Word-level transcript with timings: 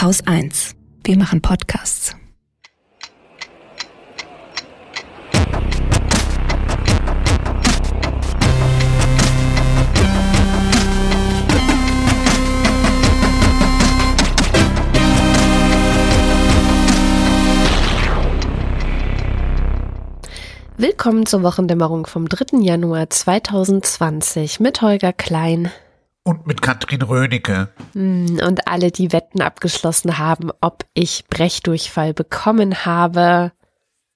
Haus 0.00 0.26
1. 0.26 0.76
Wir 1.04 1.18
machen 1.18 1.42
Podcasts. 1.42 2.16
Willkommen 20.78 21.26
zur 21.26 21.42
Wochendämmerung 21.42 22.06
vom 22.06 22.26
3. 22.26 22.60
Januar 22.62 23.10
2020 23.10 24.60
mit 24.60 24.80
Holger 24.80 25.12
Klein. 25.12 25.70
Und 26.30 26.46
mit 26.46 26.62
Katrin 26.62 27.02
Rönecke. 27.02 27.70
Hm, 27.92 28.38
Und 28.46 28.68
alle, 28.68 28.92
die 28.92 29.12
Wetten 29.12 29.42
abgeschlossen 29.42 30.16
haben, 30.18 30.50
ob 30.60 30.84
ich 30.94 31.24
Brechdurchfall 31.28 32.14
bekommen 32.14 32.84
habe. 32.86 33.50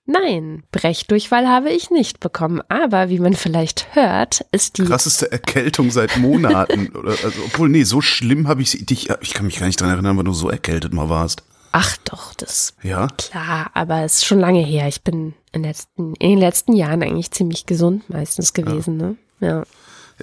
Nein, 0.06 0.62
Brechdurchfall 0.70 1.48
habe 1.48 1.70
ich 1.70 1.91
nicht 1.91 2.20
bekommen. 2.20 2.60
Aber 2.69 3.08
wie 3.08 3.19
man 3.19 3.32
vielleicht 3.34 3.96
hört, 3.96 4.45
ist 4.52 4.78
die. 4.78 4.84
Krasseste 4.84 5.32
Erkältung 5.32 5.91
seit 5.91 6.16
Monaten. 6.19 6.88
Oder, 6.95 7.10
also, 7.24 7.41
obwohl, 7.46 7.69
nee, 7.69 7.82
so 7.82 8.00
schlimm 8.00 8.46
habe 8.46 8.62
ich 8.62 8.70
sie. 8.70 8.86
Dich, 8.86 9.10
ich 9.20 9.34
kann 9.34 9.46
mich 9.46 9.58
gar 9.58 9.66
nicht 9.66 9.80
dran 9.80 9.91
erinnern, 9.91 10.16
wann 10.16 10.24
du 10.27 10.33
so 10.33 10.48
erkältet 10.48 10.92
mal 10.94 11.08
warst. 11.08 11.42
Ach 11.72 11.96
doch, 12.05 12.33
das 12.34 12.74
Ja? 12.84 13.08
klar, 13.08 13.72
aber 13.74 14.02
es 14.02 14.19
ist 14.19 14.27
schon 14.27 14.38
lange 14.38 14.60
her. 14.64 14.86
Ich 14.86 15.02
bin 15.02 15.34
in, 15.50 15.64
letzten, 15.64 16.14
in 16.20 16.30
den 16.30 16.38
letzten 16.38 16.74
Jahren 16.74 17.02
eigentlich 17.02 17.33
ziemlich 17.33 17.66
gesund 17.66 18.08
meistens 18.08 18.52
gewesen, 18.52 18.96
ne? 18.96 19.16
Ja. 19.41 19.64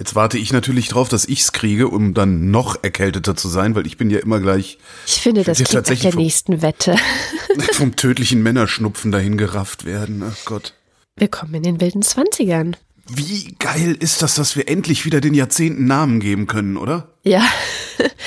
Jetzt 0.02 0.16
warte 0.16 0.36
ich 0.36 0.52
natürlich 0.52 0.88
drauf, 0.88 1.08
dass 1.08 1.26
ich's 1.26 1.52
kriege, 1.52 1.86
um 1.86 2.12
dann 2.12 2.50
noch 2.50 2.82
erkälteter 2.82 3.36
zu 3.36 3.48
sein, 3.48 3.76
weil 3.76 3.86
ich 3.86 3.98
bin 3.98 4.10
ja 4.10 4.18
immer 4.18 4.40
gleich 4.40 4.78
Ich 5.06 5.20
finde, 5.20 5.44
das 5.44 5.58
klingt 5.58 5.68
nach 5.68 5.74
tatsächlich 5.74 6.02
der 6.02 6.12
vom- 6.14 6.22
nächsten 6.24 6.60
Wette. 6.60 6.96
vom 7.74 7.94
tödlichen 7.96 8.42
Männerschnupfen 8.42 9.12
dahin 9.12 9.38
gerafft 9.38 9.84
werden. 9.84 10.24
Ach 10.28 10.44
Gott. 10.44 10.74
Willkommen 11.14 11.54
in 11.54 11.62
den 11.62 11.80
wilden 11.80 12.02
Zwanzigern. 12.02 12.76
Wie 13.06 13.54
geil 13.60 13.96
ist 13.96 14.22
das, 14.22 14.34
dass 14.34 14.56
wir 14.56 14.68
endlich 14.68 15.04
wieder 15.04 15.20
den 15.20 15.34
Jahrzehnten 15.34 15.86
Namen 15.86 16.18
geben 16.18 16.48
können, 16.48 16.76
oder? 16.76 17.10
Ja. 17.22 17.44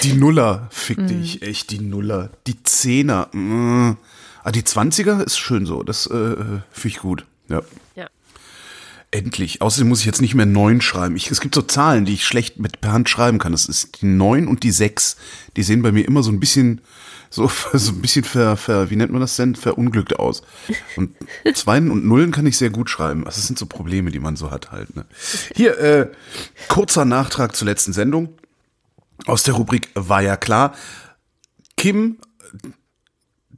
Die 0.04 0.14
Nuller, 0.14 0.70
fick 0.72 1.06
dich, 1.08 1.42
echt, 1.42 1.72
die 1.72 1.80
Nuller. 1.80 2.30
Die 2.48 2.64
Zehner, 2.64 3.28
mm. 3.34 3.98
ah, 4.46 4.52
die 4.54 4.64
Zwanziger 4.64 5.22
ist 5.26 5.38
schön 5.38 5.66
so, 5.66 5.84
das 5.84 6.06
äh, 6.06 6.38
finde 6.72 6.88
ich 6.88 7.00
gut, 7.00 7.26
ja. 7.50 7.64
Ja. 7.98 8.08
Endlich. 9.16 9.62
Außerdem 9.62 9.88
muss 9.88 10.02
ich 10.02 10.06
jetzt 10.06 10.20
nicht 10.20 10.36
mehr 10.36 10.46
neun 10.46 10.82
schreiben. 10.82 11.16
Ich, 11.16 11.32
es 11.32 11.40
gibt 11.40 11.56
so 11.56 11.62
Zahlen, 11.62 12.04
die 12.04 12.16
ich 12.16 12.26
schlecht 12.26 12.60
mit 12.60 12.82
per 12.82 12.92
Hand 12.92 13.08
schreiben 13.08 13.40
kann. 13.40 13.54
Das 13.54 13.66
ist 13.66 14.02
die 14.02 14.08
neun 14.08 14.46
und 14.46 14.64
die 14.64 14.72
sechs. 14.72 15.16
Die 15.56 15.64
sehen 15.64 15.82
bei 15.82 15.94
mir 15.94 16.06
immer 16.06 16.22
so 16.22 16.32
ein 16.32 16.42
bisschen, 16.42 16.82
so, 17.30 17.50
so 17.74 17.94
ein 17.94 18.02
bisschen 18.02 18.26
ver, 18.26 18.58
ver, 18.58 18.90
wie 18.90 18.98
nennt 18.98 19.14
man 19.14 19.22
das 19.22 19.38
denn? 19.38 19.56
Verunglückt 19.56 20.20
aus. 20.20 20.42
Und 20.98 21.16
Zweien 21.54 21.92
und 21.92 22.06
Nullen 22.06 22.32
kann 22.32 22.46
ich 22.46 22.58
sehr 22.58 22.72
gut 22.72 22.90
schreiben. 22.90 23.24
Das 23.24 23.48
sind 23.48 23.58
so 23.58 23.68
Probleme, 23.68 24.12
die 24.12 24.20
man 24.20 24.36
so 24.36 24.52
hat 24.52 24.74
halt. 24.74 24.94
Ne? 24.98 25.06
Hier, 25.56 25.80
äh, 25.80 26.12
kurzer 26.68 27.06
Nachtrag 27.06 27.56
zur 27.56 27.68
letzten 27.68 27.94
Sendung. 27.94 28.38
Aus 29.28 29.44
der 29.44 29.54
Rubrik 29.54 29.92
war 29.94 30.22
ja 30.24 30.36
klar. 30.36 30.76
Kim 31.78 32.18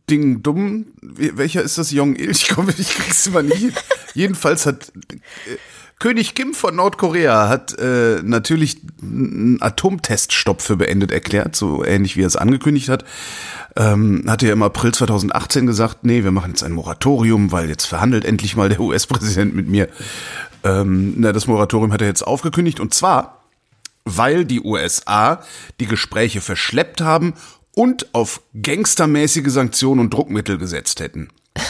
Ding 0.09 0.41
Dumm, 0.41 0.85
welcher 1.01 1.61
ist 1.61 1.77
das 1.77 1.91
Jong 1.91 2.15
Il? 2.15 2.31
Ich 2.31 2.47
komme, 2.47 2.73
ich 2.77 2.89
krieg's 2.89 3.27
immer 3.27 3.41
hin. 3.41 3.73
Jedenfalls 4.13 4.65
hat 4.65 4.91
äh, 5.09 5.57
König 5.99 6.35
Kim 6.35 6.53
von 6.53 6.75
Nordkorea 6.75 7.49
hat 7.49 7.77
äh, 7.79 8.21
natürlich 8.23 8.77
einen 9.01 9.57
Atomteststopp 9.61 10.61
für 10.61 10.77
beendet 10.77 11.11
erklärt, 11.11 11.55
so 11.55 11.83
ähnlich 11.83 12.15
wie 12.15 12.21
er 12.21 12.27
es 12.27 12.35
angekündigt 12.35 12.87
hat. 12.87 13.03
Ähm, 13.75 14.23
hatte 14.27 14.47
ja 14.47 14.53
im 14.53 14.63
April 14.63 14.93
2018 14.93 15.65
gesagt, 15.65 16.03
nee, 16.03 16.23
wir 16.23 16.31
machen 16.31 16.51
jetzt 16.51 16.63
ein 16.63 16.71
Moratorium, 16.71 17.51
weil 17.51 17.67
jetzt 17.67 17.85
verhandelt 17.85 18.25
endlich 18.25 18.55
mal 18.55 18.69
der 18.69 18.79
US-Präsident 18.79 19.55
mit 19.55 19.67
mir. 19.67 19.89
Ähm, 20.63 21.15
na, 21.17 21.33
das 21.33 21.47
Moratorium 21.47 21.91
hat 21.91 22.01
er 22.01 22.07
jetzt 22.07 22.25
aufgekündigt 22.25 22.79
und 22.79 22.93
zwar 22.93 23.33
weil 24.09 24.45
die 24.45 24.61
USA 24.61 25.43
die 25.81 25.85
Gespräche 25.85 26.39
verschleppt 26.39 27.01
haben 27.01 27.33
und 27.77 28.13
auf 28.15 28.41
gangstermäßige 28.59 29.51
Sanktionen 29.51 29.99
und 29.99 30.13
Druckmittel 30.13 30.57
gesetzt 30.57 30.99
hätten. 30.99 31.29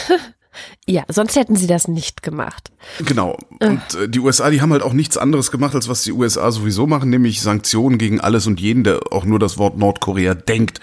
Ja, 0.88 1.04
sonst 1.06 1.36
hätten 1.36 1.54
sie 1.54 1.68
das 1.68 1.86
nicht 1.86 2.24
gemacht. 2.24 2.72
Genau. 3.04 3.38
Und 3.60 3.80
äh, 3.94 4.08
die 4.08 4.18
USA, 4.18 4.50
die 4.50 4.60
haben 4.60 4.72
halt 4.72 4.82
auch 4.82 4.92
nichts 4.92 5.16
anderes 5.16 5.52
gemacht, 5.52 5.76
als 5.76 5.88
was 5.88 6.02
die 6.02 6.10
USA 6.10 6.50
sowieso 6.50 6.88
machen, 6.88 7.10
nämlich 7.10 7.42
Sanktionen 7.42 7.96
gegen 7.96 8.18
alles 8.18 8.48
und 8.48 8.58
jeden, 8.58 8.82
der 8.82 9.12
auch 9.12 9.24
nur 9.24 9.38
das 9.38 9.56
Wort 9.58 9.78
Nordkorea 9.78 10.34
denkt. 10.34 10.80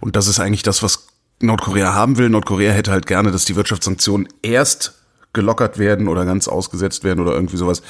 Und 0.00 0.16
das 0.16 0.26
ist 0.26 0.38
eigentlich 0.38 0.64
das, 0.64 0.82
was 0.82 1.06
Nordkorea 1.40 1.94
haben 1.94 2.18
will. 2.18 2.28
Nordkorea 2.28 2.72
hätte 2.72 2.90
halt 2.90 3.06
gerne, 3.06 3.30
dass 3.30 3.46
die 3.46 3.56
Wirtschaftssanktionen 3.56 4.28
erst 4.42 5.00
gelockert 5.32 5.78
werden 5.78 6.08
oder 6.08 6.26
ganz 6.26 6.46
ausgesetzt 6.46 7.02
werden 7.04 7.20
oder 7.20 7.32
irgendwie 7.32 7.56
sowas, 7.56 7.80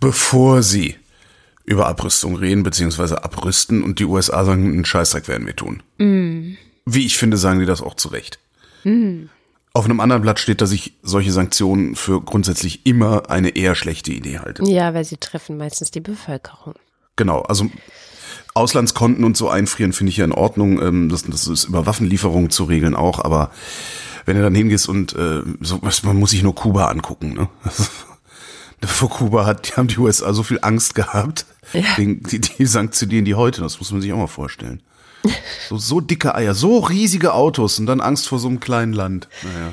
bevor 0.00 0.62
sie 0.62 0.96
über 1.64 1.86
Abrüstung 1.86 2.36
reden, 2.36 2.62
beziehungsweise 2.62 3.22
abrüsten 3.24 3.82
und 3.82 3.98
die 3.98 4.04
USA 4.04 4.44
sagen, 4.44 4.66
einen 4.72 4.84
Scheißdreck 4.84 5.28
werden 5.28 5.46
wir 5.46 5.56
tun. 5.56 5.82
Wie 6.86 7.06
ich 7.06 7.16
finde, 7.16 7.36
sagen 7.36 7.60
die 7.60 7.66
das 7.66 7.80
auch 7.82 7.94
zu 7.94 8.08
Recht. 8.08 8.38
Auf 9.74 9.84
einem 9.84 10.00
anderen 10.00 10.22
Blatt 10.22 10.40
steht, 10.40 10.60
dass 10.60 10.72
ich 10.72 10.94
solche 11.02 11.30
Sanktionen 11.32 11.94
für 11.94 12.20
grundsätzlich 12.20 12.84
immer 12.84 13.30
eine 13.30 13.50
eher 13.50 13.74
schlechte 13.74 14.12
Idee 14.12 14.40
halte. 14.40 14.64
Ja, 14.64 14.92
weil 14.92 15.04
sie 15.04 15.16
treffen 15.18 15.56
meistens 15.56 15.90
die 15.92 16.00
Bevölkerung. 16.00 16.74
Genau, 17.16 17.42
also 17.42 17.70
Auslandskonten 18.54 19.24
und 19.24 19.36
so 19.36 19.48
einfrieren 19.48 19.92
finde 19.92 20.10
ich 20.10 20.16
ja 20.18 20.24
in 20.24 20.32
Ordnung. 20.32 20.80
Ähm, 20.82 21.08
das, 21.08 21.22
das 21.22 21.46
ist 21.46 21.64
über 21.64 21.86
Waffenlieferungen 21.86 22.50
zu 22.50 22.64
regeln 22.64 22.94
auch, 22.94 23.24
aber 23.24 23.50
wenn 24.26 24.36
du 24.36 24.42
dann 24.42 24.54
hingehst 24.54 24.88
und 24.88 25.14
äh, 25.14 25.42
so, 25.60 25.78
was- 25.82 26.02
man 26.02 26.16
muss 26.16 26.30
sich 26.30 26.42
nur 26.42 26.54
Kuba 26.54 26.88
angucken, 26.88 27.32
ne? 27.34 27.48
Vor 28.86 29.10
Kuba 29.10 29.46
hat, 29.46 29.68
die 29.68 29.72
haben 29.72 29.88
die 29.88 29.98
USA 29.98 30.32
so 30.32 30.42
viel 30.42 30.58
Angst 30.62 30.94
gehabt, 30.94 31.46
wegen 31.96 32.22
die, 32.24 32.40
die 32.40 32.66
sanktionieren 32.66 33.24
die 33.24 33.34
heute, 33.34 33.60
das 33.60 33.78
muss 33.78 33.92
man 33.92 34.02
sich 34.02 34.12
auch 34.12 34.18
mal 34.18 34.26
vorstellen. 34.26 34.82
So, 35.68 35.78
so 35.78 36.00
dicke 36.00 36.34
Eier, 36.34 36.52
so 36.52 36.80
riesige 36.80 37.32
Autos 37.32 37.78
und 37.78 37.86
dann 37.86 38.00
Angst 38.00 38.28
vor 38.28 38.40
so 38.40 38.48
einem 38.48 38.58
kleinen 38.58 38.92
Land. 38.92 39.28
Naja. 39.44 39.72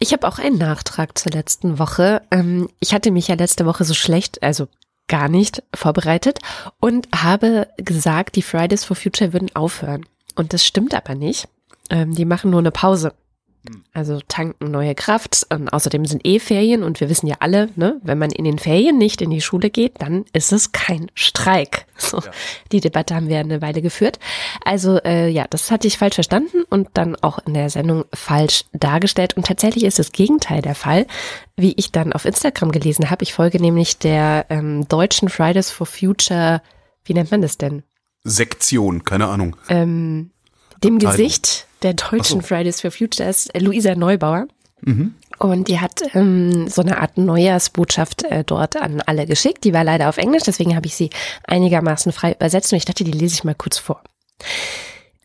Ich 0.00 0.12
habe 0.12 0.26
auch 0.26 0.38
einen 0.38 0.58
Nachtrag 0.58 1.16
zur 1.16 1.30
letzten 1.32 1.78
Woche. 1.78 2.22
Ähm, 2.32 2.68
ich 2.80 2.92
hatte 2.92 3.12
mich 3.12 3.28
ja 3.28 3.36
letzte 3.36 3.64
Woche 3.64 3.84
so 3.84 3.94
schlecht, 3.94 4.42
also 4.42 4.66
gar 5.06 5.28
nicht 5.28 5.62
vorbereitet 5.74 6.40
und 6.80 7.08
habe 7.14 7.68
gesagt, 7.76 8.36
die 8.36 8.42
Fridays 8.42 8.84
for 8.84 8.96
Future 8.96 9.32
würden 9.32 9.54
aufhören. 9.54 10.04
Und 10.34 10.52
das 10.52 10.66
stimmt 10.66 10.94
aber 10.94 11.14
nicht. 11.14 11.48
Ähm, 11.90 12.14
die 12.14 12.24
machen 12.24 12.50
nur 12.50 12.60
eine 12.60 12.70
Pause. 12.70 13.14
Also 13.94 14.20
tanken 14.28 14.70
neue 14.70 14.94
Kraft. 14.94 15.46
Und 15.50 15.72
außerdem 15.72 16.04
sind 16.04 16.26
eh 16.26 16.38
Ferien 16.38 16.82
und 16.82 17.00
wir 17.00 17.08
wissen 17.08 17.26
ja 17.26 17.36
alle, 17.40 17.70
ne, 17.76 17.98
wenn 18.02 18.18
man 18.18 18.30
in 18.30 18.44
den 18.44 18.58
Ferien 18.58 18.98
nicht 18.98 19.22
in 19.22 19.30
die 19.30 19.40
Schule 19.40 19.70
geht, 19.70 20.02
dann 20.02 20.24
ist 20.32 20.52
es 20.52 20.72
kein 20.72 21.10
Streik. 21.14 21.86
So, 21.96 22.20
Die 22.72 22.80
Debatte 22.80 23.14
haben 23.14 23.28
wir 23.28 23.38
eine 23.38 23.62
Weile 23.62 23.80
geführt. 23.80 24.18
Also 24.64 24.98
äh, 25.04 25.28
ja, 25.28 25.46
das 25.48 25.70
hatte 25.70 25.86
ich 25.86 25.96
falsch 25.96 26.16
verstanden 26.16 26.64
und 26.68 26.88
dann 26.94 27.14
auch 27.16 27.38
in 27.46 27.54
der 27.54 27.70
Sendung 27.70 28.04
falsch 28.12 28.64
dargestellt. 28.72 29.36
Und 29.36 29.46
tatsächlich 29.46 29.84
ist 29.84 30.00
das 30.00 30.10
Gegenteil 30.10 30.60
der 30.60 30.74
Fall, 30.74 31.06
wie 31.56 31.72
ich 31.76 31.92
dann 31.92 32.12
auf 32.12 32.24
Instagram 32.24 32.72
gelesen 32.72 33.10
habe. 33.10 33.22
Ich 33.22 33.32
folge 33.32 33.60
nämlich 33.60 33.98
der 33.98 34.46
ähm, 34.50 34.88
deutschen 34.88 35.28
Fridays 35.28 35.70
for 35.70 35.86
Future, 35.86 36.62
wie 37.04 37.14
nennt 37.14 37.30
man 37.30 37.42
das 37.42 37.58
denn? 37.58 37.84
Sektion, 38.24 39.04
keine 39.04 39.28
Ahnung. 39.28 39.56
ähm, 39.68 40.30
dem 40.82 40.96
Abteilung. 40.96 41.16
Gesicht 41.16 41.68
der 41.84 41.94
deutschen 41.94 42.40
so. 42.40 42.46
Fridays 42.46 42.80
for 42.80 42.90
Future 42.90 43.28
ist 43.28 43.56
Luisa 43.56 43.94
Neubauer. 43.94 44.48
Und 45.38 45.68
die 45.68 45.80
hat 45.80 46.02
ähm, 46.14 46.68
so 46.68 46.82
eine 46.82 47.00
Art 47.00 47.16
Neujahrsbotschaft 47.16 48.24
äh, 48.24 48.44
dort 48.44 48.76
an 48.76 49.00
alle 49.00 49.26
geschickt. 49.26 49.64
Die 49.64 49.72
war 49.72 49.84
leider 49.84 50.08
auf 50.08 50.18
Englisch, 50.18 50.42
deswegen 50.44 50.76
habe 50.76 50.86
ich 50.86 50.94
sie 50.94 51.10
einigermaßen 51.46 52.12
frei 52.12 52.32
übersetzt 52.32 52.72
und 52.72 52.76
ich 52.76 52.84
dachte, 52.84 53.04
die 53.04 53.12
lese 53.12 53.34
ich 53.34 53.44
mal 53.44 53.54
kurz 53.54 53.78
vor. 53.78 54.02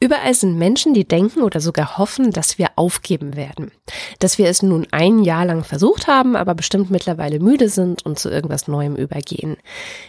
Überall 0.02 0.34
sind 0.34 0.58
Menschen, 0.58 0.94
die 0.94 1.06
denken 1.06 1.42
oder 1.42 1.60
sogar 1.60 1.98
hoffen, 1.98 2.32
dass 2.32 2.58
wir 2.58 2.70
aufgeben 2.78 3.36
werden. 3.36 3.72
Dass 4.20 4.38
wir 4.38 4.48
es 4.48 4.64
nun 4.64 4.88
ein 4.92 5.20
Jahr 5.20 5.46
lang 5.46 5.66
versucht 5.66 6.08
haben, 6.08 6.38
aber 6.38 6.56
bestimmt 6.56 6.90
mittlerweile 6.90 7.40
müde 7.40 7.68
sind 7.68 8.06
und 8.06 8.18
zu 8.18 8.30
irgendwas 8.30 8.70
Neuem 8.70 8.96
übergehen. 8.96 9.58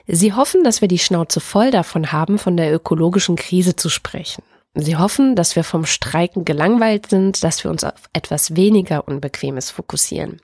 Sie 0.06 0.32
hoffen, 0.32 0.62
dass 0.62 0.80
wir 0.80 0.86
die 0.86 1.00
Schnauze 1.00 1.40
voll 1.40 1.72
davon 1.72 2.12
haben, 2.12 2.38
von 2.38 2.56
der 2.56 2.72
ökologischen 2.72 3.34
Krise 3.34 3.74
zu 3.74 3.88
sprechen. 3.88 4.44
Sie 4.74 4.96
hoffen, 4.96 5.34
dass 5.34 5.56
wir 5.56 5.64
vom 5.64 5.84
Streiken 5.84 6.44
gelangweilt 6.44 7.10
sind, 7.10 7.42
dass 7.42 7.64
wir 7.64 7.70
uns 7.70 7.82
auf 7.82 8.08
etwas 8.12 8.54
weniger 8.54 9.08
Unbequemes 9.08 9.70
fokussieren. 9.70 10.40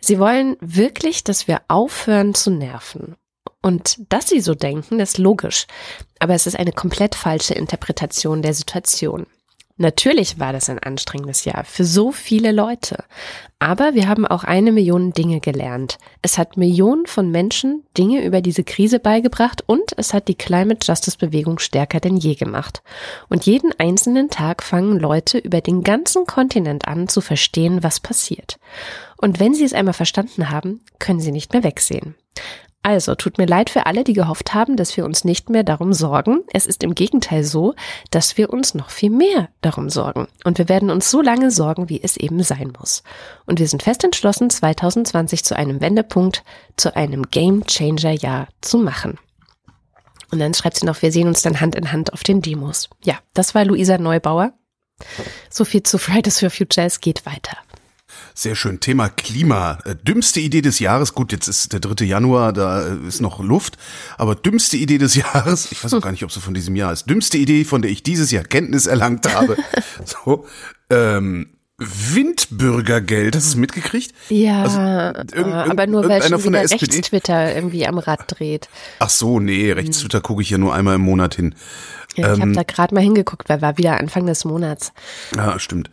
Sie 0.00 0.18
wollen 0.18 0.56
wirklich, 0.60 1.24
dass 1.24 1.46
wir 1.46 1.60
aufhören 1.68 2.34
zu 2.34 2.50
nerven. 2.50 3.16
Und 3.62 4.10
dass 4.10 4.28
sie 4.28 4.40
so 4.40 4.54
denken, 4.54 5.00
ist 5.00 5.18
logisch. 5.18 5.66
Aber 6.18 6.34
es 6.34 6.46
ist 6.46 6.58
eine 6.58 6.72
komplett 6.72 7.14
falsche 7.14 7.52
Interpretation 7.54 8.40
der 8.40 8.54
Situation. 8.54 9.26
Natürlich 9.80 10.38
war 10.38 10.52
das 10.52 10.68
ein 10.68 10.78
anstrengendes 10.78 11.46
Jahr 11.46 11.64
für 11.64 11.86
so 11.86 12.12
viele 12.12 12.52
Leute. 12.52 13.02
Aber 13.58 13.94
wir 13.94 14.08
haben 14.08 14.26
auch 14.26 14.44
eine 14.44 14.72
Million 14.72 15.14
Dinge 15.14 15.40
gelernt. 15.40 15.96
Es 16.20 16.36
hat 16.36 16.58
Millionen 16.58 17.06
von 17.06 17.30
Menschen 17.30 17.82
Dinge 17.96 18.22
über 18.22 18.42
diese 18.42 18.62
Krise 18.62 19.00
beigebracht 19.00 19.64
und 19.66 19.94
es 19.96 20.12
hat 20.12 20.28
die 20.28 20.34
Climate 20.34 20.86
Justice 20.86 21.16
Bewegung 21.16 21.58
stärker 21.58 21.98
denn 21.98 22.18
je 22.18 22.34
gemacht. 22.34 22.82
Und 23.30 23.46
jeden 23.46 23.72
einzelnen 23.80 24.28
Tag 24.28 24.62
fangen 24.62 24.98
Leute 25.00 25.38
über 25.38 25.62
den 25.62 25.82
ganzen 25.82 26.26
Kontinent 26.26 26.86
an 26.86 27.08
zu 27.08 27.22
verstehen, 27.22 27.82
was 27.82 28.00
passiert. 28.00 28.58
Und 29.16 29.40
wenn 29.40 29.54
sie 29.54 29.64
es 29.64 29.72
einmal 29.72 29.94
verstanden 29.94 30.50
haben, 30.50 30.82
können 30.98 31.20
sie 31.20 31.32
nicht 31.32 31.54
mehr 31.54 31.64
wegsehen. 31.64 32.16
Also, 32.82 33.14
tut 33.14 33.36
mir 33.36 33.46
leid 33.46 33.68
für 33.68 33.84
alle, 33.84 34.04
die 34.04 34.14
gehofft 34.14 34.54
haben, 34.54 34.76
dass 34.76 34.96
wir 34.96 35.04
uns 35.04 35.22
nicht 35.22 35.50
mehr 35.50 35.64
darum 35.64 35.92
sorgen. 35.92 36.40
Es 36.52 36.64
ist 36.64 36.82
im 36.82 36.94
Gegenteil 36.94 37.44
so, 37.44 37.74
dass 38.10 38.38
wir 38.38 38.50
uns 38.50 38.74
noch 38.74 38.88
viel 38.88 39.10
mehr 39.10 39.50
darum 39.60 39.90
sorgen. 39.90 40.28
Und 40.44 40.56
wir 40.56 40.70
werden 40.70 40.88
uns 40.88 41.10
so 41.10 41.20
lange 41.20 41.50
sorgen, 41.50 41.90
wie 41.90 42.02
es 42.02 42.16
eben 42.16 42.42
sein 42.42 42.72
muss. 42.78 43.02
Und 43.44 43.60
wir 43.60 43.68
sind 43.68 43.82
fest 43.82 44.02
entschlossen, 44.02 44.48
2020 44.48 45.44
zu 45.44 45.56
einem 45.56 45.82
Wendepunkt, 45.82 46.42
zu 46.76 46.96
einem 46.96 47.24
Game 47.30 47.66
Changer 47.66 48.12
Jahr 48.12 48.48
zu 48.62 48.78
machen. 48.78 49.18
Und 50.30 50.38
dann 50.38 50.54
schreibt 50.54 50.78
sie 50.78 50.86
noch, 50.86 51.02
wir 51.02 51.12
sehen 51.12 51.28
uns 51.28 51.42
dann 51.42 51.60
Hand 51.60 51.74
in 51.74 51.92
Hand 51.92 52.14
auf 52.14 52.22
den 52.22 52.40
Demos. 52.40 52.88
Ja, 53.04 53.18
das 53.34 53.54
war 53.54 53.66
Luisa 53.66 53.98
Neubauer. 53.98 54.54
So 55.50 55.64
viel 55.66 55.82
zu 55.82 55.98
Fridays 55.98 56.38
for 56.38 56.50
Future, 56.50 56.86
es 56.86 57.00
geht 57.00 57.26
weiter. 57.26 57.56
Sehr 58.34 58.54
schön. 58.54 58.80
Thema 58.80 59.08
Klima. 59.08 59.78
Äh, 59.84 59.96
dümmste 59.96 60.40
Idee 60.40 60.62
des 60.62 60.78
Jahres. 60.78 61.14
Gut, 61.14 61.32
jetzt 61.32 61.48
ist 61.48 61.72
der 61.72 61.80
3. 61.80 62.04
Januar, 62.04 62.52
da 62.52 62.86
äh, 62.86 63.06
ist 63.06 63.20
noch 63.20 63.40
Luft. 63.40 63.76
Aber 64.18 64.34
dümmste 64.34 64.76
Idee 64.76 64.98
des 64.98 65.14
Jahres. 65.16 65.70
Ich 65.72 65.82
weiß 65.82 65.94
auch 65.94 66.02
gar 66.02 66.12
nicht, 66.12 66.24
ob 66.24 66.32
sie 66.32 66.40
von 66.40 66.54
diesem 66.54 66.76
Jahr 66.76 66.92
ist. 66.92 67.08
Dümmste 67.08 67.38
Idee, 67.38 67.64
von 67.64 67.82
der 67.82 67.90
ich 67.90 68.02
dieses 68.02 68.30
Jahr 68.30 68.44
Kenntnis 68.44 68.86
erlangt 68.86 69.32
habe. 69.32 69.56
so, 70.04 70.46
ähm, 70.90 71.48
Windbürgergeld, 71.80 73.34
hast 73.34 73.46
du 73.46 73.48
es 73.52 73.56
mitgekriegt? 73.56 74.14
Ja, 74.28 74.64
also, 74.64 75.40
aber 75.40 75.86
nur 75.86 76.06
weil 76.06 76.22
schon 76.22 76.38
von 76.38 76.52
der 76.52 76.70
Rechtstwitter 76.70 77.54
irgendwie 77.54 77.86
am 77.86 77.96
Rad 77.96 78.24
dreht. 78.26 78.68
Ach 78.98 79.08
so, 79.08 79.40
nee, 79.40 79.72
Rechtstwitter 79.72 80.20
gucke 80.20 80.42
ich 80.42 80.50
ja 80.50 80.58
nur 80.58 80.74
einmal 80.74 80.96
im 80.96 81.00
Monat 81.00 81.36
hin. 81.36 81.54
Ja, 82.16 82.32
ich 82.32 82.38
ähm, 82.38 82.42
habe 82.42 82.52
da 82.52 82.62
gerade 82.64 82.94
mal 82.94 83.02
hingeguckt, 83.02 83.48
weil 83.48 83.62
war 83.62 83.78
wieder 83.78 83.98
Anfang 83.98 84.26
des 84.26 84.44
Monats. 84.44 84.92
Ja, 85.36 85.58
stimmt. 85.58 85.90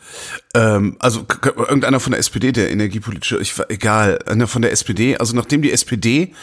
Ähm, 0.56 0.96
also 1.00 1.26
irgendeiner 1.58 2.00
von 2.00 2.12
der 2.12 2.20
SPD, 2.20 2.52
der 2.52 2.72
energiepolitische, 2.72 3.40
ich 3.40 3.58
war 3.58 3.70
egal, 3.70 4.20
einer 4.26 4.48
von 4.48 4.62
der 4.62 4.72
SPD, 4.72 5.18
also 5.18 5.36
nachdem 5.36 5.62
die 5.62 5.72
SPD 5.72 6.34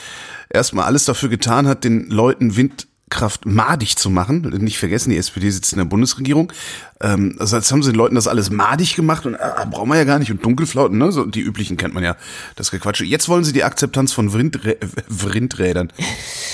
erstmal 0.49 0.85
alles 0.85 1.05
dafür 1.05 1.29
getan 1.29 1.67
hat, 1.67 1.82
den 1.82 2.09
Leuten 2.09 2.56
Windkraft 2.56 3.47
madig 3.47 3.97
zu 3.97 4.11
machen. 4.11 4.43
Nicht 4.61 4.79
vergessen, 4.79 5.11
die 5.11 5.17
SPD 5.17 5.50
sitzt 5.50 5.73
in 5.73 5.79
der 5.79 5.87
Bundesregierung. 5.87 6.53
Ähm, 7.00 7.35
also 7.41 7.56
jetzt 7.56 7.73
haben 7.73 7.82
sie 7.82 7.91
den 7.91 7.99
Leuten 7.99 8.15
das 8.15 8.29
alles 8.29 8.50
madig 8.50 8.94
gemacht 8.94 9.26
und 9.26 9.35
äh, 9.35 9.67
brauchen 9.69 9.88
wir 9.88 9.97
ja 9.97 10.05
gar 10.05 10.21
nicht. 10.21 10.31
Und 10.31 10.44
Dunkelflauten, 10.44 10.97
ne? 10.99 11.11
So, 11.11 11.25
die 11.25 11.41
üblichen 11.41 11.76
kennt 11.76 11.94
man 11.94 12.05
ja. 12.05 12.17
Das 12.55 12.71
Gequatsche. 12.71 13.05
Jetzt 13.05 13.29
wollen 13.29 13.43
sie 13.43 13.53
die 13.53 13.65
Akzeptanz 13.65 14.12
von 14.12 14.32
Windrä 14.32 14.76
Windrädern. 15.09 15.93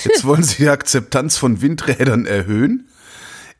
Jetzt 0.05 0.25
wollen 0.25 0.41
sie 0.41 0.63
die 0.63 0.69
Akzeptanz 0.69 1.37
von 1.37 1.61
Windrädern 1.61 2.25
erhöhen 2.25 2.87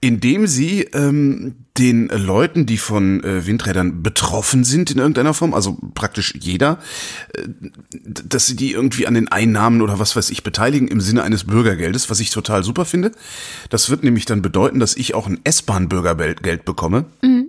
indem 0.02 0.48
sie 0.48 0.82
ähm, 0.94 1.56
den 1.78 2.08
Leuten, 2.08 2.66
die 2.66 2.78
von 2.78 3.24
äh, 3.24 3.46
Windrädern 3.46 4.04
betroffen 4.04 4.64
sind 4.64 4.92
in 4.92 4.98
irgendeiner 4.98 5.34
Form, 5.34 5.54
also 5.54 5.78
praktisch 5.94 6.34
jeder, 6.40 6.80
äh, 7.34 7.48
dass 8.04 8.48
sie 8.48 8.56
die 8.56 8.72
irgendwie 8.72 9.08
an 9.08 9.14
den 9.14 9.28
Einnahmen 9.28 9.82
oder 9.82 10.00
was 10.00 10.16
weiß 10.16 10.32
ich 10.32 10.44
beteiligen 10.44 10.88
im 10.88 11.02
Sinne 11.02 11.24
eines 11.24 11.46
Bürgergeldes, 11.46 12.10
was 12.10 12.20
ich 12.20 12.32
total 12.32 12.64
super 12.64 12.86
finde. 12.86 13.12
Das 13.70 13.90
wird 13.90 14.04
nämlich 14.04 14.26
dann 14.26 14.42
bedeuten, 14.42 14.80
dass 14.80 14.98
ich 14.98 15.14
auch 15.14 15.28
ein 15.28 15.40
S-Bahn-Bürgergeld 15.44 16.66
bekomme. 16.66 17.06
Mhm 17.22 17.41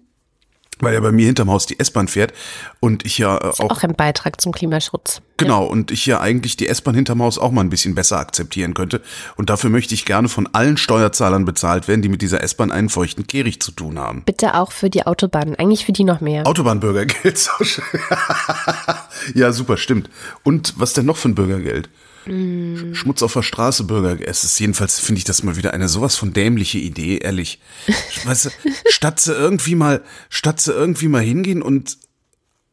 weil 0.81 0.95
ja 0.95 1.01
bei 1.01 1.13
mir 1.13 1.27
hinterm 1.27 1.51
Haus 1.51 1.67
die 1.67 1.79
S-Bahn 1.79 2.09
fährt 2.09 2.33
und 2.81 3.05
ich 3.07 3.19
ja 3.19 3.41
auch. 3.41 3.61
Auch 3.61 3.83
ein 3.83 3.95
Beitrag 3.95 4.41
zum 4.41 4.53
Klimaschutz. 4.53 5.23
Genau, 5.37 5.65
ja. 5.65 5.71
und 5.71 5.91
ich 5.91 6.07
ja 6.07 6.21
eigentlich 6.21 6.57
die 6.57 6.69
S-Bahn 6.69 6.95
hinterm 6.95 7.23
Haus 7.23 7.39
auch 7.39 7.51
mal 7.51 7.63
ein 7.63 7.71
bisschen 7.71 7.95
besser 7.95 8.19
akzeptieren 8.19 8.75
könnte. 8.75 9.01
Und 9.37 9.51
dafür 9.51 9.71
möchte 9.71 9.95
ich 9.95 10.05
gerne 10.05 10.29
von 10.29 10.49
allen 10.53 10.77
Steuerzahlern 10.77 11.45
bezahlt 11.45 11.89
werden, 11.89 12.03
die 12.03 12.09
mit 12.09 12.23
dieser 12.23 12.43
S-Bahn 12.43 12.73
einen 12.73 12.89
feuchten 12.89 13.27
Kehricht 13.27 13.63
zu 13.63 13.73
tun 13.73 13.99
haben. 13.99 14.23
Bitte 14.25 14.55
auch 14.55 14.73
für 14.73 14.91
die 14.91 15.07
Autobahnen, 15.07 15.57
eigentlich 15.57 15.85
für 15.85 15.93
die 15.93 16.05
noch 16.05 16.21
mehr. 16.21 16.47
Autobahnbürgergeld. 16.47 17.51
ja, 19.35 19.53
super, 19.53 19.77
stimmt. 19.77 20.11
Und 20.43 20.75
was 20.79 20.93
denn 20.93 21.07
noch 21.07 21.17
für 21.17 21.29
ein 21.29 21.35
Bürgergeld? 21.35 21.89
Mm. 22.27 22.95
Schmutz 22.95 23.23
auf 23.23 23.33
der 23.33 23.43
Straße, 23.43 23.85
Bürger. 23.85 24.17
Es 24.27 24.45
ist 24.45 24.59
jedenfalls, 24.59 25.01
finde 25.01 25.19
ich 25.19 25.25
das 25.25 25.43
mal 25.43 25.57
wieder 25.57 25.75
eine 25.75 25.89
sowas 25.89 26.17
von 26.17 26.33
dämliche 26.33 26.79
Idee, 26.79 27.19
ehrlich. 27.19 27.61
weißt 28.25 28.47
du, 28.47 28.51
statt 28.89 29.21
sie 29.21 29.33
irgendwie 29.33 29.75
mal, 29.75 30.03
statt 30.29 30.61
sie 30.61 30.73
irgendwie 30.73 31.09
mal 31.09 31.23
hingehen 31.23 31.63
und 31.63 31.99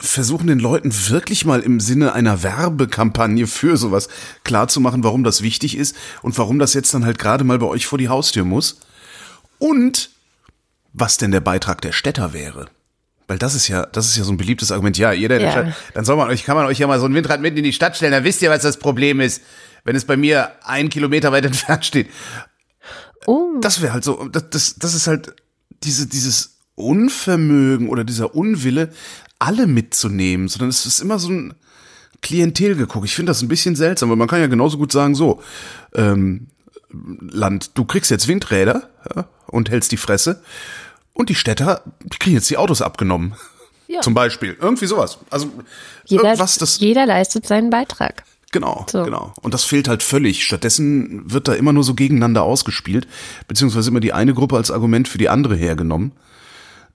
versuchen 0.02 0.48
den 0.48 0.60
Leuten 0.60 0.94
wirklich 1.10 1.46
mal 1.46 1.60
im 1.60 1.80
Sinne 1.80 2.14
einer 2.14 2.42
Werbekampagne 2.42 3.48
für 3.48 3.76
sowas 3.76 4.08
klarzumachen, 4.44 5.04
warum 5.04 5.24
das 5.24 5.42
wichtig 5.42 5.76
ist 5.76 5.96
und 6.22 6.38
warum 6.38 6.58
das 6.58 6.74
jetzt 6.74 6.94
dann 6.94 7.06
halt 7.06 7.20
gerade 7.20 7.44
mal 7.44 7.60
bei 7.60 7.66
euch 7.66 7.86
vor 7.86 7.98
die 7.98 8.10
Haustür 8.10 8.46
muss. 8.46 8.80
Und 9.58 10.12
was 10.94 11.18
denn 11.18 11.32
der 11.32 11.42
Beitrag 11.42 11.82
der 11.82 11.92
Städter 11.92 12.34
wäre. 12.34 12.70
Weil 13.30 13.38
das 13.38 13.54
ist 13.54 13.68
ja, 13.68 13.86
das 13.86 14.08
ist 14.08 14.18
ja 14.18 14.24
so 14.24 14.32
ein 14.32 14.38
beliebtes 14.38 14.72
Argument. 14.72 14.98
Ja, 14.98 15.12
jeder, 15.12 15.40
ja. 15.40 15.52
Stadt, 15.52 15.76
dann 15.94 16.04
soll 16.04 16.18
man 16.18 16.30
euch, 16.30 16.44
kann 16.44 16.58
man 16.58 16.66
euch 16.66 16.80
ja 16.80 16.88
mal 16.88 17.00
so 17.00 17.06
ein 17.06 17.14
Windrad 17.14 17.42
mitten 17.42 17.58
in 17.58 17.64
die 17.64 17.74
Stadt 17.74 17.96
stellen, 17.96 18.12
dann 18.12 18.24
wisst 18.24 18.42
ihr, 18.42 18.50
was 18.50 18.64
das 18.64 18.78
Problem 18.78 19.22
ist, 19.22 19.44
wenn 19.84 19.96
es 19.96 20.04
bei 20.04 20.18
mir 20.18 20.52
einen 20.64 20.90
Kilometer 20.90 21.32
weit 21.32 21.46
entfernt 21.46 21.86
steht. 21.86 22.10
Oh. 23.28 23.60
Das 23.62 23.84
wäre 23.84 23.94
halt 23.94 24.04
so, 24.04 24.28
das, 24.30 24.50
das, 24.50 24.76
das 24.80 24.96
ist 24.96 25.06
halt 25.06 25.36
diese, 25.84 26.08
dieses 26.08 26.58
Unvermögen 26.74 27.90
oder 27.90 28.04
dieser 28.04 28.34
Unwille, 28.34 28.90
alle 29.38 29.68
mitzunehmen, 29.68 30.48
sondern 30.48 30.70
es 30.70 30.88
ist 30.88 31.00
immer 31.00 31.20
so 31.20 31.30
ein 31.30 31.54
Klientel 32.24 32.76
geguckt. 32.76 33.06
Ich 33.06 33.16
finde 33.16 33.30
das 33.30 33.44
ein 33.44 33.48
bisschen 33.48 33.76
seltsam, 33.76 34.10
weil 34.10 34.18
man 34.18 34.28
kann 34.28 34.42
ja 34.42 34.48
genauso 34.48 34.80
gut 34.80 34.92
sagen, 34.92 35.14
so, 35.14 35.40
ähm, 35.94 36.48
Land, 36.92 37.78
du 37.78 37.86
kriegst 37.86 38.10
jetzt 38.10 38.28
Windräder 38.28 38.90
ja, 39.16 39.28
und 39.46 39.70
hältst 39.70 39.92
die 39.92 39.98
Fresse 39.98 40.42
und 41.20 41.28
die 41.28 41.36
Städter, 41.36 41.84
die 42.02 42.18
kriegen 42.18 42.38
jetzt 42.38 42.50
die 42.50 42.56
Autos 42.56 42.82
abgenommen. 42.82 43.36
Ja. 43.88 44.00
Zum 44.00 44.14
Beispiel. 44.14 44.56
Irgendwie 44.62 44.86
sowas. 44.86 45.18
Also 45.30 45.52
jeder, 46.06 46.24
irgendwas, 46.24 46.58
das. 46.58 46.80
Jeder 46.80 47.06
leistet 47.06 47.46
seinen 47.46 47.70
Beitrag. 47.70 48.24
Genau, 48.54 48.86
so. 48.90 49.04
genau. 49.04 49.34
Und 49.42 49.54
das 49.54 49.66
fehlt 49.66 49.90
halt 49.90 50.02
völlig. 50.02 50.46
Stattdessen 50.46 51.30
wird 51.30 51.50
da 51.50 51.54
immer 51.54 51.74
nur 51.74 51.84
so 51.84 51.94
gegeneinander 51.94 52.44
ausgespielt, 52.44 53.06
beziehungsweise 53.50 53.90
immer 53.90 54.00
die 54.00 54.14
eine 54.14 54.34
Gruppe 54.34 54.56
als 54.56 54.72
Argument 54.72 55.10
für 55.10 55.18
die 55.18 55.28
andere 55.28 55.58
hergenommen. 55.58 56.14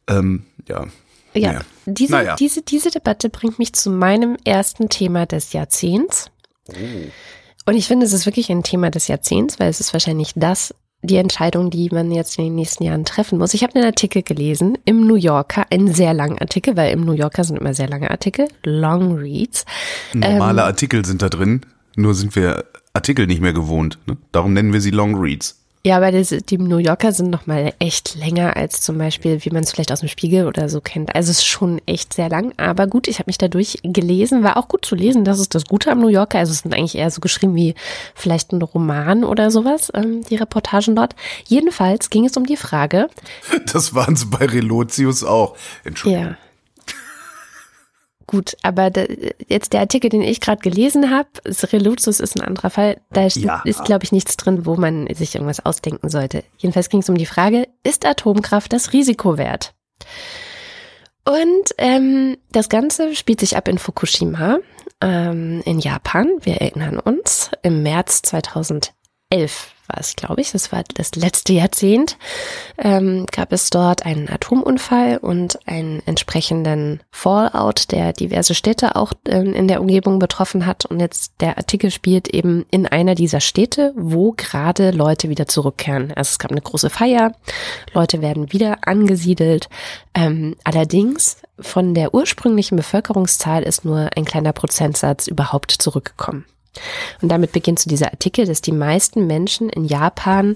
Ähm, 0.08 0.44
ja. 0.68 0.86
Ja, 1.34 1.52
naja. 1.52 1.60
Diese, 1.84 2.12
naja. 2.12 2.36
Diese, 2.36 2.62
diese 2.62 2.90
Debatte 2.90 3.28
bringt 3.28 3.58
mich 3.58 3.74
zu 3.74 3.90
meinem 3.90 4.38
ersten 4.44 4.88
Thema 4.88 5.26
des 5.26 5.52
Jahrzehnts. 5.52 6.30
Oh. 6.68 6.74
Und 7.66 7.76
ich 7.76 7.86
finde, 7.86 8.06
es 8.06 8.14
ist 8.14 8.24
wirklich 8.24 8.50
ein 8.50 8.62
Thema 8.62 8.90
des 8.90 9.06
Jahrzehnts, 9.08 9.60
weil 9.60 9.68
es 9.68 9.80
ist 9.80 9.92
wahrscheinlich 9.92 10.32
das 10.34 10.74
die 11.06 11.16
Entscheidung, 11.16 11.70
die 11.70 11.88
man 11.90 12.10
jetzt 12.10 12.38
in 12.38 12.44
den 12.44 12.54
nächsten 12.54 12.84
Jahren 12.84 13.04
treffen 13.04 13.38
muss. 13.38 13.54
Ich 13.54 13.62
habe 13.62 13.74
einen 13.74 13.84
Artikel 13.84 14.22
gelesen 14.22 14.78
im 14.84 15.06
New 15.06 15.16
Yorker, 15.16 15.67
einen 15.70 15.93
sehr 15.93 16.14
langen 16.14 16.38
Artikel, 16.38 16.76
weil 16.76 16.93
im 16.93 17.05
New 17.05 17.12
Yorker 17.12 17.44
sind 17.44 17.58
immer 17.58 17.74
sehr 17.74 17.88
lange 17.88 18.10
Artikel, 18.10 18.48
Long 18.64 19.17
Reads. 19.17 19.64
Normale 20.12 20.62
ähm, 20.62 20.67
Artikel 20.67 21.05
sind 21.05 21.22
da 21.22 21.29
drin, 21.29 21.60
nur 21.96 22.14
sind 22.14 22.34
wir 22.36 22.64
Artikel 22.93 23.26
nicht 23.26 23.40
mehr 23.40 23.52
gewohnt. 23.52 23.98
Ne? 24.06 24.17
Darum 24.32 24.52
nennen 24.52 24.72
wir 24.72 24.81
sie 24.81 24.90
Long 24.90 25.17
Reads. 25.17 25.63
Ja, 25.86 25.98
aber 25.98 26.12
das, 26.12 26.31
die 26.31 26.56
New 26.56 26.79
Yorker 26.79 27.12
sind 27.12 27.29
noch 27.29 27.46
mal 27.46 27.74
echt 27.79 28.14
länger 28.14 28.56
als 28.56 28.81
zum 28.81 28.96
Beispiel, 28.96 29.44
wie 29.44 29.50
man 29.50 29.64
es 29.64 29.70
vielleicht 29.70 29.93
aus 29.93 30.00
dem 30.00 30.08
Spiegel 30.08 30.46
oder 30.46 30.70
so 30.70 30.81
kennt. 30.81 31.14
Also 31.14 31.31
es 31.31 31.38
ist 31.38 31.46
schon 31.46 31.79
echt 31.84 32.14
sehr 32.14 32.31
lang. 32.31 32.55
Aber 32.56 32.86
gut, 32.86 33.06
ich 33.06 33.19
habe 33.19 33.29
mich 33.29 33.36
dadurch 33.36 33.79
gelesen, 33.82 34.43
war 34.43 34.56
auch 34.56 34.69
gut 34.69 34.86
zu 34.86 34.94
lesen. 34.94 35.24
Das 35.24 35.38
ist 35.38 35.55
das 35.55 35.67
Gute 35.67 35.93
am 35.93 36.00
New 36.00 36.08
Yorker. 36.08 36.38
Also 36.38 36.53
es 36.53 36.60
sind 36.60 36.74
eigentlich 36.74 36.94
eher 36.94 37.10
so 37.10 37.20
geschrieben 37.20 37.55
wie 37.55 37.74
vielleicht 38.14 38.53
ein 38.53 38.62
Roman 38.62 39.24
oder 39.24 39.50
sowas, 39.50 39.93
ähm, 39.93 40.22
die 40.24 40.36
Reportagen 40.36 40.96
dort. 40.96 41.14
Jedenfalls 41.46 42.08
ging 42.08 42.24
es 42.24 42.36
um 42.38 42.46
die 42.46 42.56
Frage. 42.56 43.08
Das 43.72 43.94
waren 43.94 44.17
sie 44.17 44.26
bei 44.26 44.46
Relotius 44.46 45.22
auch. 45.22 45.56
Entschuldigung. 45.84 46.29
Ja. 46.29 46.36
Gut, 48.26 48.56
aber 48.62 48.90
da, 48.90 49.04
jetzt 49.48 49.72
der 49.72 49.81
Artikel, 49.81 50.08
den 50.08 50.22
ich 50.22 50.40
gerade 50.40 50.62
gelesen 50.62 51.10
habe, 51.10 51.28
Reluzus 51.44 52.20
ist 52.20 52.36
ein 52.36 52.46
anderer 52.46 52.70
Fall. 52.70 53.00
Da 53.12 53.26
ja. 53.26 53.62
ist, 53.64 53.84
glaube 53.84 54.04
ich, 54.04 54.12
nichts 54.12 54.36
drin, 54.36 54.64
wo 54.64 54.76
man 54.76 55.06
sich 55.14 55.34
irgendwas 55.34 55.64
ausdenken 55.64 56.08
sollte. 56.08 56.43
Jedenfalls 56.56 56.88
ging 56.88 57.00
es 57.00 57.08
um 57.08 57.19
die 57.19 57.26
Frage, 57.26 57.69
ist 57.82 58.06
Atomkraft 58.06 58.72
das 58.72 58.93
Risiko 58.93 59.36
wert? 59.36 59.74
Und 61.26 61.74
ähm, 61.78 62.36
das 62.50 62.69
Ganze 62.69 63.14
spielt 63.14 63.40
sich 63.40 63.56
ab 63.56 63.69
in 63.69 63.78
Fukushima 63.78 64.58
ähm, 65.00 65.62
in 65.64 65.81
Japan. 65.81 66.31
Wir 66.40 66.60
erinnern 66.60 66.98
uns, 66.98 67.50
im 67.62 67.82
März 67.82 68.22
2011 68.22 69.73
war 69.86 70.00
es, 70.00 70.17
glaube 70.17 70.41
ich, 70.41 70.53
das 70.53 70.72
war 70.72 70.82
das 70.94 71.14
letzte 71.14 71.53
Jahrzehnt, 71.53 72.17
ähm, 72.79 73.26
gab 73.31 73.53
es 73.53 73.70
dort 73.70 74.06
einen 74.06 74.29
Atomunfall 74.29 75.19
und 75.19 75.58
einen 75.67 76.03
entsprechenden 76.06 77.03
Fallout, 77.10 77.91
der 77.93 78.12
diverse 78.12 78.55
Städte 78.55 78.96
auch 78.96 79.12
ähm, 79.26 79.53
in 79.53 79.69
der 79.69 79.81
Umgebung 79.81 80.19
betroffen 80.19 80.67
hat. 80.67 80.86
Und 80.86 81.00
jetzt 81.00 81.34
der 81.41 81.58
Artikel 81.58 81.91
spielt 81.91 82.29
eben 82.29 82.64
in 82.70 82.86
einer 82.86 83.14
dieser 83.14 83.41
Städte, 83.41 83.93
wo 83.96 84.32
gerade 84.32 84.91
Leute 84.91 85.29
wieder 85.29 85.46
zurückkehren. 85.46 86.12
Also 86.14 86.31
es 86.31 86.38
gab 86.38 86.50
eine 86.50 86.60
große 86.60 86.91
Feier, 86.91 87.32
Leute 87.93 88.22
werden 88.22 88.53
wieder 88.53 88.79
angesiedelt. 88.86 89.69
Ähm, 90.14 90.56
allerdings 90.64 91.36
von 91.58 91.94
der 91.94 92.14
ursprünglichen 92.14 92.76
Bevölkerungszahl 92.76 93.62
ist 93.62 93.84
nur 93.84 94.10
ein 94.17 94.24
kleiner 94.24 94.53
Prozentsatz 94.53 95.26
überhaupt 95.26 95.72
zurückgekommen. 95.72 96.44
Und 97.22 97.31
damit 97.31 97.52
beginnt 97.52 97.78
so 97.78 97.88
dieser 97.88 98.12
Artikel, 98.12 98.46
dass 98.46 98.60
die 98.60 98.72
meisten 98.72 99.26
Menschen 99.26 99.69
in 99.70 99.84
Japan 99.84 100.54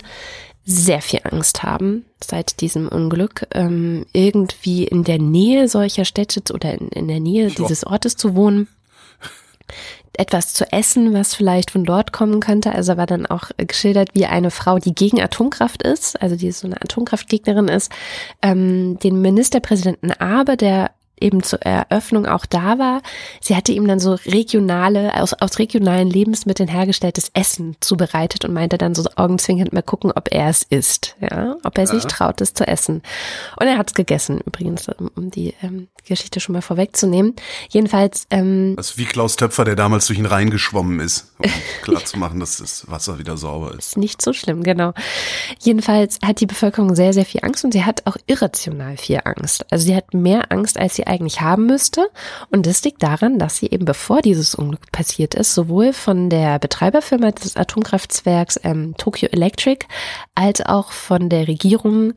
sehr 0.70 1.00
viel 1.00 1.20
Angst 1.24 1.62
haben 1.62 2.04
seit 2.22 2.60
diesem 2.60 2.88
Unglück, 2.88 3.46
ähm, 3.52 4.04
irgendwie 4.12 4.84
in 4.84 5.02
der 5.02 5.18
Nähe 5.18 5.66
solcher 5.66 6.04
Städte 6.04 6.52
oder 6.52 6.74
in, 6.74 6.88
in 6.88 7.08
der 7.08 7.20
Nähe 7.20 7.48
dieses 7.48 7.86
Ortes 7.86 8.16
zu 8.16 8.36
wohnen. 8.36 8.68
Etwas 10.12 10.52
zu 10.52 10.70
essen, 10.70 11.14
was 11.14 11.34
vielleicht 11.34 11.70
von 11.70 11.84
dort 11.84 12.12
kommen 12.12 12.40
könnte. 12.40 12.72
Also 12.72 12.96
war 12.96 13.06
dann 13.06 13.24
auch 13.24 13.50
geschildert, 13.56 14.10
wie 14.14 14.26
eine 14.26 14.50
Frau, 14.50 14.78
die 14.78 14.94
gegen 14.94 15.22
Atomkraft 15.22 15.82
ist, 15.82 16.20
also 16.20 16.36
die 16.36 16.50
so 16.52 16.66
eine 16.66 16.76
Atomkraftgegnerin 16.82 17.68
ist, 17.68 17.90
ähm, 18.42 18.98
den 18.98 19.22
Ministerpräsidenten 19.22 20.12
Abe, 20.12 20.56
der 20.56 20.90
eben 21.20 21.42
zur 21.42 21.60
Eröffnung 21.62 22.26
auch 22.26 22.46
da 22.46 22.78
war. 22.78 23.02
Sie 23.40 23.56
hatte 23.56 23.72
ihm 23.72 23.86
dann 23.86 24.00
so 24.00 24.14
regionale, 24.26 25.20
aus, 25.20 25.34
aus 25.34 25.58
regionalen 25.58 26.08
Lebensmitteln 26.08 26.68
hergestelltes 26.68 27.30
Essen 27.34 27.76
zubereitet 27.80 28.44
und 28.44 28.52
meinte 28.52 28.78
dann 28.78 28.94
so 28.94 29.04
augenzwinkend 29.16 29.72
mal 29.72 29.82
gucken, 29.82 30.12
ob 30.14 30.28
er 30.32 30.48
es 30.48 30.62
isst, 30.62 31.16
ja, 31.20 31.56
ob 31.64 31.78
er 31.78 31.86
sich 31.86 32.04
ja. 32.04 32.08
traut, 32.08 32.40
es 32.40 32.54
zu 32.54 32.66
essen. 32.66 33.02
Und 33.58 33.66
er 33.66 33.78
hat 33.78 33.88
es 33.88 33.94
gegessen, 33.94 34.40
übrigens, 34.44 34.88
um 34.88 35.30
die 35.30 35.54
ähm, 35.62 35.88
Geschichte 36.04 36.40
schon 36.40 36.54
mal 36.54 36.62
vorwegzunehmen. 36.62 37.34
Jedenfalls. 37.68 38.26
Ähm, 38.30 38.74
das 38.76 38.90
ist 38.90 38.98
wie 38.98 39.04
Klaus 39.04 39.36
Töpfer, 39.36 39.64
der 39.64 39.76
damals 39.76 40.06
durch 40.06 40.18
ihn 40.18 40.26
reingeschwommen 40.26 41.00
ist, 41.00 41.32
um 41.38 41.50
klar 41.82 42.04
zu 42.04 42.18
machen, 42.18 42.40
dass 42.40 42.58
das 42.58 42.90
Wasser 42.90 43.18
wieder 43.18 43.36
sauber 43.36 43.72
ist. 43.72 43.88
Ist 43.88 43.96
nicht 43.96 44.22
so 44.22 44.32
schlimm, 44.32 44.62
genau. 44.62 44.92
Jedenfalls 45.60 46.18
hat 46.24 46.40
die 46.40 46.46
Bevölkerung 46.46 46.94
sehr, 46.94 47.12
sehr 47.12 47.24
viel 47.24 47.40
Angst 47.44 47.64
und 47.64 47.72
sie 47.72 47.84
hat 47.84 48.06
auch 48.06 48.16
irrational 48.26 48.96
viel 48.96 49.20
Angst. 49.24 49.66
Also 49.70 49.86
sie 49.86 49.94
hat 49.94 50.14
mehr 50.14 50.50
Angst, 50.50 50.78
als 50.78 50.94
sie 50.94 51.06
eigentlich 51.08 51.40
haben 51.40 51.66
müsste. 51.66 52.08
Und 52.50 52.66
das 52.66 52.82
liegt 52.84 53.02
daran, 53.02 53.38
dass 53.38 53.56
sie 53.56 53.70
eben 53.70 53.84
bevor 53.84 54.22
dieses 54.22 54.54
Unglück 54.54 54.92
passiert 54.92 55.34
ist, 55.34 55.54
sowohl 55.54 55.92
von 55.92 56.30
der 56.30 56.58
Betreiberfirma 56.58 57.32
des 57.32 57.56
Atomkraftwerks 57.56 58.60
ähm, 58.64 58.94
Tokyo 58.98 59.28
Electric 59.30 59.86
als 60.34 60.60
auch 60.60 60.92
von 60.92 61.28
der 61.28 61.48
Regierung 61.48 62.14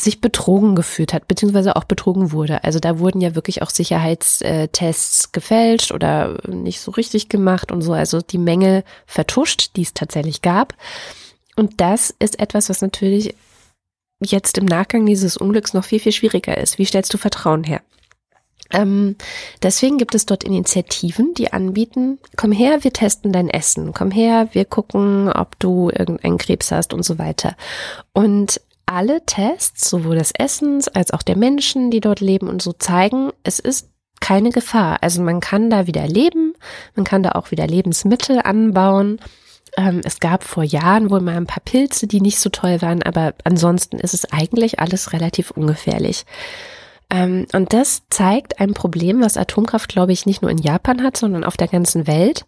sich 0.00 0.20
betrogen 0.20 0.76
gefühlt 0.76 1.12
hat, 1.12 1.28
beziehungsweise 1.28 1.76
auch 1.76 1.84
betrogen 1.84 2.32
wurde. 2.32 2.64
Also 2.64 2.78
da 2.78 2.98
wurden 2.98 3.20
ja 3.20 3.34
wirklich 3.34 3.62
auch 3.62 3.70
Sicherheitstests 3.70 5.32
gefälscht 5.32 5.92
oder 5.92 6.38
nicht 6.48 6.80
so 6.80 6.90
richtig 6.92 7.28
gemacht 7.28 7.72
und 7.72 7.82
so. 7.82 7.92
Also 7.92 8.20
die 8.20 8.38
Mängel 8.38 8.84
vertuscht, 9.06 9.76
die 9.76 9.82
es 9.82 9.94
tatsächlich 9.94 10.42
gab. 10.42 10.74
Und 11.56 11.80
das 11.80 12.14
ist 12.18 12.38
etwas, 12.38 12.68
was 12.68 12.80
natürlich 12.80 13.34
jetzt 14.22 14.58
im 14.58 14.66
Nachgang 14.66 15.06
dieses 15.06 15.36
Unglücks 15.36 15.74
noch 15.74 15.84
viel, 15.84 16.00
viel 16.00 16.12
schwieriger 16.12 16.56
ist. 16.56 16.78
Wie 16.78 16.84
stellst 16.84 17.12
du 17.12 17.18
Vertrauen 17.18 17.64
her? 17.64 17.82
Ähm, 18.72 19.16
deswegen 19.62 19.98
gibt 19.98 20.14
es 20.14 20.26
dort 20.26 20.44
Initiativen, 20.44 21.34
die 21.34 21.52
anbieten, 21.52 22.18
komm 22.36 22.52
her, 22.52 22.84
wir 22.84 22.92
testen 22.92 23.32
dein 23.32 23.48
Essen, 23.48 23.92
komm 23.92 24.10
her, 24.10 24.48
wir 24.52 24.64
gucken, 24.64 25.30
ob 25.32 25.58
du 25.58 25.90
irgendeinen 25.90 26.38
Krebs 26.38 26.70
hast 26.70 26.94
und 26.94 27.04
so 27.04 27.18
weiter. 27.18 27.56
Und 28.12 28.60
alle 28.86 29.24
Tests, 29.24 29.88
sowohl 29.88 30.16
des 30.16 30.32
Essens 30.32 30.88
als 30.88 31.12
auch 31.12 31.22
der 31.22 31.36
Menschen, 31.36 31.90
die 31.90 32.00
dort 32.00 32.20
leben 32.20 32.48
und 32.48 32.62
so 32.62 32.72
zeigen, 32.72 33.30
es 33.44 33.58
ist 33.58 33.88
keine 34.20 34.50
Gefahr. 34.50 34.98
Also 35.02 35.22
man 35.22 35.40
kann 35.40 35.70
da 35.70 35.86
wieder 35.86 36.06
leben, 36.06 36.54
man 36.94 37.04
kann 37.04 37.22
da 37.22 37.32
auch 37.32 37.50
wieder 37.50 37.66
Lebensmittel 37.66 38.40
anbauen 38.42 39.20
ähm, 39.76 40.00
es 40.04 40.20
gab 40.20 40.44
vor 40.44 40.64
Jahren 40.64 41.10
wohl 41.10 41.20
mal 41.20 41.36
ein 41.36 41.46
paar 41.46 41.62
Pilze, 41.64 42.06
die 42.06 42.20
nicht 42.20 42.38
so 42.38 42.50
toll 42.50 42.82
waren, 42.82 43.02
aber 43.02 43.34
ansonsten 43.44 43.98
ist 43.98 44.14
es 44.14 44.30
eigentlich 44.32 44.80
alles 44.80 45.12
relativ 45.12 45.50
ungefährlich. 45.50 46.24
Ähm, 47.10 47.46
und 47.52 47.72
das 47.72 48.02
zeigt 48.08 48.60
ein 48.60 48.74
Problem, 48.74 49.20
was 49.20 49.36
Atomkraft, 49.36 49.88
glaube 49.88 50.12
ich, 50.12 50.26
nicht 50.26 50.42
nur 50.42 50.50
in 50.50 50.58
Japan 50.58 51.02
hat, 51.02 51.16
sondern 51.16 51.44
auf 51.44 51.56
der 51.56 51.68
ganzen 51.68 52.06
Welt. 52.06 52.46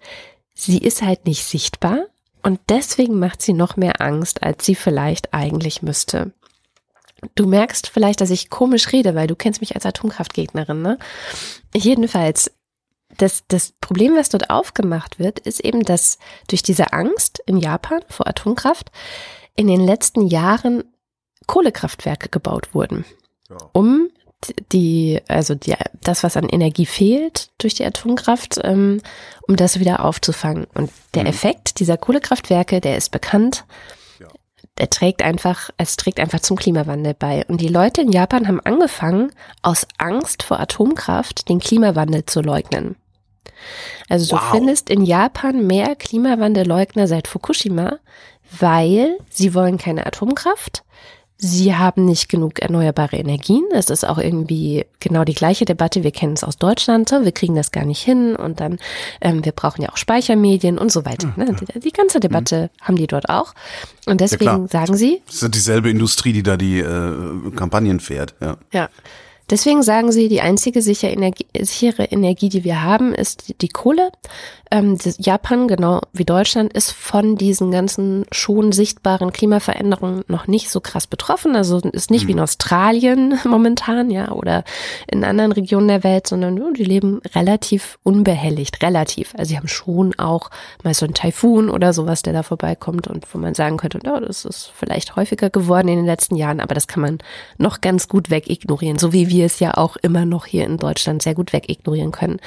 Sie 0.55 0.79
ist 0.79 1.03
halt 1.03 1.27
nicht 1.27 1.45
sichtbar 1.45 2.07
und 2.43 2.61
deswegen 2.69 3.19
macht 3.19 3.43
sie 3.43 3.53
noch 3.53 3.77
mehr 3.77 4.01
Angst, 4.01 4.43
als 4.43 4.65
sie 4.65 4.75
vielleicht 4.75 5.35
eigentlich 5.35 5.83
müsste. 5.83 6.33
Du 7.35 7.47
merkst 7.47 7.89
vielleicht, 7.89 8.21
dass 8.21 8.31
ich 8.31 8.51
komisch 8.51 8.93
rede, 8.93 9.15
weil 9.15 9.29
du 9.29 9.37
kennst 9.37 9.61
mich 9.61 9.75
als 9.75 9.87
Atomkraftgegnerin, 9.87 10.83
ne? 10.83 10.99
Jedenfalls, 11.75 12.51
das, 13.17 13.45
das 13.47 13.73
Problem, 13.81 14.17
was 14.17 14.29
dort 14.29 14.51
aufgemacht 14.51 15.19
wird, 15.19 15.39
ist 15.39 15.61
eben, 15.61 15.85
dass 15.85 16.19
durch 16.49 16.63
diese 16.63 16.93
Angst 16.93 17.41
in 17.47 17.59
Japan 17.59 18.01
vor 18.09 18.27
Atomkraft 18.27 18.91
in 19.55 19.67
den 19.67 19.81
letzten 19.81 20.27
Jahren 20.27 20.83
Kohlekraftwerke 21.47 22.29
gebaut 22.29 22.75
wurden, 22.75 23.05
ja. 23.51 23.57
um 23.73 24.09
die, 24.73 25.21
also 25.29 25.55
die, 25.55 25.75
das, 26.03 26.23
was 26.23 26.37
an 26.37 26.49
Energie 26.49 26.87
fehlt 26.87 27.51
durch 27.59 27.75
die 27.75 27.85
Atomkraft, 27.85 28.59
ähm, 28.63 29.01
um 29.47 29.57
das 29.57 29.81
wieder 29.81 30.05
aufzufangen. 30.05 30.67
Und 30.75 30.91
der 31.15 31.23
mhm. 31.23 31.29
Effekt 31.29 31.79
dieser 31.81 31.97
Kohlekraftwerke, 31.97 32.81
der 32.81 32.97
ist 32.97 33.11
bekannt. 33.11 33.65
Ja. 34.21 34.29
Der 34.79 34.91
trägt 34.91 35.23
einfach, 35.23 35.71
es 35.77 35.97
trägt 35.97 36.21
einfach 36.21 36.41
zum 36.41 36.57
Klimawandel 36.57 37.15
bei. 37.15 37.45
Und 37.47 37.61
die 37.61 37.69
Leute 37.69 38.01
in 38.03 38.13
Japan 38.13 38.49
haben 38.49 38.61
angefangen, 38.61 39.33
aus 39.63 39.87
Angst 39.99 40.43
vor 40.43 40.61
Atomkraft 40.61 41.49
den 41.49 41.61
Klimawandel 41.61 42.27
zu 42.27 42.41
leugnen. 42.41 42.97
Also 44.09 44.33
wow. 44.33 44.41
du 44.41 44.57
findest 44.57 44.91
in 44.91 45.05
Japan 45.05 45.67
mehr 45.67 45.95
Klimawandelleugner 45.97 47.07
seit 47.07 47.29
Fukushima, 47.29 47.99
weil 48.59 49.19
sie 49.31 49.55
wollen 49.55 49.79
keine 49.79 50.07
Atomkraft. 50.07 50.85
Sie 51.45 51.75
haben 51.75 52.05
nicht 52.05 52.29
genug 52.29 52.61
erneuerbare 52.61 53.17
Energien. 53.17 53.65
Es 53.73 53.91
ist 53.91 54.07
auch 54.07 54.19
irgendwie 54.19 54.87
genau 55.01 55.25
die 55.25 55.35
gleiche 55.35 55.65
Debatte. 55.65 56.05
Wir 56.05 56.13
kennen 56.13 56.35
es 56.35 56.45
aus 56.45 56.57
Deutschland. 56.57 57.11
Wir 57.11 57.33
kriegen 57.33 57.57
das 57.57 57.73
gar 57.73 57.85
nicht 57.85 58.01
hin. 58.01 58.37
Und 58.37 58.61
dann, 58.61 58.79
ähm, 59.21 59.45
wir 59.45 59.51
brauchen 59.51 59.83
ja 59.83 59.89
auch 59.91 59.97
Speichermedien 59.97 60.79
und 60.79 60.93
so 60.93 61.05
weiter. 61.05 61.35
Ne? 61.37 61.57
Die, 61.61 61.81
die, 61.81 61.91
ganze 61.91 62.21
Debatte 62.21 62.71
mhm. 62.73 62.85
haben 62.85 62.97
die 62.97 63.09
dort 63.09 63.29
auch. 63.29 63.55
Und 64.07 64.21
deswegen 64.21 64.45
ja, 64.45 64.69
sagen 64.69 64.97
sie. 64.97 65.21
Das 65.27 65.43
ist 65.43 65.53
dieselbe 65.53 65.91
Industrie, 65.91 66.33
die 66.33 66.45
da 66.45 66.57
die 66.57 66.79
äh, 66.79 67.51
Kampagnen 67.57 67.99
fährt. 67.99 68.37
Ja. 68.41 68.57
ja. 68.73 68.89
Deswegen 69.51 69.83
sagen 69.83 70.13
sie, 70.13 70.29
die 70.29 70.41
einzige 70.41 70.83
sichere 70.83 71.11
Energie, 71.11 71.47
sichere 71.61 72.05
Energie, 72.05 72.49
die 72.49 72.65
wir 72.65 72.83
haben, 72.83 73.15
ist 73.15 73.61
die 73.61 73.69
Kohle. 73.69 74.11
Ähm, 74.71 74.97
Japan, 75.19 75.69
genau 75.69 76.01
wie 76.15 76.25
Deutschland, 76.25 76.73
ist 76.73 76.93
von 76.93 77.37
diesen 77.37 77.71
ganzen 77.71 78.25
schon 78.33 78.73
sichtbaren 78.73 79.31
Klimaveränderungen 79.31 80.25
noch 80.29 80.47
nicht 80.47 80.71
so 80.71 80.81
krass 80.81 81.07
betroffen. 81.07 81.55
Also 81.57 81.79
ist 81.79 82.11
nicht 82.11 82.25
mhm. 82.25 82.29
wie 82.29 82.33
in 82.33 82.41
Australien 82.41 83.39
momentan, 83.45 84.11
ja, 84.11 84.33
oder 84.33 84.65
in 85.07 85.25
anderen 85.25 85.53
Regionen 85.53 85.89
der 85.89 86.05
Welt, 86.05 86.27
sondern 86.27 86.73
die 86.73 86.85
leben 86.85 87.21
relativ 87.35 87.99
unbehelligt, 88.03 88.83
relativ. 88.83 89.35
Also 89.37 89.51
sie 89.51 89.59
haben 89.59 89.69
schon 89.69 90.19
auch 90.19 90.51
mal 90.83 90.95
so 90.95 91.05
einen 91.05 91.15
Taifun 91.15 91.69
oder 91.69 91.93
sowas, 91.93 92.23
der 92.23 92.33
da 92.33 92.43
vorbeikommt 92.43 93.09
und 93.09 93.27
wo 93.35 93.39
man 93.39 93.55
sagen 93.55 93.77
könnte, 93.77 94.01
ja, 94.03 94.19
das 94.21 94.47
ist 94.47 94.73
vielleicht 94.75 95.17
häufiger 95.17 95.51
geworden 95.51 95.89
in 95.89 95.97
den 95.97 96.07
letzten 96.07 96.37
Jahren, 96.37 96.61
aber 96.61 96.75
das 96.75 96.87
kann 96.87 97.03
man 97.03 97.19
noch 97.59 97.83
ganz 97.83 98.09
gut 98.09 98.31
wegignorieren, 98.31 98.99
so 98.99 99.13
wie 99.13 99.29
wir 99.33 99.47
es 99.47 99.59
ja 99.59 99.77
auch 99.77 99.97
immer 99.97 100.25
noch 100.25 100.47
hier 100.47 100.65
in 100.65 100.77
Deutschland 100.77 101.23
sehr 101.23 101.35
gut 101.35 101.53
wegignorieren 101.53 102.13
können. 102.13 102.39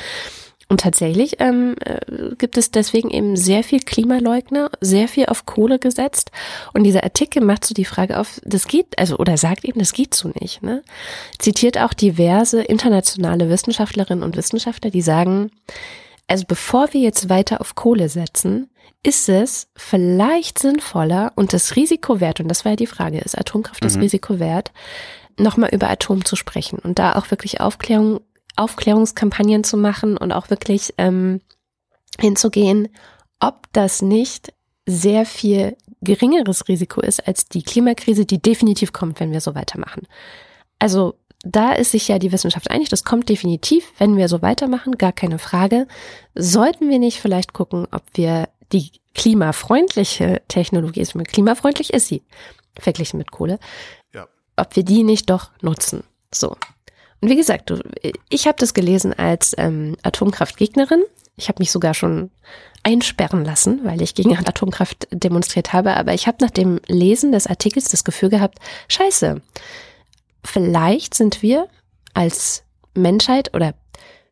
Und 0.67 0.79
tatsächlich 0.79 1.39
ähm, 1.39 1.75
äh, 1.81 1.99
gibt 2.37 2.57
es 2.57 2.71
deswegen 2.71 3.11
eben 3.11 3.35
sehr 3.35 3.63
viel 3.63 3.81
Klimaleugner, 3.81 4.71
sehr 4.81 5.07
viel 5.07 5.27
auf 5.27 5.45
Kohle 5.45 5.77
gesetzt. 5.77 6.31
Und 6.73 6.83
dieser 6.83 7.03
Artikel 7.03 7.43
macht 7.43 7.65
so 7.65 7.75
die 7.75 7.85
Frage 7.85 8.19
auf, 8.19 8.41
das 8.43 8.67
geht, 8.67 8.97
also 8.97 9.17
oder 9.17 9.37
sagt 9.37 9.63
eben, 9.63 9.79
das 9.79 9.93
geht 9.93 10.15
so 10.15 10.31
nicht. 10.39 10.63
Ne? 10.63 10.81
Zitiert 11.37 11.77
auch 11.77 11.93
diverse 11.93 12.63
internationale 12.63 13.47
Wissenschaftlerinnen 13.49 14.23
und 14.23 14.37
Wissenschaftler, 14.37 14.89
die 14.89 15.03
sagen, 15.03 15.51
also 16.27 16.45
bevor 16.47 16.93
wir 16.93 17.01
jetzt 17.01 17.29
weiter 17.29 17.61
auf 17.61 17.75
Kohle 17.75 18.09
setzen, 18.09 18.69
ist 19.03 19.29
es 19.29 19.67
vielleicht 19.75 20.57
sinnvoller 20.57 21.31
und 21.35 21.53
das 21.53 21.75
Risiko 21.75 22.19
wert, 22.19 22.39
und 22.39 22.47
das 22.47 22.65
war 22.65 22.71
ja 22.71 22.75
die 22.75 22.87
Frage, 22.87 23.19
ist 23.19 23.37
Atomkraft 23.37 23.85
das 23.85 23.97
mhm. 23.97 24.01
Risiko 24.01 24.39
wert, 24.39 24.71
nochmal 25.37 25.69
über 25.73 25.89
Atom 25.89 26.25
zu 26.25 26.35
sprechen 26.35 26.79
und 26.79 26.99
da 26.99 27.13
auch 27.13 27.31
wirklich 27.31 27.61
Aufklärung 27.61 28.21
Aufklärungskampagnen 28.57 29.65
zu 29.65 29.75
machen 29.75 30.15
und 30.15 30.31
auch 30.31 30.49
wirklich 30.49 30.93
ähm, 30.97 31.41
hinzugehen, 32.19 32.87
ob 33.39 33.67
das 33.73 34.01
nicht 34.01 34.53
sehr 34.85 35.25
viel 35.25 35.75
geringeres 36.01 36.67
Risiko 36.67 37.01
ist 37.01 37.27
als 37.27 37.49
die 37.49 37.63
Klimakrise, 37.63 38.25
die 38.25 38.41
definitiv 38.41 38.93
kommt, 38.93 39.19
wenn 39.19 39.31
wir 39.31 39.41
so 39.41 39.55
weitermachen. 39.55 40.07
Also 40.79 41.15
da 41.43 41.73
ist 41.73 41.91
sich 41.91 42.07
ja 42.07 42.17
die 42.17 42.31
Wissenschaft 42.31 42.71
einig, 42.71 42.89
das 42.89 43.03
kommt 43.03 43.29
definitiv, 43.29 43.91
wenn 43.97 44.17
wir 44.17 44.29
so 44.29 44.41
weitermachen, 44.41 44.97
gar 44.97 45.11
keine 45.11 45.37
Frage. 45.37 45.87
Sollten 46.33 46.89
wir 46.89 46.99
nicht 46.99 47.19
vielleicht 47.19 47.53
gucken, 47.53 47.87
ob 47.91 48.03
wir 48.13 48.49
die 48.71 48.91
klimafreundliche 49.13 50.41
Technologie 50.47 51.01
ist. 51.01 51.13
Klimafreundlich 51.27 51.93
ist 51.93 52.07
sie, 52.07 52.23
verglichen 52.79 53.17
mit 53.17 53.31
Kohle. 53.31 53.59
Ob 54.55 54.75
wir 54.75 54.83
die 54.83 55.03
nicht 55.03 55.29
doch 55.29 55.51
nutzen. 55.61 56.03
So. 56.33 56.55
Und 57.21 57.29
wie 57.29 57.35
gesagt, 57.35 57.73
ich 58.29 58.47
habe 58.47 58.57
das 58.59 58.73
gelesen 58.73 59.13
als 59.13 59.55
ähm, 59.57 59.97
Atomkraftgegnerin. 60.03 61.01
Ich 61.37 61.47
habe 61.49 61.59
mich 61.59 61.71
sogar 61.71 61.93
schon 61.93 62.29
einsperren 62.83 63.43
lassen, 63.43 63.81
weil 63.83 64.01
ich 64.01 64.15
gegen 64.15 64.37
Atomkraft 64.47 65.07
demonstriert 65.11 65.73
habe. 65.73 65.95
Aber 65.97 66.13
ich 66.13 66.27
habe 66.27 66.37
nach 66.41 66.51
dem 66.51 66.79
Lesen 66.87 67.31
des 67.31 67.47
Artikels 67.47 67.89
das 67.89 68.03
Gefühl 68.03 68.29
gehabt, 68.29 68.59
scheiße, 68.87 69.41
vielleicht 70.43 71.13
sind 71.15 71.41
wir 71.41 71.67
als 72.13 72.63
Menschheit 72.93 73.53
oder 73.53 73.73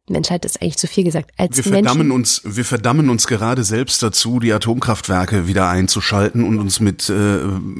Menschheit 0.09 0.43
ist 0.43 0.61
eigentlich 0.61 0.77
zu 0.77 0.87
viel 0.87 1.05
gesagt. 1.05 1.31
Als 1.37 1.55
wir 1.55 1.63
verdammen 1.63 2.11
uns, 2.11 2.41
wir 2.43 2.65
verdammen 2.65 3.09
uns 3.09 3.25
gerade 3.25 3.63
selbst 3.63 4.03
dazu, 4.03 4.39
die 4.39 4.51
Atomkraftwerke 4.51 5.47
wieder 5.47 5.69
einzuschalten 5.69 6.43
und 6.43 6.59
uns 6.59 6.81
mit 6.81 7.09
äh, 7.09 7.39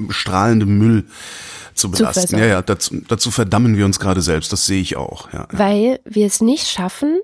strahlendem 0.09 0.77
Müll 0.77 1.05
zu 1.75 1.91
belasten. 1.91 2.27
Zu 2.27 2.37
ja, 2.37 2.45
ja, 2.45 2.61
dazu, 2.61 3.01
dazu 3.07 3.31
verdammen 3.31 3.77
wir 3.77 3.85
uns 3.85 3.99
gerade 3.99 4.21
selbst. 4.21 4.51
Das 4.51 4.65
sehe 4.65 4.81
ich 4.81 4.95
auch. 4.95 5.31
Ja, 5.33 5.47
Weil 5.51 5.99
wir 6.05 6.27
es 6.27 6.41
nicht 6.41 6.67
schaffen, 6.67 7.19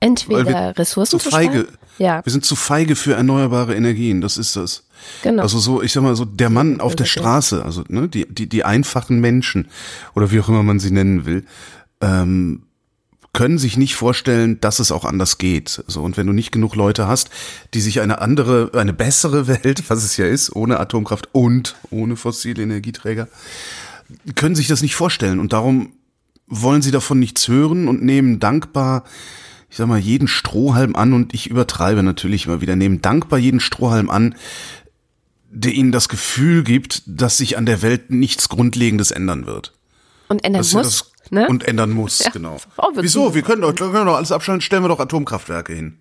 entweder 0.00 0.76
Ressourcen 0.78 1.18
zu, 1.18 1.24
zu 1.24 1.30
feige, 1.30 1.66
ja. 1.98 2.24
Wir 2.24 2.32
sind 2.32 2.44
zu 2.44 2.56
feige 2.56 2.96
für 2.96 3.14
erneuerbare 3.14 3.74
Energien. 3.74 4.20
Das 4.20 4.36
ist 4.36 4.56
das. 4.56 4.84
Genau. 5.22 5.42
Also 5.42 5.58
so, 5.58 5.82
ich 5.82 5.92
sag 5.92 6.02
mal 6.02 6.16
so, 6.16 6.24
der 6.24 6.50
Mann 6.50 6.80
auf 6.80 6.96
der 6.96 7.04
Straße, 7.04 7.64
also 7.64 7.84
ne, 7.88 8.08
die 8.08 8.26
die 8.28 8.48
die 8.48 8.64
einfachen 8.64 9.20
Menschen 9.20 9.68
oder 10.14 10.30
wie 10.30 10.40
auch 10.40 10.48
immer 10.48 10.62
man 10.62 10.78
sie 10.78 10.90
nennen 10.90 11.26
will. 11.26 11.44
Ähm, 12.00 12.62
können 13.32 13.56
sich 13.56 13.78
nicht 13.78 13.94
vorstellen, 13.94 14.60
dass 14.60 14.78
es 14.78 14.92
auch 14.92 15.06
anders 15.06 15.38
geht. 15.38 15.82
So 15.86 16.02
und 16.02 16.16
wenn 16.16 16.26
du 16.26 16.34
nicht 16.34 16.52
genug 16.52 16.74
Leute 16.74 17.06
hast, 17.06 17.30
die 17.72 17.80
sich 17.80 18.00
eine 18.00 18.20
andere, 18.20 18.70
eine 18.74 18.92
bessere 18.92 19.46
Welt, 19.64 19.84
was 19.88 20.04
es 20.04 20.16
ja 20.16 20.26
ist, 20.26 20.54
ohne 20.54 20.80
Atomkraft 20.80 21.28
und 21.32 21.76
ohne 21.90 22.16
fossile 22.16 22.62
Energieträger, 22.62 23.28
können 24.34 24.54
sich 24.54 24.68
das 24.68 24.82
nicht 24.82 24.94
vorstellen 24.94 25.40
und 25.40 25.52
darum 25.52 25.92
wollen 26.46 26.82
sie 26.82 26.90
davon 26.90 27.18
nichts 27.18 27.48
hören 27.48 27.88
und 27.88 28.02
nehmen 28.02 28.38
dankbar, 28.38 29.04
ich 29.70 29.78
sag 29.78 29.88
mal, 29.88 29.98
jeden 29.98 30.28
Strohhalm 30.28 30.94
an 30.96 31.12
und 31.12 31.32
ich 31.32 31.48
übertreibe 31.48 32.02
natürlich 32.02 32.46
immer 32.46 32.60
wieder, 32.60 32.76
nehmen 32.76 33.00
dankbar 33.00 33.38
jeden 33.38 33.60
Strohhalm 33.60 34.10
an, 34.10 34.34
der 35.50 35.72
ihnen 35.72 35.92
das 35.92 36.08
Gefühl 36.08 36.62
gibt, 36.62 37.02
dass 37.06 37.38
sich 37.38 37.56
an 37.56 37.66
der 37.66 37.82
Welt 37.82 38.10
nichts 38.10 38.48
Grundlegendes 38.48 39.10
ändern 39.10 39.46
wird. 39.46 39.72
Und 40.28 40.44
ändern 40.44 40.60
das 40.60 40.72
muss. 40.72 41.12
Ne? 41.30 41.48
Und 41.48 41.66
ändern 41.66 41.90
muss, 41.90 42.18
ja. 42.18 42.30
genau. 42.30 42.58
Wieso? 42.96 43.34
Wir 43.34 43.42
können, 43.42 43.62
doch, 43.62 43.74
können 43.74 44.06
doch 44.06 44.16
alles 44.16 44.32
abschalten, 44.32 44.60
stellen 44.60 44.82
wir 44.82 44.88
doch 44.88 45.00
Atomkraftwerke 45.00 45.72
hin. 45.72 45.98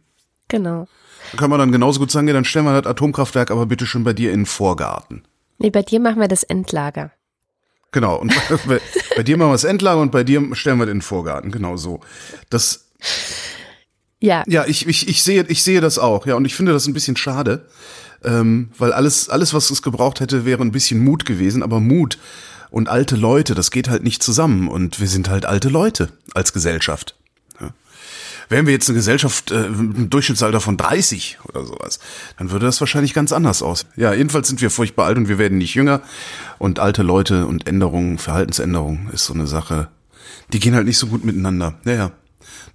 Genau. 0.48 0.88
Dann 1.32 1.40
kann 1.40 1.50
man 1.50 1.60
dann 1.60 1.72
genauso 1.72 2.00
gut 2.00 2.12
sagen, 2.12 2.28
ja, 2.28 2.34
dann 2.34 2.44
stellen 2.44 2.66
wir 2.66 2.82
das 2.82 2.90
Atomkraftwerk 2.92 3.52
aber 3.52 3.66
bitte 3.66 3.86
schon 3.86 4.04
bei 4.04 4.14
dir 4.14 4.34
in 4.34 4.42
den 4.42 4.46
Vorgarten. 4.46 5.24
Nee, 5.60 5.70
bei 5.70 5.82
dir 5.82 6.00
machen 6.00 6.20
wir 6.20 6.28
das 6.28 6.44
Endlager. 6.44 7.12
Genau, 7.92 8.18
und 8.18 8.34
bei, 8.68 8.80
bei 9.16 9.24
dir 9.24 9.38
machen 9.38 9.50
wir 9.50 9.54
das 9.54 9.64
Endlager 9.64 10.02
und 10.02 10.12
bei 10.12 10.24
dir 10.24 10.42
stellen 10.54 10.80
wir 10.80 10.86
den 10.86 11.02
Vorgarten, 11.02 11.52
genau 11.52 11.78
so. 11.78 12.00
Das, 12.50 12.86
ja. 14.20 14.44
Ja, 14.48 14.66
ich, 14.66 14.88
ich, 14.88 15.08
ich 15.08 15.24
sehe, 15.24 15.46
ich 15.48 15.64
sehe 15.64 15.82
das 15.82 16.00
auch, 16.00 16.26
ja, 16.26 16.36
und 16.36 16.46
ich 16.46 16.56
finde 16.56 16.72
das 16.74 16.88
ein 16.88 16.94
bisschen 16.94 17.18
schade, 17.18 17.68
ähm, 18.24 18.70
weil 18.78 18.94
alles, 18.94 19.30
alles, 19.30 19.54
was 19.54 19.72
es 19.72 19.82
gebraucht 19.82 20.20
hätte, 20.20 20.46
wäre 20.46 20.62
ein 20.62 20.72
bisschen 20.72 21.04
Mut 21.04 21.26
gewesen, 21.26 21.64
aber 21.64 21.80
Mut 21.80 22.18
und 22.72 22.88
alte 22.88 23.16
Leute, 23.16 23.54
das 23.54 23.70
geht 23.70 23.90
halt 23.90 24.04
nicht 24.04 24.24
zusammen. 24.24 24.68
Und 24.68 25.00
wir 25.00 25.08
sind 25.08 25.30
halt 25.30 25.46
alte 25.46 25.70
Leute 25.70 26.10
als 26.34 26.54
Gesellschaft. 26.54 27.16
Wären 28.50 28.66
wir 28.66 28.74
jetzt 28.74 28.90
eine 28.90 28.98
Gesellschaft 28.98 29.52
äh, 29.52 29.66
ein 29.66 30.10
Durchschnittsalter 30.10 30.62
von 30.62 30.78
30 30.78 31.40
oder 31.48 31.66
sowas, 31.66 32.00
dann 32.38 32.52
würde 32.52 32.66
das 32.66 32.80
wahrscheinlich 32.80 33.14
ganz 33.14 33.32
anders 33.32 33.62
aus. 33.62 33.86
Ja, 33.96 34.14
jedenfalls 34.14 34.48
sind 34.48 34.62
wir 34.62 34.70
furchtbar 34.70 35.06
alt 35.06 35.18
und 35.18 35.28
wir 35.28 35.38
werden 35.38 35.58
nicht 35.58 35.76
jünger. 35.76 36.02
Und 36.58 36.80
alte 36.80 37.04
Leute 37.04 37.48
und 37.48 37.68
Änderungen, 37.68 38.18
Verhaltensänderungen 38.18 39.10
ist 39.12 39.26
so 39.26 39.34
eine 39.34 39.48
Sache, 39.48 39.90
die 40.54 40.60
gehen 40.60 40.76
halt 40.76 40.86
nicht 40.86 40.98
so 40.98 41.08
gut 41.08 41.24
miteinander. 41.24 41.76
Ja, 41.86 41.94
ja. 41.94 42.12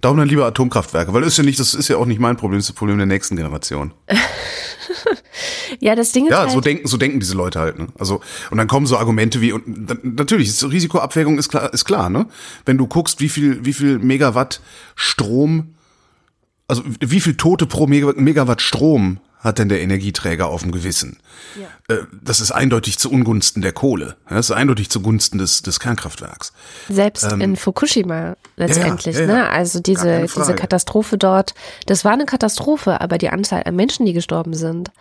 Darum 0.01 0.17
dann 0.17 0.27
lieber 0.27 0.45
Atomkraftwerke, 0.45 1.13
weil 1.13 1.21
das 1.21 1.33
ist 1.33 1.37
ja 1.37 1.43
nicht, 1.43 1.59
das 1.59 1.73
ist 1.73 1.87
ja 1.87 1.97
auch 1.97 2.05
nicht 2.05 2.19
mein 2.19 2.37
Problem, 2.37 2.59
das 2.59 2.65
ist 2.65 2.69
das 2.69 2.75
Problem 2.75 2.97
der 2.97 3.07
nächsten 3.07 3.35
Generation. 3.35 3.93
ja, 5.79 5.95
das 5.95 6.11
Ding 6.11 6.25
ist 6.25 6.31
Ja, 6.31 6.39
halt 6.39 6.51
so 6.51 6.61
denken, 6.61 6.87
so 6.87 6.97
denken 6.97 7.19
diese 7.19 7.35
Leute 7.35 7.59
halt, 7.59 7.77
ne? 7.77 7.87
Also, 7.97 8.21
und 8.51 8.57
dann 8.57 8.67
kommen 8.67 8.85
so 8.85 8.97
Argumente 8.97 9.41
wie, 9.41 9.51
und 9.51 10.05
natürlich, 10.15 10.63
Risikoabwägung 10.63 11.37
ist 11.37 11.49
klar, 11.49 11.73
ist 11.73 11.85
klar, 11.85 12.09
ne? 12.09 12.27
Wenn 12.65 12.77
du 12.77 12.87
guckst, 12.87 13.19
wie 13.19 13.29
viel, 13.29 13.65
wie 13.65 13.73
viel 13.73 13.99
Megawatt 13.99 14.61
Strom, 14.95 15.75
also 16.67 16.83
wie 16.99 17.21
viel 17.21 17.35
Tote 17.35 17.65
pro 17.65 17.87
Megawatt 17.87 18.61
Strom 18.61 19.19
hat 19.39 19.59
denn 19.59 19.69
der 19.69 19.81
Energieträger 19.81 20.47
auf 20.47 20.63
dem 20.63 20.71
Gewissen? 20.71 21.17
Ja. 21.59 21.95
Äh, 21.95 22.03
das 22.21 22.39
ist 22.39 22.51
eindeutig 22.51 22.97
zu 22.99 23.11
Ungunsten 23.11 23.61
der 23.61 23.71
Kohle. 23.71 24.17
Das 24.29 24.49
ist 24.49 24.55
eindeutig 24.55 24.89
zugunsten 24.89 25.37
des, 25.37 25.61
des 25.61 25.79
Kernkraftwerks. 25.79 26.53
Selbst 26.89 27.31
ähm, 27.31 27.41
in 27.41 27.55
Fukushima 27.55 28.35
letztendlich. 28.55 29.15
Ja, 29.15 29.21
ja, 29.21 29.27
ne? 29.27 29.49
Also 29.49 29.79
diese, 29.79 30.25
diese 30.35 30.55
Katastrophe 30.55 31.17
dort, 31.17 31.53
das 31.85 32.03
war 32.03 32.13
eine 32.13 32.25
Katastrophe, 32.25 32.99
aber 32.99 33.17
die 33.17 33.29
Anzahl 33.29 33.63
an 33.65 33.75
Menschen, 33.75 34.05
die 34.05 34.13
gestorben 34.13 34.53
sind, 34.53 34.91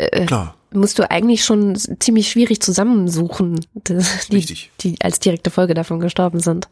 äh, 0.00 0.26
Klar. 0.26 0.54
musst 0.72 0.98
du 0.98 1.10
eigentlich 1.10 1.44
schon 1.44 1.76
ziemlich 1.98 2.30
schwierig 2.30 2.60
zusammensuchen, 2.62 3.64
die, 3.74 3.94
Richtig. 4.32 4.70
die 4.80 4.96
als 5.00 5.20
direkte 5.20 5.50
Folge 5.50 5.74
davon 5.74 6.00
gestorben 6.00 6.40
sind. 6.40 6.68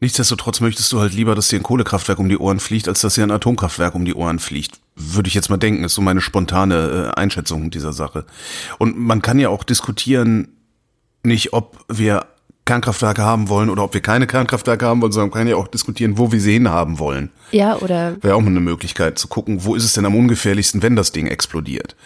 Nichtsdestotrotz 0.00 0.60
möchtest 0.60 0.92
du 0.92 0.98
halt 0.98 1.14
lieber, 1.14 1.36
dass 1.36 1.46
dir 1.46 1.60
ein 1.60 1.62
Kohlekraftwerk 1.62 2.18
um 2.18 2.28
die 2.28 2.36
Ohren 2.36 2.58
fliegt, 2.58 2.88
als 2.88 3.02
dass 3.02 3.14
dir 3.14 3.22
ein 3.22 3.30
Atomkraftwerk 3.30 3.94
um 3.94 4.04
die 4.04 4.14
Ohren 4.14 4.40
fliegt. 4.40 4.80
Würde 4.96 5.28
ich 5.28 5.34
jetzt 5.34 5.48
mal 5.48 5.58
denken, 5.58 5.84
ist 5.84 5.94
so 5.94 6.02
meine 6.02 6.20
spontane 6.20 7.12
äh, 7.14 7.20
Einschätzung 7.20 7.70
dieser 7.70 7.92
Sache. 7.92 8.26
Und 8.78 8.98
man 8.98 9.22
kann 9.22 9.38
ja 9.38 9.48
auch 9.48 9.62
diskutieren, 9.62 10.48
nicht 11.22 11.52
ob 11.52 11.84
wir 11.88 12.26
Kernkraftwerke 12.64 13.22
haben 13.22 13.48
wollen 13.48 13.70
oder 13.70 13.82
ob 13.82 13.94
wir 13.94 14.00
keine 14.00 14.26
Kernkraftwerke 14.26 14.86
haben 14.86 15.02
wollen, 15.02 15.12
sondern 15.12 15.30
man 15.30 15.38
kann 15.38 15.48
ja 15.48 15.56
auch 15.56 15.68
diskutieren, 15.68 16.16
wo 16.18 16.30
wir 16.30 16.40
sie 16.40 16.52
hinhaben 16.52 16.98
wollen. 16.98 17.30
Ja, 17.50 17.76
oder? 17.78 18.16
Wäre 18.22 18.36
auch 18.36 18.40
mal 18.40 18.48
eine 18.48 18.60
Möglichkeit 18.60 19.18
zu 19.18 19.28
gucken, 19.28 19.64
wo 19.64 19.74
ist 19.74 19.84
es 19.84 19.94
denn 19.94 20.06
am 20.06 20.14
ungefährlichsten, 20.14 20.82
wenn 20.82 20.94
das 20.94 21.12
Ding 21.12 21.26
explodiert. 21.26 21.96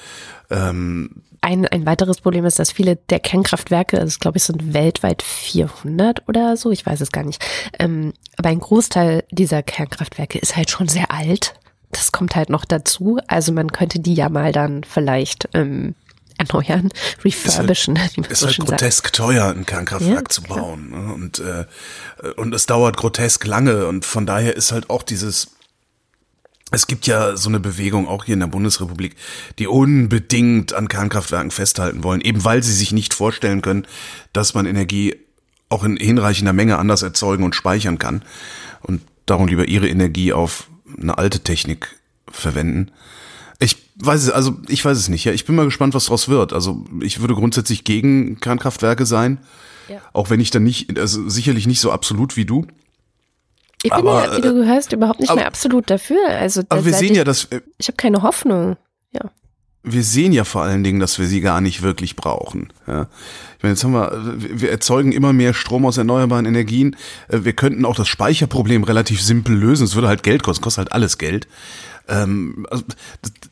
Ähm, 0.50 1.10
ein, 1.42 1.66
ein 1.66 1.86
weiteres 1.86 2.20
Problem 2.20 2.44
ist, 2.44 2.58
dass 2.58 2.72
viele 2.72 2.96
der 2.96 3.20
Kernkraftwerke, 3.20 4.00
also 4.00 4.18
glaube 4.18 4.38
ich, 4.38 4.44
sind 4.44 4.74
weltweit 4.74 5.22
400 5.22 6.26
oder 6.28 6.56
so, 6.56 6.70
ich 6.70 6.84
weiß 6.84 7.00
es 7.00 7.12
gar 7.12 7.24
nicht. 7.24 7.44
Ähm, 7.78 8.14
aber 8.36 8.48
ein 8.48 8.58
Großteil 8.58 9.24
dieser 9.30 9.62
Kernkraftwerke 9.62 10.38
ist 10.38 10.56
halt 10.56 10.70
schon 10.70 10.88
sehr 10.88 11.12
alt. 11.12 11.54
Das 11.92 12.12
kommt 12.12 12.34
halt 12.34 12.50
noch 12.50 12.64
dazu. 12.64 13.18
Also 13.28 13.52
man 13.52 13.70
könnte 13.70 14.00
die 14.00 14.14
ja 14.14 14.28
mal 14.28 14.52
dann 14.52 14.82
vielleicht 14.84 15.48
ähm, 15.54 15.94
erneuern, 16.38 16.90
refurbischen. 17.24 17.96
Ist 17.96 18.16
halt, 18.16 18.30
ist 18.30 18.44
halt 18.44 18.56
grotesk 18.58 19.06
sagt. 19.06 19.16
teuer, 19.16 19.48
ein 19.48 19.66
Kernkraftwerk 19.66 20.28
ja, 20.28 20.28
zu 20.28 20.42
bauen. 20.42 20.90
Ne? 20.90 21.14
Und, 21.14 21.38
äh, 21.38 21.64
und 22.36 22.54
es 22.54 22.66
dauert 22.66 22.96
grotesk 22.96 23.46
lange. 23.46 23.86
Und 23.86 24.04
von 24.04 24.26
daher 24.26 24.56
ist 24.56 24.72
halt 24.72 24.90
auch 24.90 25.02
dieses 25.02 25.48
es 26.72 26.88
gibt 26.88 27.06
ja 27.06 27.36
so 27.36 27.48
eine 27.48 27.60
Bewegung 27.60 28.08
auch 28.08 28.24
hier 28.24 28.34
in 28.34 28.40
der 28.40 28.48
Bundesrepublik, 28.48 29.14
die 29.60 29.68
unbedingt 29.68 30.72
an 30.72 30.88
Kernkraftwerken 30.88 31.52
festhalten 31.52 32.02
wollen, 32.02 32.20
eben 32.20 32.44
weil 32.44 32.62
sie 32.62 32.72
sich 32.72 32.90
nicht 32.90 33.14
vorstellen 33.14 33.62
können, 33.62 33.86
dass 34.32 34.54
man 34.54 34.66
Energie 34.66 35.14
auch 35.68 35.84
in 35.84 35.96
hinreichender 35.96 36.52
Menge 36.52 36.78
anders 36.78 37.02
erzeugen 37.02 37.44
und 37.44 37.54
speichern 37.54 37.98
kann 37.98 38.24
und 38.82 39.02
darum 39.26 39.46
lieber 39.46 39.66
ihre 39.66 39.88
Energie 39.88 40.32
auf 40.32 40.68
eine 41.00 41.18
alte 41.18 41.40
Technik 41.40 41.96
verwenden. 42.30 42.90
Ich 43.98 44.06
weiß 44.06 44.24
es, 44.24 44.30
also 44.30 44.56
ich 44.68 44.84
weiß 44.84 44.98
es 44.98 45.08
nicht. 45.08 45.24
Ja, 45.24 45.32
ich 45.32 45.44
bin 45.46 45.54
mal 45.54 45.64
gespannt, 45.64 45.94
was 45.94 46.06
daraus 46.06 46.28
wird. 46.28 46.52
Also 46.52 46.84
ich 47.00 47.20
würde 47.20 47.34
grundsätzlich 47.34 47.84
gegen 47.84 48.40
Kernkraftwerke 48.40 49.06
sein, 49.06 49.38
ja. 49.88 50.00
auch 50.12 50.30
wenn 50.30 50.40
ich 50.40 50.50
dann 50.50 50.64
nicht, 50.64 50.98
also 50.98 51.28
sicherlich 51.28 51.66
nicht 51.66 51.80
so 51.80 51.90
absolut 51.90 52.36
wie 52.36 52.44
du. 52.44 52.66
Ich 53.82 53.90
bin 53.90 54.00
aber, 54.00 54.24
ja, 54.24 54.36
wie 54.36 54.40
du 54.40 54.54
gehörst, 54.54 54.92
überhaupt 54.92 55.20
nicht 55.20 55.30
aber, 55.30 55.40
mehr 55.40 55.46
absolut 55.46 55.90
dafür. 55.90 56.18
Also, 56.28 56.62
aber 56.68 56.84
wir 56.84 56.92
sehen 56.92 57.12
ich, 57.12 57.18
ja, 57.18 57.24
dass. 57.24 57.44
Äh, 57.46 57.60
ich 57.78 57.88
habe 57.88 57.96
keine 57.96 58.22
Hoffnung. 58.22 58.76
Ja. 59.12 59.30
Wir 59.82 60.02
sehen 60.02 60.32
ja 60.32 60.44
vor 60.44 60.62
allen 60.62 60.82
Dingen, 60.82 60.98
dass 60.98 61.18
wir 61.18 61.26
sie 61.26 61.40
gar 61.40 61.60
nicht 61.60 61.82
wirklich 61.82 62.16
brauchen. 62.16 62.72
Ja. 62.86 63.08
Ich 63.56 63.62
meine, 63.62 63.74
jetzt 63.74 63.84
haben 63.84 63.92
wir, 63.92 64.34
wir 64.60 64.70
erzeugen 64.70 65.12
immer 65.12 65.32
mehr 65.32 65.54
Strom 65.54 65.86
aus 65.86 65.98
erneuerbaren 65.98 66.46
Energien. 66.46 66.96
Äh, 67.28 67.44
wir 67.44 67.52
könnten 67.52 67.84
auch 67.84 67.94
das 67.94 68.08
Speicherproblem 68.08 68.82
relativ 68.84 69.22
simpel 69.22 69.54
lösen. 69.54 69.84
Es 69.84 69.94
würde 69.94 70.08
halt 70.08 70.22
Geld 70.22 70.42
kosten, 70.42 70.62
kostet 70.62 70.86
halt 70.86 70.92
alles 70.92 71.18
Geld. 71.18 71.46
Ähm, 72.08 72.66
also, 72.70 72.84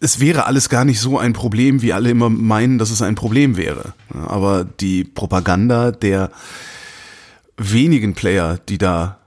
es 0.01 0.21
wäre 0.21 0.47
alles 0.47 0.69
gar 0.69 0.85
nicht 0.85 1.01
so 1.01 1.19
ein 1.19 1.33
Problem, 1.33 1.83
wie 1.83 1.93
alle 1.93 2.11
immer 2.11 2.31
meinen, 2.31 2.79
dass 2.79 2.91
es 2.91 3.03
ein 3.03 3.15
Problem 3.15 3.57
wäre. 3.57 3.95
Aber 4.13 4.65
die 4.65 5.05
Propaganda 5.05 5.91
der 5.91 6.31
wenigen 7.57 8.15
Player, 8.15 8.59
die 8.69 8.79
da 8.79 9.19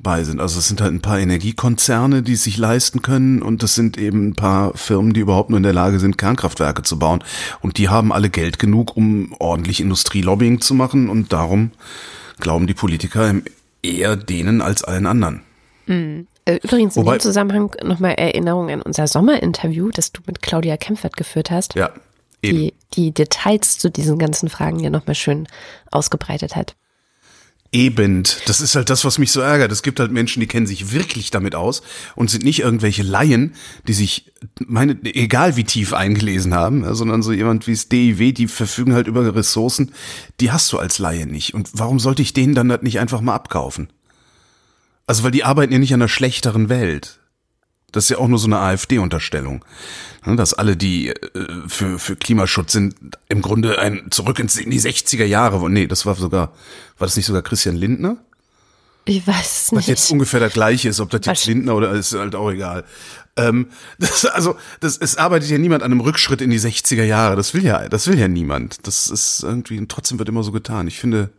bei 0.00 0.24
sind. 0.24 0.40
Also 0.40 0.58
es 0.58 0.68
sind 0.68 0.80
halt 0.80 0.92
ein 0.92 1.02
paar 1.02 1.18
Energiekonzerne, 1.18 2.22
die 2.22 2.34
es 2.34 2.44
sich 2.44 2.56
leisten 2.56 3.02
können 3.02 3.42
und 3.42 3.62
das 3.62 3.74
sind 3.74 3.98
eben 3.98 4.28
ein 4.28 4.34
paar 4.34 4.76
Firmen, 4.76 5.12
die 5.12 5.20
überhaupt 5.20 5.50
nur 5.50 5.56
in 5.56 5.64
der 5.64 5.72
Lage 5.72 5.98
sind, 5.98 6.18
Kernkraftwerke 6.18 6.82
zu 6.82 6.98
bauen. 6.98 7.22
Und 7.60 7.78
die 7.78 7.88
haben 7.88 8.12
alle 8.12 8.30
Geld 8.30 8.58
genug, 8.58 8.96
um 8.96 9.34
ordentlich 9.38 9.80
Industrielobbying 9.80 10.60
zu 10.60 10.74
machen 10.74 11.08
und 11.08 11.32
darum 11.32 11.72
glauben 12.38 12.66
die 12.66 12.74
Politiker 12.74 13.34
eher 13.82 14.16
denen 14.16 14.60
als 14.60 14.84
allen 14.84 15.06
anderen. 15.06 15.42
Mhm. 15.86 16.26
Äh, 16.48 16.60
übrigens 16.62 16.96
in 16.96 17.02
Wobei, 17.02 17.18
dem 17.18 17.20
Zusammenhang 17.20 17.76
nochmal 17.84 18.14
Erinnerung 18.14 18.70
an 18.70 18.80
unser 18.80 19.06
Sommerinterview, 19.06 19.90
das 19.92 20.12
du 20.12 20.22
mit 20.26 20.40
Claudia 20.40 20.78
Kempfert 20.78 21.16
geführt 21.16 21.50
hast. 21.50 21.74
Ja. 21.74 21.90
Eben. 22.40 22.58
Die, 22.58 22.74
die 22.94 23.12
Details 23.12 23.78
zu 23.78 23.90
diesen 23.90 24.18
ganzen 24.18 24.48
Fragen 24.48 24.80
ja 24.80 24.88
nochmal 24.88 25.14
schön 25.14 25.46
ausgebreitet 25.90 26.56
hat. 26.56 26.74
Eben, 27.70 28.22
das 28.46 28.62
ist 28.62 28.76
halt 28.76 28.88
das, 28.88 29.04
was 29.04 29.18
mich 29.18 29.30
so 29.30 29.42
ärgert. 29.42 29.70
Es 29.72 29.82
gibt 29.82 30.00
halt 30.00 30.10
Menschen, 30.10 30.40
die 30.40 30.46
kennen 30.46 30.66
sich 30.66 30.90
wirklich 30.90 31.30
damit 31.30 31.54
aus 31.54 31.82
und 32.16 32.30
sind 32.30 32.44
nicht 32.44 32.60
irgendwelche 32.60 33.02
Laien, 33.02 33.54
die 33.86 33.92
sich, 33.92 34.32
meine, 34.66 34.96
egal 35.04 35.56
wie 35.56 35.64
tief 35.64 35.92
eingelesen 35.92 36.54
haben, 36.54 36.94
sondern 36.94 37.22
so 37.22 37.30
jemand 37.30 37.66
wie 37.66 37.72
das 37.72 37.90
DIW, 37.90 38.32
die 38.32 38.48
verfügen 38.48 38.94
halt 38.94 39.06
über 39.06 39.34
Ressourcen, 39.34 39.92
die 40.40 40.50
hast 40.50 40.72
du 40.72 40.78
als 40.78 40.98
Laie 40.98 41.26
nicht. 41.26 41.52
Und 41.52 41.68
warum 41.74 42.00
sollte 42.00 42.22
ich 42.22 42.32
denen 42.32 42.54
dann 42.54 42.70
das 42.70 42.80
nicht 42.80 43.00
einfach 43.00 43.20
mal 43.20 43.34
abkaufen? 43.34 43.92
Also, 45.08 45.24
weil 45.24 45.30
die 45.30 45.42
arbeiten 45.42 45.72
ja 45.72 45.78
nicht 45.78 45.94
an 45.94 46.02
einer 46.02 46.08
schlechteren 46.08 46.68
Welt. 46.68 47.18
Das 47.92 48.04
ist 48.04 48.10
ja 48.10 48.18
auch 48.18 48.28
nur 48.28 48.38
so 48.38 48.46
eine 48.46 48.58
AfD-Unterstellung. 48.58 49.64
Ne, 50.26 50.36
dass 50.36 50.52
alle, 50.52 50.76
die 50.76 51.08
äh, 51.08 51.16
für, 51.66 51.98
für 51.98 52.14
Klimaschutz 52.14 52.72
sind, 52.72 52.94
im 53.30 53.40
Grunde 53.40 53.78
ein 53.78 54.10
zurück 54.10 54.38
in 54.38 54.48
die 54.48 54.80
60er 54.80 55.24
Jahre. 55.24 55.70
Nee, 55.70 55.86
das 55.86 56.04
war 56.04 56.14
sogar, 56.14 56.52
war 56.98 57.06
das 57.06 57.16
nicht 57.16 57.24
sogar 57.24 57.40
Christian 57.40 57.76
Lindner? 57.76 58.18
Ich 59.06 59.26
weiß 59.26 59.62
es 59.62 59.72
nicht. 59.72 59.78
Was 59.78 59.86
jetzt 59.86 60.10
ungefähr 60.10 60.40
der 60.40 60.50
gleiche 60.50 60.90
ist, 60.90 61.00
ob 61.00 61.08
das 61.08 61.24
jetzt 61.24 61.46
Lindner 61.46 61.74
oder 61.74 61.92
ist 61.92 62.12
halt 62.12 62.34
auch 62.34 62.50
egal. 62.50 62.84
Ähm, 63.36 63.68
das, 63.98 64.26
also, 64.26 64.56
das, 64.80 64.98
es 64.98 65.16
arbeitet 65.16 65.48
ja 65.48 65.56
niemand 65.56 65.82
an 65.82 65.90
einem 65.90 66.02
Rückschritt 66.02 66.42
in 66.42 66.50
die 66.50 66.60
60er 66.60 67.04
Jahre. 67.04 67.34
Das 67.34 67.54
will 67.54 67.64
ja, 67.64 67.88
das 67.88 68.06
will 68.08 68.18
ja 68.18 68.28
niemand. 68.28 68.86
Das 68.86 69.08
ist 69.08 69.42
irgendwie, 69.42 69.82
trotzdem 69.88 70.18
wird 70.18 70.28
immer 70.28 70.42
so 70.42 70.52
getan. 70.52 70.86
Ich 70.86 71.00
finde, 71.00 71.30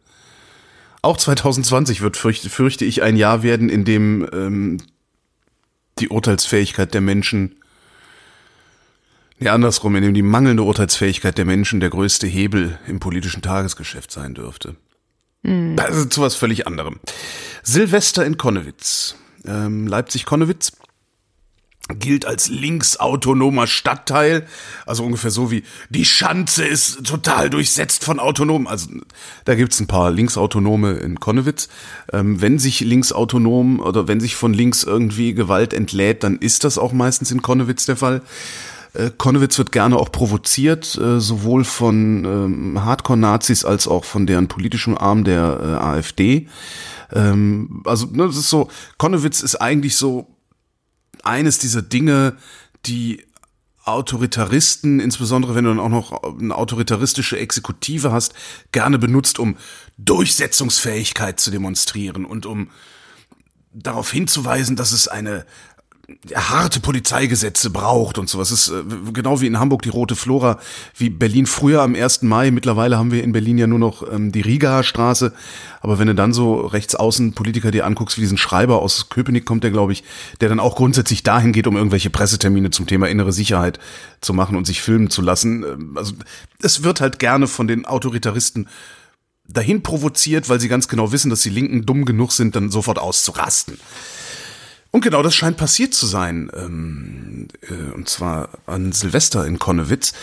auch 1.02 1.18
2020 1.18 2.02
wird, 2.02 2.18
fürchte, 2.18 2.50
fürchte 2.50 2.86
ich, 2.86 3.02
ein 3.02 3.16
Jahr 3.16 3.44
werden, 3.44 3.70
in 3.70 3.86
dem 3.86 4.28
ähm, 4.34 4.78
die 6.00 6.10
Urteilsfähigkeit 6.10 6.94
der 6.94 7.02
Menschen, 7.02 7.56
nee, 9.38 9.50
andersrum, 9.50 9.96
in 9.96 10.04
dem 10.04 10.14
die 10.14 10.22
mangelnde 10.22 10.64
Urteilsfähigkeit 10.64 11.38
der 11.38 11.46
Menschen 11.46 11.80
der 11.80 11.90
größte 11.90 12.28
Hebel 12.28 12.80
im 12.88 13.00
politischen 13.00 13.42
Tagesgeschäft 13.42 14.12
sein 14.12 14.34
dürfte. 14.34 14.76
Mhm. 15.44 15.76
Also 15.80 16.06
zu 16.06 16.22
was 16.22 16.36
völlig 16.36 16.68
anderem. 16.68 17.00
Silvester 17.64 18.26
in 18.26 18.38
Konnewitz. 18.38 19.16
Ähm, 19.46 19.88
Leipzig-Konnewitz 19.88 20.74
gilt 21.98 22.26
als 22.26 22.50
linksautonomer 22.50 23.68
Stadtteil, 23.68 24.46
also 24.86 25.04
ungefähr 25.04 25.32
so 25.32 25.52
wie 25.52 25.64
die 25.90 26.06
Schanze 26.06 26.66
ist 26.66 27.04
total 27.06 27.50
durchsetzt 27.50 28.04
von 28.04 28.20
Autonomen. 28.20 28.68
Also 28.68 28.90
da 29.46 29.56
gibt's 29.56 29.80
ein 29.80 29.88
paar 29.88 30.12
Linksautonome 30.12 30.94
in 30.94 31.20
Konnewitz. 31.20 31.70
Ähm, 32.14 32.42
wenn 32.42 32.60
sich 32.60 32.82
linksautonom 32.82 33.80
oder 33.80 34.08
wenn 34.08 34.20
sich 34.20 34.36
von 34.36 34.54
links 34.54 34.84
irgendwie 34.84 35.34
Gewalt 35.34 35.74
entlädt, 35.74 36.24
dann 36.24 36.38
ist 36.38 36.64
das 36.64 36.78
auch 36.78 36.94
meistens 36.94 37.32
in 37.32 37.42
Konnewitz 37.42 37.86
der 37.86 37.96
Fall. 37.96 38.22
Äh, 38.94 39.12
Konnewitz 39.18 39.58
wird 39.58 39.72
gerne 39.72 39.98
auch 39.98 40.12
provoziert, 40.12 40.96
äh, 40.98 41.20
sowohl 41.20 41.64
von 41.64 42.26
ähm, 42.26 42.86
Hardcore-Nazis 42.86 43.66
als 43.66 43.88
auch 43.88 44.06
von 44.06 44.26
deren 44.26 44.48
politischem 44.48 44.98
Arm 44.98 45.24
der 45.24 45.60
äh, 45.62 45.84
AfD. 45.84 46.48
Ähm, 47.14 47.82
also 47.86 48.08
ne, 48.08 48.28
das 48.28 48.38
ist 48.38 48.50
so, 48.50 48.70
Konnewitz 48.98 49.42
ist 49.42 49.56
eigentlich 49.56 49.96
so 49.96 50.28
eines 51.26 51.58
dieser 51.60 51.82
Dinge, 51.82 52.38
die 52.86 53.26
Autoritaristen, 53.86 55.00
insbesondere 55.00 55.56
wenn 55.56 55.64
du 55.64 55.72
dann 55.72 55.80
auch 55.80 55.90
noch 55.90 56.24
eine 56.40 56.56
autoritaristische 56.56 57.40
Exekutive 57.40 58.12
hast, 58.12 58.34
gerne 58.72 59.00
benutzt, 59.00 59.40
um 59.40 59.58
Durchsetzungsfähigkeit 59.98 61.40
zu 61.40 61.50
demonstrieren 61.50 62.26
und 62.26 62.46
um 62.46 62.70
darauf 63.74 64.12
hinzuweisen, 64.12 64.76
dass 64.76 64.92
es 64.92 65.08
eine 65.08 65.46
harte 66.36 66.80
Polizeigesetze 66.80 67.70
braucht 67.70 68.18
und 68.18 68.30
sowas. 68.30 68.52
Es 68.52 68.68
ist 68.68 68.74
äh, 68.74 69.12
genau 69.14 69.42
wie 69.42 69.48
in 69.48 69.60
Hamburg 69.60 69.82
die 69.82 69.90
Rote 69.90 70.16
Flora, 70.16 70.60
wie 70.96 71.10
Berlin 71.10 71.46
früher 71.46 71.82
am 71.82 71.96
1. 71.96 72.24
Mai. 72.24 72.52
Mittlerweile 72.52 72.98
haben 72.98 73.12
wir 73.12 73.24
in 73.24 73.32
Berlin 73.32 73.58
ja 73.58 73.68
nur 73.68 73.80
noch 73.80 74.04
ähm, 74.12 74.32
die 74.32 74.42
Rigaer 74.42 74.84
Straße. 74.84 75.34
Aber 75.82 76.00
wenn 76.00 76.08
du 76.08 76.16
dann 76.16 76.34
so 76.34 76.62
rechtsaußen 76.62 77.34
Politiker 77.34 77.72
dir 77.72 77.86
anguckst, 77.86 78.18
wie 78.18 78.22
diesen 78.22 78.38
Schreiber 78.38 78.82
aus 78.82 79.10
Köpenick 79.10 79.46
kommt, 79.46 79.64
der 79.64 79.72
glaube 79.72 79.94
ich, 79.94 80.04
der 80.42 80.50
dann 80.50 80.60
auch 80.60 80.76
grundsätzlich 80.76 81.24
dahin 81.24 81.54
geht, 81.54 81.68
um 81.68 81.78
irgendwelche 81.78 82.10
Pressetermine 82.10 82.72
zum 82.72 82.88
Thema 82.88 83.08
innere 83.08 83.32
Sicherheit 83.32 83.80
zu 84.22 84.34
machen 84.34 84.56
und 84.56 84.66
sich 84.66 84.82
filmen 84.82 85.10
zu 85.10 85.22
lassen. 85.22 85.64
Ähm, 85.64 85.98
also 85.98 86.14
es 86.62 86.84
wird 86.84 87.02
halt 87.02 87.20
gerne 87.20 87.48
von 87.48 87.68
den 87.68 87.86
Autoritaristen 87.86 88.68
dahin 89.48 89.82
provoziert, 89.82 90.48
weil 90.50 90.60
sie 90.60 90.68
ganz 90.68 90.88
genau 90.88 91.12
wissen, 91.12 91.30
dass 91.30 91.42
die 91.42 91.50
Linken 91.50 91.86
dumm 91.86 92.06
genug 92.06 92.32
sind, 92.32 92.56
dann 92.56 92.70
sofort 92.70 93.00
auszurasten. 93.00 93.80
Und 94.92 95.02
genau 95.02 95.22
das 95.22 95.36
scheint 95.36 95.58
passiert 95.58 95.94
zu 95.94 96.08
sein, 96.08 96.50
ähm, 96.56 97.48
äh, 97.62 97.94
und 97.94 98.10
zwar 98.10 98.50
an 98.66 98.92
Silvester 98.92 99.46
in 99.46 99.60
Konnewitz. 99.60 100.14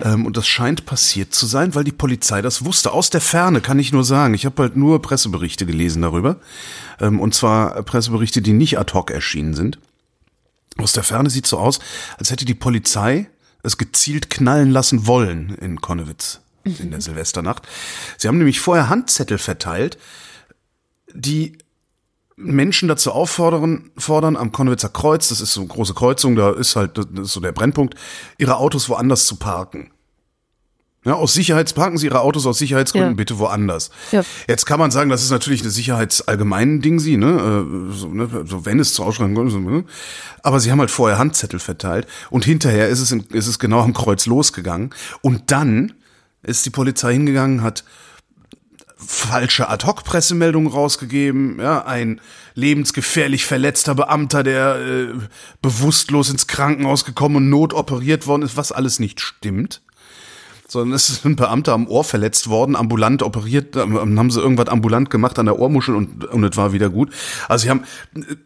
Ähm, 0.00 0.26
und 0.26 0.36
das 0.36 0.48
scheint 0.48 0.84
passiert 0.84 1.32
zu 1.32 1.46
sein, 1.46 1.76
weil 1.76 1.84
die 1.84 1.92
Polizei 1.92 2.42
das 2.42 2.64
wusste. 2.64 2.92
Aus 2.92 3.10
der 3.10 3.20
Ferne 3.20 3.60
kann 3.60 3.78
ich 3.78 3.92
nur 3.92 4.02
sagen. 4.02 4.34
Ich 4.34 4.44
habe 4.44 4.62
halt 4.62 4.76
nur 4.76 5.00
Presseberichte 5.00 5.64
gelesen 5.64 6.02
darüber. 6.02 6.40
Ähm, 7.00 7.20
und 7.20 7.34
zwar 7.34 7.80
Presseberichte, 7.84 8.42
die 8.42 8.52
nicht 8.52 8.78
ad 8.80 8.92
hoc 8.94 9.12
erschienen 9.12 9.54
sind. 9.54 9.78
Aus 10.76 10.92
der 10.92 11.04
Ferne 11.04 11.30
sieht 11.30 11.46
so 11.46 11.58
aus, 11.58 11.78
als 12.18 12.30
hätte 12.30 12.44
die 12.44 12.54
Polizei 12.54 13.30
es 13.62 13.78
gezielt 13.78 14.28
knallen 14.28 14.70
lassen 14.70 15.06
wollen 15.06 15.56
in 15.60 15.80
Konnewitz 15.80 16.40
in 16.64 16.90
der 16.90 17.00
Silvesternacht. 17.00 17.66
Sie 18.18 18.26
haben 18.26 18.38
nämlich 18.38 18.60
vorher 18.60 18.88
Handzettel 18.88 19.38
verteilt, 19.38 19.98
die 21.14 21.58
Menschen 22.36 22.88
dazu 22.88 23.12
auffordern, 23.12 23.90
fordern, 23.96 24.36
am 24.36 24.52
Konnewitzer 24.52 24.90
Kreuz, 24.90 25.28
das 25.28 25.40
ist 25.40 25.54
so 25.54 25.60
eine 25.60 25.68
große 25.68 25.94
Kreuzung, 25.94 26.36
da 26.36 26.50
ist 26.52 26.76
halt, 26.76 26.98
das 26.98 27.06
ist 27.14 27.32
so 27.32 27.40
der 27.40 27.52
Brennpunkt, 27.52 27.94
ihre 28.38 28.56
Autos 28.56 28.88
woanders 28.88 29.26
zu 29.26 29.36
parken. 29.36 29.90
Ja, 31.06 31.14
aus 31.14 31.34
Sicherheits 31.34 31.72
parken 31.72 31.98
Sie 31.98 32.06
Ihre 32.06 32.20
Autos 32.20 32.46
aus 32.46 32.58
Sicherheitsgründen 32.58 33.12
ja. 33.12 33.16
bitte 33.16 33.38
woanders. 33.38 33.90
Ja. 34.10 34.24
Jetzt 34.48 34.66
kann 34.66 34.80
man 34.80 34.90
sagen, 34.90 35.08
das 35.08 35.22
ist 35.22 35.30
natürlich 35.30 35.60
eine 35.60 35.70
sicherheitsallgemeinen 35.70 36.80
Ding, 36.80 36.98
sie, 36.98 37.16
ne? 37.16 37.28
Äh, 37.28 37.94
so, 37.94 38.08
ne? 38.08 38.44
so 38.44 38.66
wenn 38.66 38.80
es 38.80 38.92
zu 38.92 39.04
Ausschreibungen 39.04 39.36
kommt, 39.36 39.52
so, 39.52 39.60
ne? 39.60 39.84
aber 40.42 40.58
sie 40.58 40.72
haben 40.72 40.80
halt 40.80 40.90
vorher 40.90 41.16
Handzettel 41.16 41.60
verteilt 41.60 42.08
und 42.28 42.44
hinterher 42.44 42.88
ist 42.88 42.98
es, 42.98 43.12
in, 43.12 43.20
ist 43.30 43.46
es 43.46 43.60
genau 43.60 43.82
am 43.82 43.94
Kreuz 43.94 44.26
losgegangen 44.26 44.90
und 45.22 45.52
dann 45.52 45.92
ist 46.42 46.66
die 46.66 46.70
Polizei 46.70 47.12
hingegangen, 47.12 47.62
hat 47.62 47.84
falsche 48.96 49.68
Ad-Hoc-Pressemeldungen 49.68 50.70
rausgegeben, 50.70 51.60
ja, 51.60 51.84
ein 51.84 52.20
lebensgefährlich 52.54 53.44
verletzter 53.44 53.94
Beamter, 53.94 54.42
der 54.42 54.76
äh, 54.76 55.14
bewusstlos 55.60 56.30
ins 56.30 56.46
Krankenhaus 56.46 57.04
gekommen 57.04 57.36
und 57.36 57.50
notoperiert 57.50 58.26
worden 58.26 58.42
ist, 58.42 58.56
was 58.56 58.72
alles 58.72 58.98
nicht 58.98 59.20
stimmt. 59.20 59.82
Sondern 60.66 60.94
es 60.94 61.10
ist 61.10 61.24
ein 61.24 61.36
Beamter 61.36 61.74
am 61.74 61.86
Ohr 61.86 62.04
verletzt 62.04 62.48
worden, 62.48 62.74
ambulant 62.74 63.22
operiert, 63.22 63.76
dann 63.76 64.18
haben 64.18 64.30
sie 64.30 64.40
irgendwas 64.40 64.68
ambulant 64.68 65.10
gemacht 65.10 65.38
an 65.38 65.46
der 65.46 65.58
Ohrmuschel 65.58 65.94
und, 65.94 66.24
und 66.24 66.42
es 66.42 66.56
war 66.56 66.72
wieder 66.72 66.88
gut. 66.88 67.12
Also 67.48 67.64
sie 67.64 67.70
haben 67.70 67.84
äh, 68.14 68.36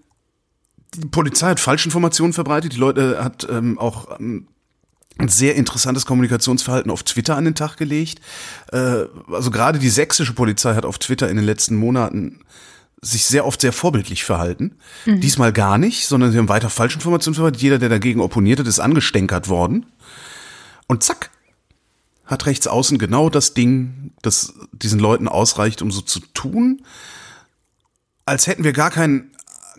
die 0.96 1.06
Polizei 1.06 1.50
hat 1.50 1.60
Falschinformationen 1.60 2.32
verbreitet, 2.32 2.72
die 2.72 2.78
Leute 2.78 3.22
hat 3.22 3.46
ähm, 3.48 3.78
auch 3.78 4.18
ähm, 4.18 4.48
sehr 5.28 5.54
interessantes 5.54 6.06
Kommunikationsverhalten 6.06 6.90
auf 6.90 7.02
Twitter 7.02 7.36
an 7.36 7.44
den 7.44 7.54
Tag 7.54 7.76
gelegt. 7.76 8.20
Äh, 8.72 9.04
also 9.30 9.50
gerade 9.50 9.78
die 9.78 9.90
sächsische 9.90 10.32
Polizei 10.32 10.74
hat 10.74 10.84
auf 10.84 10.98
Twitter 10.98 11.28
in 11.28 11.36
den 11.36 11.44
letzten 11.44 11.76
Monaten 11.76 12.40
sich 13.02 13.24
sehr 13.24 13.46
oft 13.46 13.60
sehr 13.60 13.72
vorbildlich 13.72 14.24
verhalten. 14.24 14.76
Mhm. 15.06 15.20
Diesmal 15.20 15.52
gar 15.52 15.78
nicht, 15.78 16.06
sondern 16.06 16.32
sie 16.32 16.38
haben 16.38 16.48
weiter 16.48 16.70
Falschinformationen 16.70 17.34
verbreitet. 17.34 17.62
Jeder, 17.62 17.78
der 17.78 17.88
dagegen 17.88 18.20
opponiert 18.20 18.58
hat, 18.58 18.66
ist 18.66 18.80
angestänkert 18.80 19.48
worden. 19.48 19.86
Und 20.86 21.02
zack, 21.02 21.30
hat 22.26 22.46
rechts 22.46 22.66
außen 22.66 22.98
genau 22.98 23.30
das 23.30 23.54
Ding, 23.54 24.12
das 24.22 24.54
diesen 24.72 25.00
Leuten 25.00 25.28
ausreicht, 25.28 25.82
um 25.82 25.90
so 25.90 26.00
zu 26.00 26.20
tun, 26.34 26.82
als 28.24 28.46
hätten 28.46 28.64
wir 28.64 28.72
gar 28.72 28.90
keinen 28.90 29.30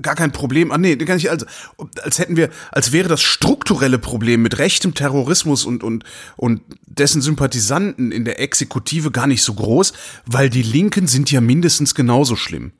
gar 0.01 0.15
kein 0.15 0.31
Problem. 0.31 0.71
Ah, 0.71 0.77
nee, 0.77 0.95
gar 0.95 1.15
nicht, 1.15 1.29
als, 1.29 1.45
als 2.01 2.19
hätten 2.19 2.37
wir, 2.37 2.49
als 2.71 2.91
wäre 2.91 3.09
das 3.09 3.21
strukturelle 3.21 3.99
Problem 3.99 4.41
mit 4.41 4.57
rechtem 4.57 4.93
Terrorismus 4.93 5.65
und, 5.65 5.83
und, 5.83 6.03
und 6.35 6.61
dessen 6.85 7.21
Sympathisanten 7.21 8.11
in 8.11 8.25
der 8.25 8.39
Exekutive 8.39 9.11
gar 9.11 9.27
nicht 9.27 9.43
so 9.43 9.53
groß, 9.53 9.93
weil 10.25 10.49
die 10.49 10.63
Linken 10.63 11.07
sind 11.07 11.31
ja 11.31 11.41
mindestens 11.41 11.95
genauso 11.95 12.35
schlimm. 12.35 12.71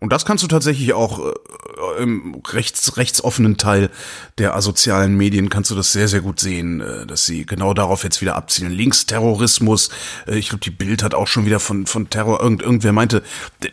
Und 0.00 0.12
das 0.12 0.24
kannst 0.24 0.44
du 0.44 0.48
tatsächlich 0.48 0.92
auch 0.92 1.20
äh, 1.20 2.02
im 2.02 2.42
rechts, 2.48 2.96
rechtsoffenen 2.96 3.56
Teil 3.56 3.90
der 4.38 4.54
asozialen 4.54 5.16
Medien 5.16 5.48
kannst 5.48 5.70
du 5.70 5.74
das 5.74 5.92
sehr, 5.92 6.08
sehr 6.08 6.20
gut 6.20 6.40
sehen, 6.40 6.80
äh, 6.80 7.06
dass 7.06 7.26
sie 7.26 7.46
genau 7.46 7.74
darauf 7.74 8.04
jetzt 8.04 8.20
wieder 8.20 8.36
abzielen. 8.36 8.72
Linksterrorismus, 8.72 9.90
äh, 10.26 10.36
ich 10.36 10.48
glaube, 10.48 10.64
die 10.64 10.70
Bild 10.70 11.02
hat 11.02 11.14
auch 11.14 11.26
schon 11.26 11.46
wieder 11.46 11.60
von, 11.60 11.86
von 11.86 12.10
Terror, 12.10 12.40
irgend, 12.40 12.62
irgendwer 12.62 12.92
meinte, 12.92 13.22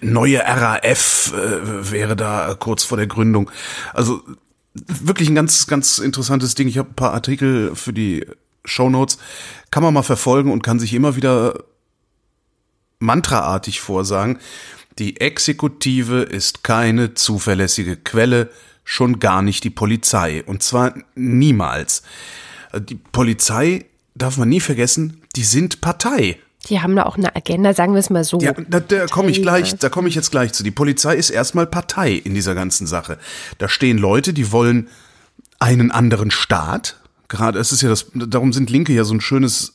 neue 0.02 0.40
RAF 0.40 1.34
äh, 1.34 1.92
wäre 1.92 2.16
da 2.16 2.56
kurz 2.60 2.84
vor 2.84 2.98
der 2.98 3.08
Gründung. 3.08 3.52
Also 3.94 4.22
wirklich 4.74 5.30
ein 5.30 5.36
ganz, 5.36 5.68
ganz 5.68 6.00
interessantes 6.00 6.56
Ding. 6.56 6.68
Ich 6.68 6.78
habe 6.78 6.90
ein 6.90 6.96
paar 6.96 7.14
Artikel 7.14 7.76
für 7.76 7.94
die 7.94 8.26
Show 8.66 8.90
Notes, 8.90 9.18
kann 9.72 9.84
man 9.84 9.94
mal 9.94 10.04
verfolgen 10.04 10.52
und 10.52 10.64
kann 10.64 10.80
sich 10.80 10.94
immer 10.94 11.16
wieder 11.16 11.64
mantraartig 13.00 13.82
vorsagen, 13.82 14.40
die 15.00 15.20
Exekutive 15.20 16.22
ist 16.22 16.64
keine 16.64 17.14
zuverlässige 17.14 17.98
Quelle, 17.98 18.50
schon 18.84 19.20
gar 19.20 19.42
nicht 19.42 19.64
die 19.64 19.70
Polizei. 19.70 20.44
Und 20.46 20.64
zwar 20.64 20.94
niemals. 21.16 22.04
Die 22.78 22.96
Polizei, 22.96 23.86
darf 24.14 24.38
man 24.38 24.50
nie 24.50 24.60
vergessen, 24.60 25.22
die 25.36 25.44
sind 25.44 25.82
Partei. 25.82 26.38
Die 26.70 26.82
haben 26.82 26.96
da 26.96 27.04
auch 27.04 27.18
eine 27.18 27.36
Agenda, 27.36 27.74
sagen 27.74 27.94
wir 27.94 28.00
es 28.00 28.10
mal 28.10 28.24
so. 28.24 28.40
Ja, 28.40 28.54
da, 28.54 28.80
da 28.80 29.06
komme 29.08 29.30
ich 29.30 29.42
gleich, 29.42 29.76
da 29.76 29.90
komme 29.90 30.08
ich 30.08 30.16
jetzt 30.16 30.32
gleich 30.32 30.54
zu. 30.54 30.64
Die 30.64 30.72
Polizei 30.72 31.16
ist 31.16 31.30
erstmal 31.30 31.68
Partei 31.68 32.14
in 32.14 32.34
dieser 32.34 32.56
ganzen 32.56 32.88
Sache. 32.88 33.20
Da 33.58 33.68
stehen 33.68 33.98
Leute, 33.98 34.34
die 34.34 34.52
wollen 34.52 34.90
einen 35.60 35.92
anderen 35.92 36.32
Staat. 36.32 36.98
Gerade, 37.28 37.60
es 37.60 37.72
ist 37.72 37.82
ja 37.82 37.90
das, 37.90 38.08
darum 38.14 38.54
sind 38.54 38.70
Linke 38.70 38.94
ja 38.94 39.04
so 39.04 39.14
ein 39.14 39.22
schönes 39.22 39.75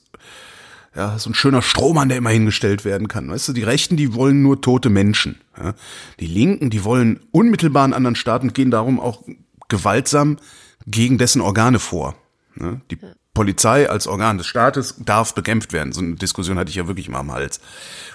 ja, 0.94 1.18
so 1.18 1.30
ein 1.30 1.34
schöner 1.34 1.62
Strohmann, 1.62 2.08
der 2.08 2.18
immer 2.18 2.30
hingestellt 2.30 2.84
werden 2.84 3.06
kann. 3.06 3.30
Weißt 3.30 3.48
du, 3.48 3.52
die 3.52 3.62
Rechten, 3.62 3.96
die 3.96 4.14
wollen 4.14 4.42
nur 4.42 4.60
tote 4.60 4.90
Menschen. 4.90 5.40
Ja? 5.56 5.74
Die 6.18 6.26
Linken, 6.26 6.70
die 6.70 6.84
wollen 6.84 7.20
unmittelbar 7.30 7.84
einen 7.84 7.94
anderen 7.94 8.16
Staat 8.16 8.42
und 8.42 8.54
gehen 8.54 8.70
darum 8.70 8.98
auch 8.98 9.22
gewaltsam 9.68 10.38
gegen 10.86 11.18
dessen 11.18 11.40
Organe 11.40 11.78
vor. 11.78 12.16
Ja? 12.58 12.80
Die 12.90 12.98
Polizei 13.34 13.88
als 13.88 14.08
Organ 14.08 14.38
des 14.38 14.48
Staates 14.48 14.96
darf 14.98 15.34
bekämpft 15.34 15.72
werden. 15.72 15.92
So 15.92 16.00
eine 16.00 16.16
Diskussion 16.16 16.58
hatte 16.58 16.70
ich 16.70 16.76
ja 16.76 16.88
wirklich 16.88 17.08
mal 17.08 17.20
am 17.20 17.32
Hals. 17.32 17.60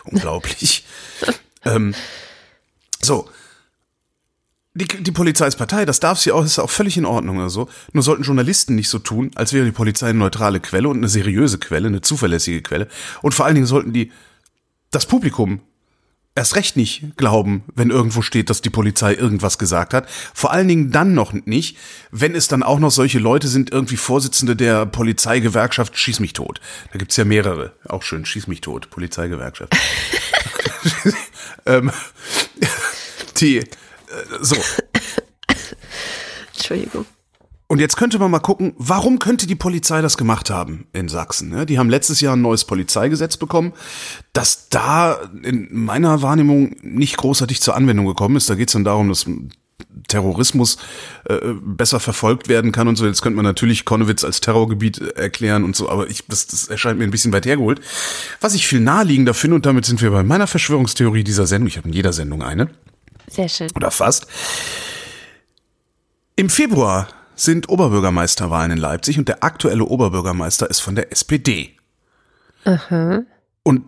Unglaublich. 0.04 0.86
ähm, 1.66 1.96
so, 3.02 3.30
die, 4.76 4.86
die 4.86 5.12
Polizei 5.12 5.48
ist 5.48 5.56
Partei, 5.56 5.86
das 5.86 6.02
darf 6.02 6.20
sie 6.20 6.34
auch, 6.34 6.44
ist 6.44 6.60
auch 6.60 6.70
völlig 6.70 6.98
in 6.98 7.06
Ordnung 7.06 7.38
oder 7.38 7.50
so. 7.50 7.70
Nur 7.94 8.04
sollten 8.04 8.24
Journalisten 8.24 8.76
nicht 8.76 8.90
so 8.90 9.00
tun, 9.00 9.32
als 9.36 9.54
wäre 9.54 9.66
die 9.66 9.72
Polizei 9.72 10.10
eine 10.10 10.20
neutrale 10.20 10.60
Quelle 10.60 10.90
und 10.90 10.98
eine 10.98 11.08
seriöse 11.08 11.58
Quelle, 11.58 11.88
eine 11.88 12.02
zuverlässige 12.02 12.62
Quelle. 12.62 12.90
Und 13.22 13.34
vor 13.34 13.46
allen 13.46 13.56
Dingen 13.56 13.68
sollten 13.68 13.94
die 13.94 14.12
das 14.92 15.06
Publikum 15.06 15.62
erst 16.36 16.58
recht 16.58 16.76
nicht 16.76 17.16
glauben, 17.16 17.64
wenn 17.74 17.90
irgendwo 17.90 18.22
steht, 18.22 18.50
dass 18.50 18.62
die 18.62 18.70
Polizei 18.70 19.14
irgendwas 19.14 19.58
gesagt 19.58 19.94
hat. 19.94 20.10
Vor 20.34 20.52
allen 20.52 20.68
Dingen 20.68 20.92
dann 20.92 21.14
noch 21.14 21.32
nicht, 21.32 21.78
wenn 22.12 22.36
es 22.36 22.50
dann 22.50 22.62
auch 22.62 22.80
noch 22.80 22.92
solche 22.92 23.20
Leute 23.20 23.48
sind, 23.48 23.72
irgendwie 23.72 23.96
Vorsitzende 23.96 24.58
der 24.58 24.86
Polizeigewerkschaft 24.86 25.98
Schieß 25.98 26.20
mich 26.20 26.34
tot. 26.34 26.60
Da 26.92 27.00
gibt's 27.00 27.16
ja 27.16 27.24
mehrere. 27.24 27.72
Auch 27.88 28.04
schön, 28.04 28.26
Schieß 28.26 28.48
mich 28.48 28.60
tot, 28.60 28.90
Polizeigewerkschaft. 28.90 29.74
ähm, 31.66 31.92
die 33.38 33.64
so. 34.42 34.56
Entschuldigung. 36.56 37.06
Und 37.68 37.80
jetzt 37.80 37.98
könnte 37.98 38.20
man 38.20 38.30
mal 38.30 38.40
gucken, 38.40 38.74
warum 38.78 39.18
könnte 39.18 39.48
die 39.48 39.56
Polizei 39.56 40.02
das 40.02 40.18
gemacht 40.18 40.52
haben 40.52 40.86
in 40.94 41.10
Sachsen? 41.10 41.66
Die 41.66 41.80
haben 41.80 41.90
letztes 41.90 42.22
Jahr 42.22 42.36
ein 42.36 42.42
neues 42.42 42.64
Polizeigesetz 42.64 43.38
bekommen, 43.38 43.74
das 44.34 44.70
da 44.70 45.20
in 45.42 45.70
meiner 45.72 46.22
Wahrnehmung 46.22 46.76
nicht 46.84 47.18
großartig 47.18 47.62
zur 47.62 47.76
Anwendung 47.76 48.06
gekommen 48.06 48.36
ist. 48.36 48.50
Da 48.50 48.56
geht 48.56 48.70
es 48.70 48.74
dann 48.74 48.84
darum, 48.84 49.10
dass 49.10 49.26
Terrorismus 50.08 50.78
äh, 51.26 51.40
besser 51.60 52.00
verfolgt 52.00 52.50
werden 52.50 52.72
kann 52.72 52.88
und 52.88 52.98
so. 52.98 53.08
Jetzt 53.08 53.24
könnte 53.24 53.36
man 53.36 53.46
natürlich 53.46 53.84
Konnewitz 53.84 54.24
als 54.24 54.42
Terrorgebiet 54.42 55.00
erklären 55.00 55.64
und 55.64 55.76
so, 55.76 55.90
aber 55.90 56.08
ich, 56.10 56.24
das, 56.28 56.46
das 56.46 56.68
erscheint 56.68 57.00
mir 57.00 57.06
ein 57.06 57.12
bisschen 57.12 57.34
weit 57.34 57.48
hergeholt. 57.48 57.82
Was 58.42 58.54
ich 58.54 58.68
viel 58.68 58.80
naheliegender 58.80 59.34
finde, 59.34 59.56
und 59.56 59.66
damit 59.66 59.86
sind 59.86 60.02
wir 60.02 60.12
bei 60.12 60.24
meiner 60.24 60.48
Verschwörungstheorie 60.48 61.24
dieser 61.24 61.48
Sendung, 61.48 61.68
ich 61.68 61.78
habe 61.78 61.88
in 61.88 61.94
jeder 61.94 62.14
Sendung 62.14 62.44
eine, 62.44 62.70
sehr 63.28 63.50
schön. 63.50 63.70
Oder 63.76 63.92
fast. 63.92 64.28
Im 66.36 66.50
Februar 66.50 67.08
sind 67.36 67.70
Oberbürgermeisterwahlen 67.70 68.72
in 68.72 68.78
Leipzig 68.78 69.18
und 69.18 69.28
der 69.28 69.44
aktuelle 69.44 69.86
Oberbürgermeister 69.86 70.70
ist 70.70 70.80
von 70.80 70.96
der 70.96 71.12
SPD. 71.12 71.76
Aha. 72.64 73.24
Und 73.64 73.84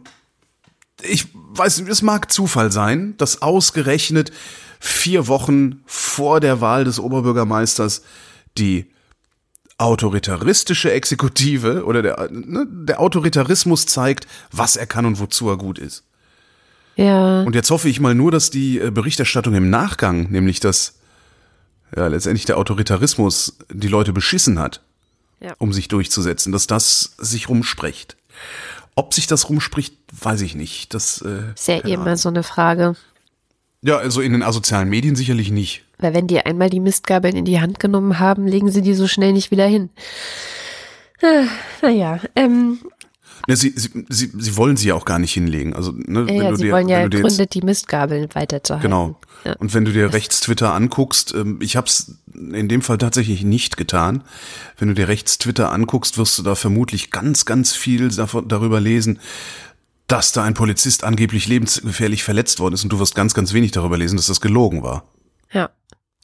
ich 1.01 1.27
weiß, 1.33 1.79
es 1.87 2.01
mag 2.01 2.31
Zufall 2.31 2.71
sein, 2.71 3.15
dass 3.17 3.41
ausgerechnet 3.41 4.31
vier 4.79 5.27
Wochen 5.27 5.81
vor 5.85 6.39
der 6.39 6.61
Wahl 6.61 6.83
des 6.83 6.99
Oberbürgermeisters 6.99 8.03
die 8.57 8.91
autoritaristische 9.77 10.91
Exekutive 10.91 11.85
oder 11.85 12.01
der, 12.01 12.29
ne, 12.31 12.65
der 12.67 12.99
Autoritarismus 12.99 13.85
zeigt, 13.85 14.27
was 14.51 14.75
er 14.75 14.87
kann 14.87 15.05
und 15.05 15.19
wozu 15.19 15.49
er 15.49 15.57
gut 15.57 15.77
ist. 15.77 16.03
Ja. 16.97 17.43
Und 17.43 17.55
jetzt 17.55 17.69
hoffe 17.69 17.87
ich 17.87 17.99
mal 17.99 18.15
nur, 18.15 18.31
dass 18.31 18.49
die 18.49 18.79
äh, 18.79 18.91
Berichterstattung 18.91 19.53
im 19.53 19.69
Nachgang, 19.69 20.29
nämlich 20.31 20.59
dass 20.59 20.95
ja 21.95 22.07
letztendlich 22.07 22.45
der 22.45 22.57
Autoritarismus 22.57 23.57
die 23.71 23.87
Leute 23.87 24.11
beschissen 24.11 24.59
hat, 24.59 24.81
ja. 25.39 25.53
um 25.59 25.71
sich 25.71 25.87
durchzusetzen, 25.87 26.51
dass 26.51 26.67
das 26.67 27.15
sich 27.19 27.47
rumspricht. 27.47 28.17
Ob 28.95 29.13
sich 29.13 29.27
das 29.27 29.47
rumspricht, 29.47 29.95
weiß 30.19 30.41
ich 30.41 30.55
nicht. 30.55 30.93
Das 30.95 31.21
äh, 31.21 31.53
ist 31.53 31.67
ja 31.67 31.77
immer 31.77 32.17
so 32.17 32.29
eine 32.29 32.41
Frage. 32.41 32.95
Ja, 33.83 33.97
also 33.97 34.21
in 34.21 34.33
den 34.33 34.41
asozialen 34.41 34.89
Medien 34.89 35.15
sicherlich 35.15 35.51
nicht. 35.51 35.85
Weil 35.99 36.15
wenn 36.15 36.27
die 36.27 36.39
einmal 36.39 36.71
die 36.71 36.79
Mistgabeln 36.79 37.35
in 37.35 37.45
die 37.45 37.61
Hand 37.61 37.79
genommen 37.79 38.17
haben, 38.17 38.47
legen 38.47 38.71
sie 38.71 38.81
die 38.81 38.95
so 38.95 39.07
schnell 39.07 39.33
nicht 39.33 39.51
wieder 39.51 39.67
hin. 39.67 39.91
Ah, 41.21 41.45
naja, 41.83 42.19
ähm, 42.35 42.79
Ne, 43.47 43.55
sie, 43.55 43.73
sie, 43.75 44.05
sie, 44.09 44.31
sie 44.37 44.57
wollen 44.57 44.75
sie 44.75 44.89
ja 44.89 44.95
auch 44.95 45.05
gar 45.05 45.19
nicht 45.19 45.31
hinlegen. 45.31 45.73
Also, 45.73 45.93
ne, 45.95 46.25
ja, 46.27 46.43
ja, 46.43 46.55
sie 46.55 46.63
dir, 46.65 46.73
wollen 46.73 46.89
ja 46.89 47.01
im 47.01 47.09
Grunde 47.09 47.47
die 47.47 47.61
Mistgabeln 47.61 48.27
weiterzuhalten. 48.33 48.89
Genau. 48.89 49.15
Ja. 49.45 49.53
Und 49.53 49.73
wenn 49.73 49.85
du 49.85 49.93
dir 49.93 50.11
rechts 50.11 50.41
Twitter 50.41 50.73
anguckst, 50.73 51.33
ähm, 51.33 51.59
ich 51.61 51.77
habe 51.77 51.87
es 51.87 52.17
in 52.33 52.67
dem 52.67 52.81
Fall 52.81 52.97
tatsächlich 52.97 53.43
nicht 53.43 53.77
getan. 53.77 54.25
Wenn 54.77 54.89
du 54.89 54.93
dir 54.93 55.07
rechts 55.07 55.37
Twitter 55.37 55.71
anguckst, 55.71 56.17
wirst 56.17 56.37
du 56.37 56.43
da 56.43 56.55
vermutlich 56.55 57.09
ganz, 57.09 57.45
ganz 57.45 57.73
viel 57.73 58.09
darüber 58.09 58.81
lesen, 58.81 59.19
dass 60.07 60.33
da 60.33 60.43
ein 60.43 60.53
Polizist 60.53 61.05
angeblich 61.05 61.47
lebensgefährlich 61.47 62.23
verletzt 62.23 62.59
worden 62.59 62.73
ist 62.73 62.83
und 62.83 62.91
du 62.91 62.99
wirst 62.99 63.15
ganz, 63.15 63.33
ganz 63.33 63.53
wenig 63.53 63.71
darüber 63.71 63.97
lesen, 63.97 64.17
dass 64.17 64.27
das 64.27 64.41
gelogen 64.41 64.83
war. 64.83 65.05
Ja. 65.53 65.69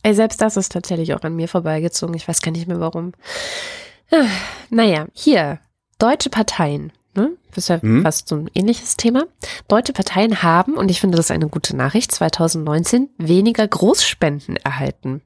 Ey, 0.03 0.13
selbst 0.13 0.41
das 0.41 0.57
ist 0.57 0.73
tatsächlich 0.73 1.13
auch 1.13 1.21
an 1.21 1.37
mir 1.37 1.47
vorbeigezogen. 1.47 2.15
Ich 2.15 2.27
weiß 2.27 2.41
gar 2.41 2.51
nicht 2.51 2.67
mehr 2.67 2.81
warum. 2.81 3.13
Ah, 4.11 4.25
naja, 4.69 5.07
hier. 5.13 5.59
Deutsche 5.99 6.29
Parteien 6.29 6.91
Ne? 7.15 7.31
Das 7.49 7.65
ist 7.65 7.67
ja 7.67 7.79
mhm. 7.81 8.03
fast 8.03 8.27
so 8.27 8.35
ein 8.35 8.49
ähnliches 8.53 8.97
Thema. 8.97 9.25
Deutsche 9.67 9.93
Parteien 9.93 10.41
haben, 10.41 10.75
und 10.75 10.89
ich 10.89 10.99
finde 10.99 11.17
das 11.17 11.31
eine 11.31 11.47
gute 11.47 11.75
Nachricht, 11.75 12.11
2019 12.11 13.09
weniger 13.17 13.67
Großspenden 13.67 14.57
erhalten. 14.57 15.21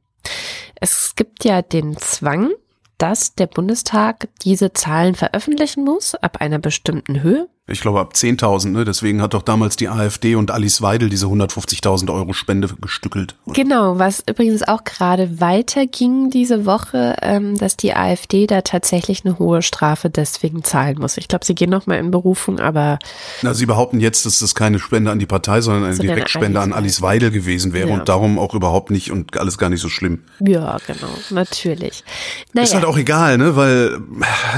Es 0.76 1.16
gibt 1.16 1.46
ja 1.46 1.62
den 1.62 1.98
Zwang, 1.98 2.52
dass 2.98 3.36
der 3.36 3.48
Bundestag 3.48 4.28
diese 4.44 4.74
Zahlen 4.74 5.16
veröffentlichen 5.16 5.84
muss 5.84 6.16
ab 6.16 6.42
einer 6.42 6.60
bestimmten 6.60 7.22
Höhe. 7.22 7.48
Ich 7.70 7.82
glaube 7.82 8.00
ab 8.00 8.14
10.000, 8.16 8.70
ne? 8.70 8.86
Deswegen 8.86 9.22
hat 9.22 9.34
doch 9.34 9.42
damals 9.42 9.76
die 9.76 9.90
AfD 9.90 10.36
und 10.36 10.52
Alice 10.52 10.82
Weidel 10.82 11.10
diese 11.10 11.26
150.000 11.26 12.14
Euro 12.14 12.32
Spende 12.32 12.70
gestückelt. 12.80 13.36
Genau, 13.48 14.00
was 14.00 14.24
übrigens 14.26 14.66
auch 14.66 14.86
gerade 14.86 15.42
weiterging 15.42 16.30
diese 16.30 16.66
Woche, 16.66 17.18
ähm, 17.22 17.58
dass 17.58 17.76
die 17.76 17.94
AfD 17.94 18.48
da 18.48 18.62
tatsächlich 18.62 19.26
eine 19.26 19.38
hohe 19.38 19.62
Strafe 19.62 20.10
deswegen 20.10 20.64
zahlen 20.64 20.98
muss. 21.00 21.18
Ich 21.18 21.28
glaube, 21.28 21.44
sie 21.44 21.56
gehen 21.56 21.70
nochmal 21.70 22.00
in 22.00 22.10
Berufung, 22.10 22.62
aber. 22.62 23.00
Na, 23.42 23.54
sie 23.54 23.66
behaupten 23.66 24.00
jetzt, 24.00 24.26
dass 24.26 24.40
das 24.40 24.56
keine 24.56 24.80
Spende 24.80 25.12
an 25.12 25.20
die 25.20 25.26
Partei, 25.26 25.60
sondern 25.60 25.84
eine 25.84 25.96
so 25.96 26.04
Direktspende 26.04 26.62
an 26.62 26.72
Alice 26.72 27.02
Weidel 27.02 27.32
gewesen 27.32 27.74
wäre 27.74 27.90
ja. 27.90 27.96
und 27.96 28.08
darum 28.08 28.40
auch 28.40 28.56
überhaupt 28.56 28.92
nicht 28.92 29.12
und 29.12 29.38
alles 29.38 29.58
gar 29.58 29.70
nicht 29.70 29.82
so 29.82 29.90
schlimm. 29.90 30.24
Ja, 30.40 30.78
genau, 30.88 31.12
natürlich. 31.32 32.06
Naja. 32.54 32.64
Ist 32.64 32.76
halt 32.76 32.86
auch 32.86 32.98
egal, 32.98 33.38
ne? 33.38 33.58
Weil, 33.58 34.00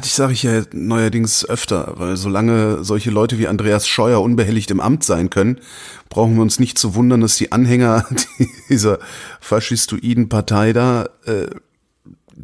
ich 0.04 0.14
sage 0.14 0.34
ich 0.34 0.44
ja 0.44 0.62
neuerdings 0.74 1.44
öfter, 1.44 1.94
weil 1.98 2.16
solange 2.16 2.84
solche 2.84 2.99
solche 3.00 3.12
Leute 3.12 3.38
wie 3.38 3.48
Andreas 3.48 3.88
Scheuer 3.88 4.22
unbehelligt 4.22 4.72
im 4.72 4.82
Amt 4.82 5.06
sein 5.06 5.30
können, 5.30 5.62
brauchen 6.10 6.36
wir 6.36 6.42
uns 6.42 6.60
nicht 6.60 6.78
zu 6.78 6.96
wundern, 6.96 7.22
dass 7.22 7.38
die 7.38 7.54
Anhänger 7.54 8.06
dieser 8.70 9.00
faschistoiden 9.40 10.28
Partei 10.28 10.74
da 10.74 11.08
äh, 11.26 11.48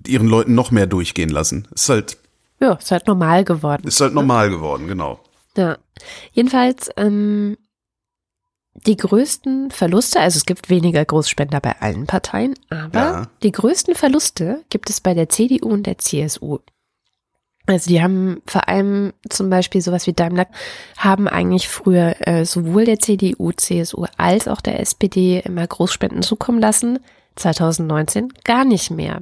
ihren 0.07 0.27
Leuten 0.27 0.55
noch 0.55 0.71
mehr 0.71 0.87
durchgehen 0.87 1.27
lassen. 1.27 1.67
Ist 1.75 1.89
halt 1.89 2.17
ja, 2.61 2.71
ist 2.75 2.89
halt 2.89 3.05
normal 3.05 3.43
geworden. 3.43 3.85
Ist 3.85 3.99
halt 3.99 4.13
ne? 4.13 4.21
normal 4.21 4.49
geworden, 4.49 4.87
genau. 4.87 5.19
Ja. 5.57 5.77
Jedenfalls 6.31 6.89
ähm, 6.95 7.57
die 8.85 8.95
größten 8.95 9.71
Verluste, 9.71 10.21
also 10.21 10.37
es 10.37 10.45
gibt 10.45 10.69
weniger 10.69 11.03
Großspender 11.03 11.59
bei 11.59 11.81
allen 11.81 12.07
Parteien, 12.07 12.55
aber 12.69 12.99
ja. 12.99 13.27
die 13.43 13.51
größten 13.51 13.93
Verluste 13.93 14.63
gibt 14.69 14.89
es 14.89 15.01
bei 15.01 15.13
der 15.13 15.27
CDU 15.27 15.67
und 15.67 15.85
der 15.85 15.97
CSU. 15.97 16.59
Also 17.67 17.89
die 17.89 18.01
haben 18.01 18.41
vor 18.45 18.67
allem 18.69 19.13
zum 19.29 19.49
Beispiel 19.49 19.81
sowas 19.81 20.05
wie 20.07 20.13
Daimler, 20.13 20.47
haben 20.97 21.27
eigentlich 21.27 21.67
früher 21.67 22.15
äh, 22.27 22.45
sowohl 22.45 22.85
der 22.85 22.99
CDU, 22.99 23.51
CSU 23.51 24.05
als 24.17 24.47
auch 24.47 24.61
der 24.61 24.79
SPD 24.79 25.39
immer 25.39 25.65
Großspenden 25.65 26.21
zukommen 26.21 26.59
lassen. 26.59 26.99
2019 27.35 28.33
gar 28.43 28.63
nicht 28.65 28.91
mehr. 28.91 29.21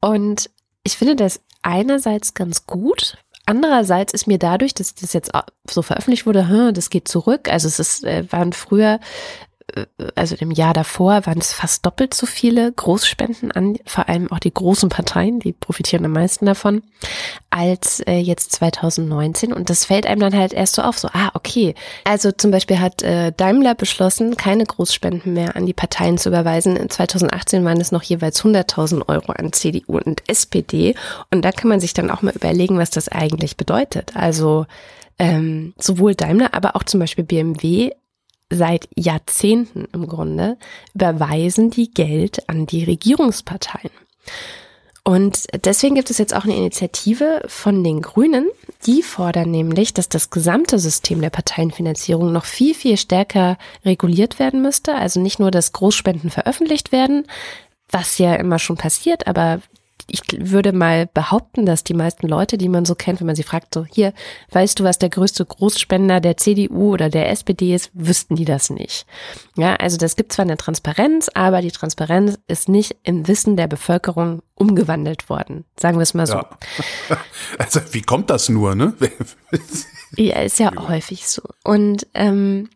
Und 0.00 0.50
ich 0.84 0.96
finde 0.96 1.16
das 1.16 1.40
einerseits 1.62 2.34
ganz 2.34 2.66
gut. 2.66 3.16
Andererseits 3.46 4.12
ist 4.14 4.26
mir 4.26 4.38
dadurch, 4.38 4.74
dass 4.74 4.94
das 4.94 5.12
jetzt 5.12 5.32
so 5.68 5.82
veröffentlicht 5.82 6.26
wurde, 6.26 6.72
das 6.72 6.90
geht 6.90 7.08
zurück. 7.08 7.50
Also 7.50 7.68
es 7.68 7.78
ist, 7.78 8.04
äh, 8.04 8.24
waren 8.30 8.52
früher 8.52 9.00
also 10.14 10.36
im 10.38 10.50
Jahr 10.50 10.72
davor 10.72 11.26
waren 11.26 11.38
es 11.38 11.52
fast 11.52 11.84
doppelt 11.84 12.14
so 12.14 12.26
viele 12.26 12.72
Großspenden 12.72 13.52
an, 13.52 13.76
vor 13.86 14.08
allem 14.08 14.30
auch 14.30 14.38
die 14.38 14.52
großen 14.52 14.88
Parteien, 14.88 15.40
die 15.40 15.52
profitieren 15.52 16.04
am 16.04 16.12
meisten 16.12 16.46
davon, 16.46 16.82
als 17.50 18.00
äh, 18.00 18.18
jetzt 18.18 18.52
2019. 18.52 19.52
Und 19.52 19.70
das 19.70 19.84
fällt 19.84 20.06
einem 20.06 20.20
dann 20.20 20.36
halt 20.36 20.52
erst 20.52 20.76
so 20.76 20.82
auf, 20.82 20.98
so, 20.98 21.08
ah, 21.12 21.30
okay. 21.34 21.74
Also 22.04 22.32
zum 22.32 22.50
Beispiel 22.50 22.78
hat 22.78 23.02
äh, 23.02 23.32
Daimler 23.36 23.74
beschlossen, 23.74 24.36
keine 24.36 24.64
Großspenden 24.64 25.32
mehr 25.32 25.56
an 25.56 25.66
die 25.66 25.72
Parteien 25.72 26.18
zu 26.18 26.28
überweisen. 26.28 26.76
In 26.76 26.90
2018 26.90 27.64
waren 27.64 27.80
es 27.80 27.92
noch 27.92 28.02
jeweils 28.02 28.42
100.000 28.42 29.08
Euro 29.08 29.32
an 29.32 29.52
CDU 29.52 29.98
und 29.98 30.22
SPD. 30.28 30.94
Und 31.30 31.44
da 31.44 31.52
kann 31.52 31.68
man 31.68 31.80
sich 31.80 31.94
dann 31.94 32.10
auch 32.10 32.22
mal 32.22 32.34
überlegen, 32.34 32.78
was 32.78 32.90
das 32.90 33.08
eigentlich 33.08 33.56
bedeutet. 33.56 34.16
Also 34.16 34.66
ähm, 35.18 35.74
sowohl 35.78 36.14
Daimler, 36.14 36.54
aber 36.54 36.76
auch 36.76 36.82
zum 36.84 37.00
Beispiel 37.00 37.24
BMW 37.24 37.90
seit 38.50 38.88
Jahrzehnten 38.94 39.86
im 39.92 40.06
Grunde 40.06 40.58
überweisen 40.94 41.70
die 41.70 41.90
Geld 41.90 42.48
an 42.48 42.66
die 42.66 42.84
Regierungsparteien. 42.84 43.90
Und 45.06 45.46
deswegen 45.66 45.96
gibt 45.96 46.08
es 46.08 46.16
jetzt 46.16 46.34
auch 46.34 46.44
eine 46.44 46.56
Initiative 46.56 47.42
von 47.46 47.84
den 47.84 48.00
Grünen, 48.00 48.48
die 48.86 49.02
fordern 49.02 49.50
nämlich, 49.50 49.92
dass 49.92 50.08
das 50.08 50.30
gesamte 50.30 50.78
System 50.78 51.20
der 51.20 51.28
Parteienfinanzierung 51.28 52.32
noch 52.32 52.46
viel, 52.46 52.74
viel 52.74 52.96
stärker 52.96 53.58
reguliert 53.84 54.38
werden 54.38 54.62
müsste. 54.62 54.94
Also 54.94 55.20
nicht 55.20 55.38
nur, 55.38 55.50
dass 55.50 55.72
Großspenden 55.72 56.30
veröffentlicht 56.30 56.90
werden, 56.90 57.26
was 57.90 58.16
ja 58.16 58.34
immer 58.34 58.58
schon 58.58 58.78
passiert, 58.78 59.26
aber 59.26 59.60
ich 60.08 60.20
würde 60.38 60.72
mal 60.72 61.06
behaupten, 61.06 61.66
dass 61.66 61.84
die 61.84 61.94
meisten 61.94 62.28
Leute, 62.28 62.58
die 62.58 62.68
man 62.68 62.84
so 62.84 62.94
kennt, 62.94 63.20
wenn 63.20 63.26
man 63.26 63.36
sie 63.36 63.42
fragt, 63.42 63.72
so 63.74 63.84
hier, 63.84 64.12
weißt 64.52 64.78
du, 64.78 64.84
was 64.84 64.98
der 64.98 65.08
größte 65.08 65.44
Großspender 65.44 66.20
der 66.20 66.36
CDU 66.36 66.92
oder 66.92 67.08
der 67.08 67.30
SPD 67.30 67.74
ist, 67.74 67.90
wüssten 67.94 68.36
die 68.36 68.44
das 68.44 68.70
nicht. 68.70 69.06
Ja, 69.56 69.76
also 69.76 69.96
das 69.96 70.16
gibt 70.16 70.32
zwar 70.32 70.44
eine 70.44 70.56
Transparenz, 70.56 71.30
aber 71.32 71.62
die 71.62 71.70
Transparenz 71.70 72.38
ist 72.46 72.68
nicht 72.68 72.96
im 73.02 73.26
Wissen 73.26 73.56
der 73.56 73.66
Bevölkerung 73.66 74.42
umgewandelt 74.54 75.28
worden. 75.28 75.64
Sagen 75.78 75.98
wir 75.98 76.02
es 76.02 76.14
mal 76.14 76.26
so. 76.26 76.34
Ja. 76.34 76.48
Also 77.58 77.80
wie 77.92 78.02
kommt 78.02 78.30
das 78.30 78.48
nur, 78.48 78.74
ne? 78.74 78.94
ja, 80.16 80.40
ist 80.40 80.58
ja 80.58 80.72
häufig 80.88 81.26
so. 81.28 81.42
Und 81.62 82.06
ähm, 82.14 82.68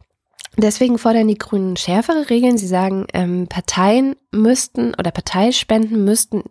Deswegen 0.59 0.99
fordern 0.99 1.29
die 1.29 1.38
Grünen 1.38 1.77
schärfere 1.77 2.31
Regeln. 2.31 2.59
Sie 2.59 2.67
sagen, 2.67 3.07
ähm, 3.12 3.47
Parteien 3.47 4.17
müssten 4.33 4.93
oder 4.95 5.12
Parteispenden 5.12 6.05
müssten 6.05 6.43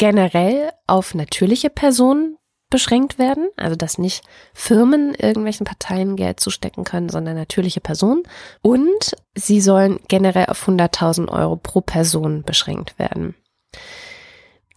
generell 0.00 0.72
auf 0.86 1.14
natürliche 1.14 1.68
Personen 1.68 2.38
beschränkt 2.70 3.18
werden, 3.18 3.50
also 3.56 3.76
dass 3.76 3.98
nicht 3.98 4.22
Firmen 4.54 5.14
irgendwelchen 5.14 5.66
Parteien 5.66 6.16
Geld 6.16 6.40
zustecken 6.40 6.84
können, 6.84 7.10
sondern 7.10 7.36
natürliche 7.36 7.82
Personen. 7.82 8.22
Und 8.62 9.14
sie 9.34 9.60
sollen 9.60 10.00
generell 10.08 10.46
auf 10.46 10.66
100.000 10.66 11.28
Euro 11.28 11.56
pro 11.56 11.82
Person 11.82 12.44
beschränkt 12.44 12.98
werden. 12.98 13.34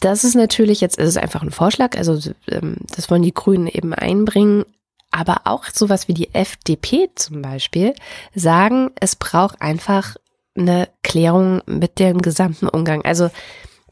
Das 0.01 0.25
ist 0.25 0.35
natürlich, 0.35 0.81
jetzt 0.81 0.97
ist 0.97 1.07
es 1.07 1.17
einfach 1.17 1.41
ein 1.41 1.51
Vorschlag, 1.51 1.95
also 1.95 2.19
ähm, 2.49 2.75
das 2.93 3.09
wollen 3.09 3.23
die 3.23 3.33
Grünen 3.33 3.67
eben 3.67 3.93
einbringen. 3.93 4.65
Aber 5.09 5.43
auch 5.45 5.67
sowas 5.71 6.09
wie 6.09 6.13
die 6.13 6.33
FDP 6.33 7.11
zum 7.15 7.41
Beispiel 7.41 7.93
sagen, 8.35 8.91
es 8.99 9.15
braucht 9.15 9.61
einfach 9.61 10.17
eine 10.57 10.89
Klärung 11.01 11.61
mit 11.65 11.99
dem 11.99 12.21
gesamten 12.21 12.67
Umgang. 12.67 13.05
Also 13.05 13.29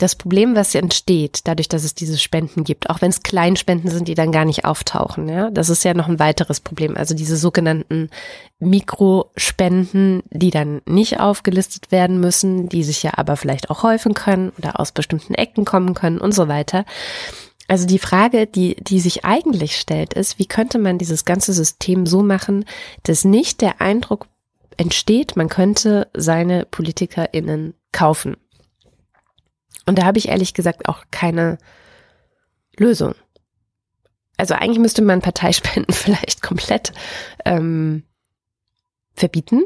das 0.02 0.16
Problem, 0.16 0.56
was 0.56 0.74
entsteht, 0.74 1.42
dadurch, 1.44 1.70
dass 1.70 1.84
es 1.84 1.94
diese 1.94 2.18
Spenden 2.18 2.64
gibt, 2.64 2.90
auch 2.90 3.02
wenn 3.02 3.12
es 3.12 3.24
Kleinspenden 3.24 3.92
sind, 3.92 4.08
die 4.08 4.16
dann 4.16 4.32
gar 4.32 4.46
nicht 4.46 4.66
auftauchen, 4.66 5.30
ja, 5.30 5.52
das 5.52 5.70
ist 5.70 5.84
ja 5.84 5.94
noch 5.94 6.08
ein 6.08 6.20
weiteres 6.20 6.60
Problem. 6.60 6.98
Also 6.98 7.14
diese 7.14 7.38
sogenannten 7.38 8.10
Mikrospenden, 8.60 10.24
die 10.32 10.50
dann 10.50 10.82
nicht 10.86 11.20
aufgelistet 11.20 11.92
werden 11.92 12.20
müssen, 12.20 12.68
die 12.70 12.84
sich 12.84 13.04
ja 13.04 13.12
aber 13.16 13.38
vielleicht 13.38 13.70
auch 13.70 13.84
häufen 13.84 14.14
können 14.14 14.52
oder 14.58 14.80
aus 14.80 14.92
bestimmten 14.92 15.36
Ecken 15.36 15.66
kommen 15.66 15.94
können 15.94 16.20
und 16.20 16.34
so 16.34 16.48
weiter. 16.48 16.86
Also 17.68 17.86
die 17.86 18.00
Frage, 18.00 18.48
die, 18.48 18.76
die 18.76 19.00
sich 19.00 19.24
eigentlich 19.24 19.80
stellt, 19.80 20.14
ist, 20.14 20.40
wie 20.40 20.46
könnte 20.46 20.80
man 20.80 20.98
dieses 20.98 21.26
ganze 21.26 21.54
System 21.54 22.06
so 22.06 22.24
machen, 22.24 22.66
dass 23.04 23.24
nicht 23.24 23.62
der 23.62 23.82
Eindruck 23.82 24.28
entsteht, 24.78 25.36
man 25.36 25.48
könnte 25.48 26.10
seine 26.14 26.66
PolitikerInnen 26.66 27.76
kaufen. 27.92 28.36
Und 29.86 29.98
da 29.98 30.06
habe 30.06 30.18
ich 30.18 30.30
ehrlich 30.30 30.54
gesagt 30.54 30.88
auch 30.88 31.06
keine 31.12 31.58
Lösung. 32.78 33.16
Also 34.38 34.54
eigentlich 34.54 34.80
müsste 34.80 35.02
man 35.02 35.22
Parteispenden 35.22 35.86
vielleicht 35.94 36.42
komplett 36.42 36.94
ähm, 37.46 38.04
verbieten. 39.14 39.64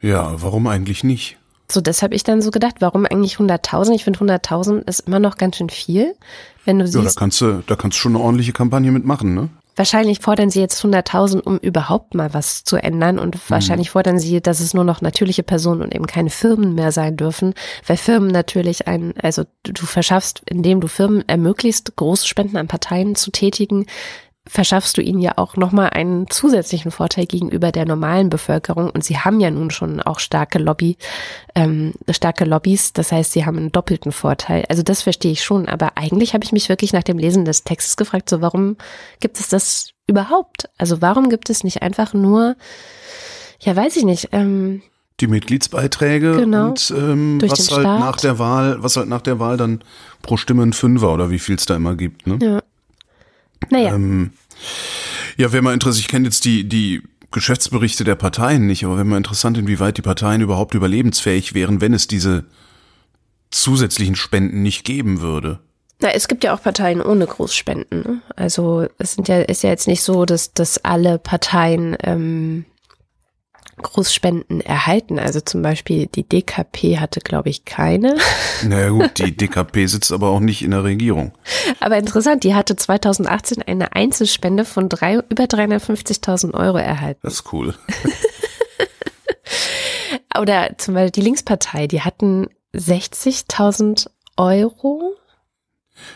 Ja, 0.00 0.42
warum 0.42 0.66
eigentlich 0.66 1.04
nicht? 1.04 1.38
So, 1.70 1.80
das 1.80 2.02
habe 2.02 2.14
ich 2.14 2.22
dann 2.22 2.42
so 2.42 2.50
gedacht, 2.50 2.76
warum 2.80 3.06
eigentlich 3.06 3.36
100.000? 3.36 3.94
Ich 3.94 4.04
finde 4.04 4.18
100.000 4.18 4.88
ist 4.88 5.00
immer 5.00 5.20
noch 5.20 5.38
ganz 5.38 5.56
schön 5.56 5.70
viel. 5.70 6.14
Wenn 6.64 6.78
du 6.78 6.86
siehst, 6.86 6.96
ja, 6.96 7.02
da 7.02 7.18
kannst 7.18 7.40
du, 7.40 7.62
da 7.66 7.76
kannst 7.76 7.96
du 7.96 8.00
schon 8.00 8.14
eine 8.14 8.22
ordentliche 8.22 8.52
Kampagne 8.52 8.92
mitmachen, 8.92 9.34
ne? 9.34 9.48
Wahrscheinlich 9.74 10.20
fordern 10.20 10.50
sie 10.50 10.60
jetzt 10.60 10.84
100.000, 10.84 11.40
um 11.40 11.58
überhaupt 11.58 12.14
mal 12.14 12.34
was 12.34 12.64
zu 12.64 12.76
ändern. 12.76 13.18
Und 13.18 13.50
wahrscheinlich 13.50 13.88
mhm. 13.88 13.92
fordern 13.92 14.18
sie, 14.18 14.40
dass 14.40 14.60
es 14.60 14.74
nur 14.74 14.84
noch 14.84 15.00
natürliche 15.00 15.42
Personen 15.42 15.82
und 15.82 15.94
eben 15.94 16.06
keine 16.06 16.30
Firmen 16.30 16.74
mehr 16.74 16.92
sein 16.92 17.16
dürfen. 17.16 17.54
Weil 17.86 17.96
Firmen 17.96 18.30
natürlich 18.30 18.86
ein, 18.86 19.14
also 19.22 19.44
du 19.62 19.86
verschaffst, 19.86 20.42
indem 20.46 20.80
du 20.80 20.88
Firmen 20.88 21.26
ermöglicht, 21.28 21.96
große 21.96 22.26
Spenden 22.26 22.56
an 22.56 22.68
Parteien 22.68 23.14
zu 23.14 23.30
tätigen, 23.30 23.86
verschaffst 24.46 24.96
du 24.96 25.02
ihnen 25.02 25.20
ja 25.20 25.32
auch 25.36 25.56
nochmal 25.56 25.90
einen 25.90 26.28
zusätzlichen 26.28 26.90
Vorteil 26.90 27.26
gegenüber 27.26 27.70
der 27.70 27.86
normalen 27.86 28.28
Bevölkerung. 28.28 28.90
Und 28.90 29.04
sie 29.04 29.18
haben 29.18 29.38
ja 29.38 29.50
nun 29.50 29.70
schon 29.70 30.00
auch 30.00 30.18
starke 30.18 30.58
Lobby, 30.58 30.96
ähm, 31.54 31.94
starke 32.10 32.44
Lobbys. 32.44 32.92
Das 32.92 33.12
heißt, 33.12 33.32
sie 33.32 33.46
haben 33.46 33.56
einen 33.56 33.72
doppelten 33.72 34.10
Vorteil. 34.10 34.64
Also 34.68 34.82
das 34.82 35.02
verstehe 35.02 35.32
ich 35.32 35.44
schon. 35.44 35.68
Aber 35.68 35.96
eigentlich 35.96 36.34
habe 36.34 36.44
ich 36.44 36.52
mich 36.52 36.68
wirklich 36.68 36.92
nach 36.92 37.04
dem 37.04 37.18
Lesen 37.18 37.44
des 37.44 37.62
Textes 37.62 37.96
gefragt, 37.96 38.28
so 38.28 38.40
warum 38.40 38.76
gibt 39.20 39.38
es 39.38 39.48
das 39.48 39.90
überhaupt? 40.08 40.68
Also 40.76 41.00
warum 41.00 41.28
gibt 41.28 41.48
es 41.48 41.62
nicht 41.62 41.82
einfach 41.82 42.12
nur, 42.12 42.56
ja, 43.60 43.76
weiß 43.76 43.96
ich 43.96 44.04
nicht, 44.04 44.30
ähm, 44.32 44.82
die 45.20 45.28
Mitgliedsbeiträge 45.28 46.36
genau, 46.36 46.70
und 46.70 46.92
ähm, 46.96 47.40
was 47.40 47.70
halt 47.70 47.82
Staat. 47.82 48.00
nach 48.00 48.16
der 48.16 48.38
Wahl, 48.40 48.82
was 48.82 48.96
halt 48.96 49.08
nach 49.08 49.20
der 49.20 49.38
Wahl 49.38 49.56
dann 49.56 49.84
pro 50.22 50.36
Stimme 50.36 50.64
ein 50.64 50.72
Fünfer 50.72 51.12
oder 51.12 51.30
wie 51.30 51.38
viel 51.38 51.54
es 51.54 51.66
da 51.66 51.76
immer 51.76 51.94
gibt, 51.94 52.26
ne? 52.26 52.38
Ja. 52.42 52.62
Naja. 53.70 53.94
Ähm, 53.94 54.30
ja, 55.36 55.52
wäre 55.52 55.62
mal 55.62 55.74
interessant, 55.74 56.00
ich 56.00 56.08
kenne 56.08 56.26
jetzt 56.26 56.44
die, 56.44 56.68
die 56.68 57.02
Geschäftsberichte 57.30 58.04
der 58.04 58.14
Parteien 58.14 58.66
nicht, 58.66 58.84
aber 58.84 58.96
wäre 58.96 59.04
mal 59.04 59.16
interessant, 59.16 59.58
inwieweit 59.58 59.96
die 59.96 60.02
Parteien 60.02 60.40
überhaupt 60.40 60.74
überlebensfähig 60.74 61.54
wären, 61.54 61.80
wenn 61.80 61.94
es 61.94 62.06
diese 62.06 62.44
zusätzlichen 63.50 64.16
Spenden 64.16 64.62
nicht 64.62 64.84
geben 64.84 65.20
würde. 65.20 65.60
Na, 66.00 66.10
es 66.10 66.26
gibt 66.26 66.42
ja 66.42 66.54
auch 66.54 66.62
Parteien 66.62 67.00
ohne 67.00 67.26
Großspenden. 67.26 68.00
Ne? 68.02 68.22
Also 68.34 68.86
es 68.98 69.14
sind 69.14 69.28
ja, 69.28 69.40
ist 69.40 69.62
ja 69.62 69.70
jetzt 69.70 69.86
nicht 69.86 70.02
so, 70.02 70.24
dass, 70.24 70.52
dass 70.52 70.84
alle 70.84 71.18
Parteien 71.18 71.96
ähm, 72.02 72.64
Großspenden 73.82 74.60
erhalten. 74.60 75.18
Also 75.18 75.40
zum 75.40 75.62
Beispiel 75.62 76.06
die 76.06 76.26
DKP 76.26 76.98
hatte, 76.98 77.20
glaube 77.20 77.50
ich, 77.50 77.64
keine. 77.64 78.16
Naja 78.64 78.90
gut, 78.90 79.18
die 79.18 79.36
DKP 79.36 79.86
sitzt 79.86 80.12
aber 80.12 80.28
auch 80.28 80.38
nicht 80.38 80.62
in 80.62 80.70
der 80.70 80.84
Regierung. 80.84 81.32
Aber 81.80 81.98
interessant, 81.98 82.44
die 82.44 82.54
hatte 82.54 82.76
2018 82.76 83.60
eine 83.62 83.92
Einzelspende 83.92 84.64
von 84.64 84.88
drei, 84.88 85.14
über 85.14 85.44
350.000 85.44 86.54
Euro 86.54 86.78
erhalten. 86.78 87.20
Das 87.24 87.34
ist 87.34 87.52
cool. 87.52 87.74
Oder 90.38 90.76
zum 90.78 90.94
Beispiel 90.94 91.10
die 91.10 91.20
Linkspartei, 91.22 91.88
die 91.88 92.02
hatten 92.02 92.48
60.000 92.74 94.06
Euro. 94.36 95.16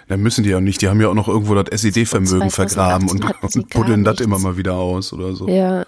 Dann 0.08 0.20
müssen 0.20 0.44
die 0.44 0.50
ja 0.50 0.60
nicht, 0.60 0.82
die 0.82 0.88
haben 0.88 1.00
ja 1.00 1.08
auch 1.08 1.14
noch 1.14 1.28
irgendwo 1.28 1.54
das 1.54 1.82
SED-Vermögen 1.82 2.50
vergraben 2.50 3.10
und, 3.10 3.24
und 3.42 3.70
buddeln 3.70 4.04
das 4.04 4.20
immer 4.20 4.38
mal 4.38 4.56
wieder 4.56 4.74
aus 4.74 5.12
oder 5.12 5.34
so. 5.34 5.48
Ja, 5.48 5.84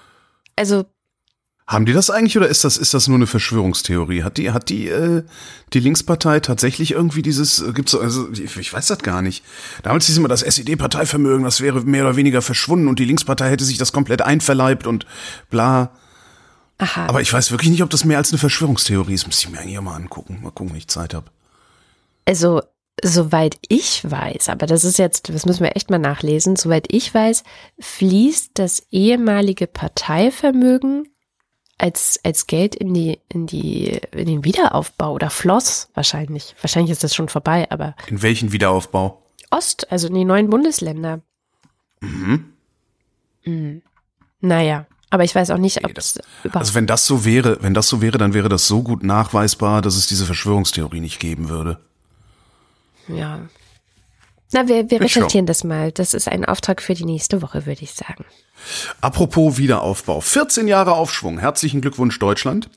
also 0.57 0.85
haben 1.69 1.85
die 1.85 1.93
das 1.93 2.09
eigentlich 2.09 2.37
oder 2.39 2.49
ist 2.49 2.65
das, 2.65 2.79
ist 2.79 2.95
das 2.95 3.09
nur 3.09 3.17
eine 3.17 3.27
Verschwörungstheorie? 3.27 4.23
Hat 4.23 4.39
die, 4.39 4.53
hat 4.53 4.71
die, 4.71 4.89
äh, 4.89 5.23
die 5.75 5.81
Linkspartei 5.81 6.41
tatsächlich 6.41 6.93
irgendwie 6.93 7.21
dieses, 7.21 7.61
äh, 7.61 7.73
gibt's 7.75 7.93
so, 7.93 8.01
also 8.01 8.33
ich, 8.33 8.57
ich 8.57 8.73
weiß 8.73 8.87
das 8.87 9.01
gar 9.01 9.21
nicht. 9.21 9.45
Damals 9.83 10.07
hieß 10.07 10.17
immer 10.17 10.29
das 10.29 10.43
SED-Parteivermögen, 10.43 11.45
das 11.45 11.61
wäre 11.61 11.83
mehr 11.83 12.05
oder 12.05 12.17
weniger 12.17 12.41
verschwunden 12.41 12.89
und 12.89 12.99
die 12.99 13.05
Linkspartei 13.05 13.51
hätte 13.51 13.65
sich 13.65 13.77
das 13.77 13.93
komplett 13.93 14.23
einverleibt 14.23 14.87
und 14.87 15.05
bla. 15.51 15.91
Aha. 16.79 17.07
Aber 17.07 17.21
ich 17.21 17.31
weiß 17.31 17.51
wirklich 17.51 17.71
nicht, 17.71 17.83
ob 17.83 17.91
das 17.91 18.07
mehr 18.07 18.17
als 18.17 18.33
eine 18.33 18.39
Verschwörungstheorie 18.39 19.13
ist. 19.13 19.27
Muss 19.27 19.41
ich 19.41 19.51
mir 19.51 19.61
eigentlich 19.61 19.79
mal 19.79 19.95
angucken. 19.95 20.39
Mal 20.43 20.53
gucken, 20.53 20.71
wenn 20.71 20.79
ich 20.79 20.89
Zeit 20.89 21.13
habe. 21.13 21.27
Also, 22.25 22.63
soweit 23.05 23.59
ich 23.69 24.11
weiß, 24.11 24.49
aber 24.49 24.67
das 24.67 24.85
ist 24.85 24.99
jetzt, 24.99 25.29
das 25.29 25.45
müssen 25.45 25.65
wir 25.65 25.77
echt 25.77 25.91
mal 25.91 25.99
nachlesen, 25.99 26.57
soweit 26.57 26.87
ich 26.91 27.13
weiß, 27.13 27.43
fließt 27.79 28.53
das 28.55 28.85
ehemalige 28.91 29.67
Parteivermögen 29.67 31.09
als, 31.79 32.21
als 32.25 32.47
Geld 32.47 32.75
in 32.75 32.93
die, 32.93 33.19
in 33.29 33.47
die, 33.47 34.01
in 34.13 34.27
den 34.27 34.45
Wiederaufbau 34.45 35.13
oder 35.13 35.31
floss 35.31 35.89
wahrscheinlich. 35.95 36.55
Wahrscheinlich 36.61 36.91
ist 36.93 37.05
das 37.05 37.15
schon 37.15 37.29
vorbei, 37.29 37.71
aber. 37.71 37.95
In 38.09 38.21
welchen 38.23 38.53
Wiederaufbau? 38.53 39.23
Ost, 39.51 39.91
also 39.91 40.09
in 40.09 40.15
die 40.15 40.25
neuen 40.25 40.51
Bundesländer. 40.51 41.21
Mhm. 42.01 42.53
mhm. 43.45 43.83
Naja, 44.41 44.87
Aber 45.11 45.25
ich 45.25 45.35
weiß 45.35 45.51
auch 45.51 45.59
nicht, 45.59 45.85
ob 45.85 45.99
es. 45.99 46.21
Also 46.53 46.75
wenn 46.75 46.87
das 46.87 47.07
so 47.07 47.25
wäre, 47.25 47.59
wenn 47.61 47.75
das 47.75 47.89
so 47.89 48.01
wäre, 48.03 48.19
dann 48.19 48.35
wäre 48.35 48.49
das 48.49 48.69
so 48.69 48.83
gut 48.83 49.03
nachweisbar, 49.03 49.83
dass 49.83 49.97
es 49.97 50.07
diese 50.07 50.27
Verschwörungstheorie 50.27 51.01
nicht 51.01 51.19
geben 51.19 51.49
würde. 51.49 51.81
ja. 53.09 53.41
Na, 54.53 54.67
wir, 54.67 54.91
wir 54.91 55.01
recherchieren 55.01 55.47
das 55.47 55.63
mal. 55.63 55.93
Das 55.93 56.15
ist 56.15 56.29
ein 56.29 56.45
Auftrag 56.45 56.81
für 56.81 56.95
die 56.95 57.05
nächste 57.05 57.43
Woche, 57.43 57.67
würde 57.67 57.83
ich 57.83 57.93
sagen. 57.93 58.25
Apropos 59.01 59.59
Wiederaufbau. 59.59 60.21
14 60.21 60.69
Jahre 60.69 60.93
Aufschwung. 60.93 61.39
Herzlichen 61.39 61.81
Glückwunsch, 61.81 62.19
Deutschland. 62.19 62.71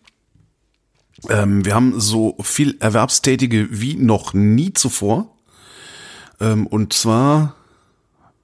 Ähm, 1.30 1.64
wir 1.66 1.76
haben 1.76 2.00
so 2.00 2.36
viel 2.42 2.78
Erwerbstätige 2.80 3.68
wie 3.72 3.96
noch 3.96 4.34
nie 4.34 4.74
zuvor. 4.74 5.36
Ähm, 6.40 6.68
und 6.68 6.94
zwar, 6.94 7.56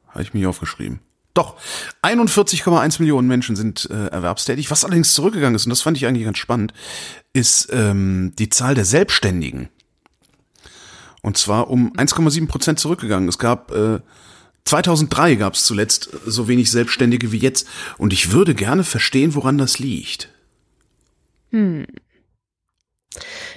habe 0.10 0.24
ich 0.24 0.32
hier 0.32 0.50
aufgeschrieben. 0.50 1.00
Doch, 1.34 1.56
41,1 2.02 3.00
Millionen 3.00 3.28
Menschen 3.28 3.56
sind 3.56 3.88
äh, 3.92 4.08
erwerbstätig. 4.08 4.72
Was 4.72 4.84
allerdings 4.84 5.14
zurückgegangen 5.14 5.56
ist, 5.56 5.66
und 5.66 5.70
das 5.70 5.82
fand 5.82 5.98
ich 5.98 6.08
eigentlich 6.08 6.26
ganz 6.26 6.38
spannend, 6.38 6.74
ist 7.34 7.70
ähm, 7.72 8.34
die 8.40 8.50
Zahl 8.50 8.74
der 8.74 8.86
Selbstständigen. 8.86 9.70
Und 11.28 11.38
zwar 11.38 11.70
um 11.70 11.92
1,7 11.92 12.48
Prozent 12.48 12.80
zurückgegangen. 12.80 13.28
Es 13.28 13.38
gab 13.38 13.72
äh, 13.74 14.00
2003 14.64 15.36
gab 15.36 15.56
es 15.56 15.66
zuletzt 15.66 16.10
so 16.26 16.48
wenig 16.48 16.72
Selbstständige 16.72 17.34
wie 17.34 17.38
jetzt. 17.38 17.68
Und 17.98 18.14
ich 18.14 18.32
würde 18.32 18.56
gerne 18.56 18.86
verstehen, 18.86 19.36
woran 19.36 19.58
das 19.58 19.78
liegt. 19.78 20.30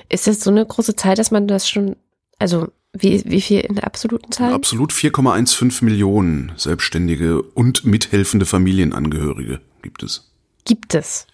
Ist 0.08 0.26
das 0.26 0.40
so 0.40 0.50
eine 0.50 0.66
große 0.66 0.96
Zahl, 0.96 1.14
dass 1.14 1.30
man 1.30 1.46
das 1.46 1.68
schon, 1.68 1.94
also 2.40 2.72
wie, 2.92 3.22
wie 3.24 3.40
viel 3.40 3.60
in 3.60 3.76
der 3.76 3.84
absoluten 3.84 4.32
Zahl? 4.32 4.52
Absolut 4.52 4.92
4,15 4.92 5.84
Millionen 5.84 6.50
Selbstständige 6.56 7.40
und 7.40 7.84
mithelfende 7.84 8.46
Familienangehörige 8.46 9.60
gibt 9.82 10.02
es. 10.02 10.32
Gibt 10.64 10.96
es. 10.96 11.28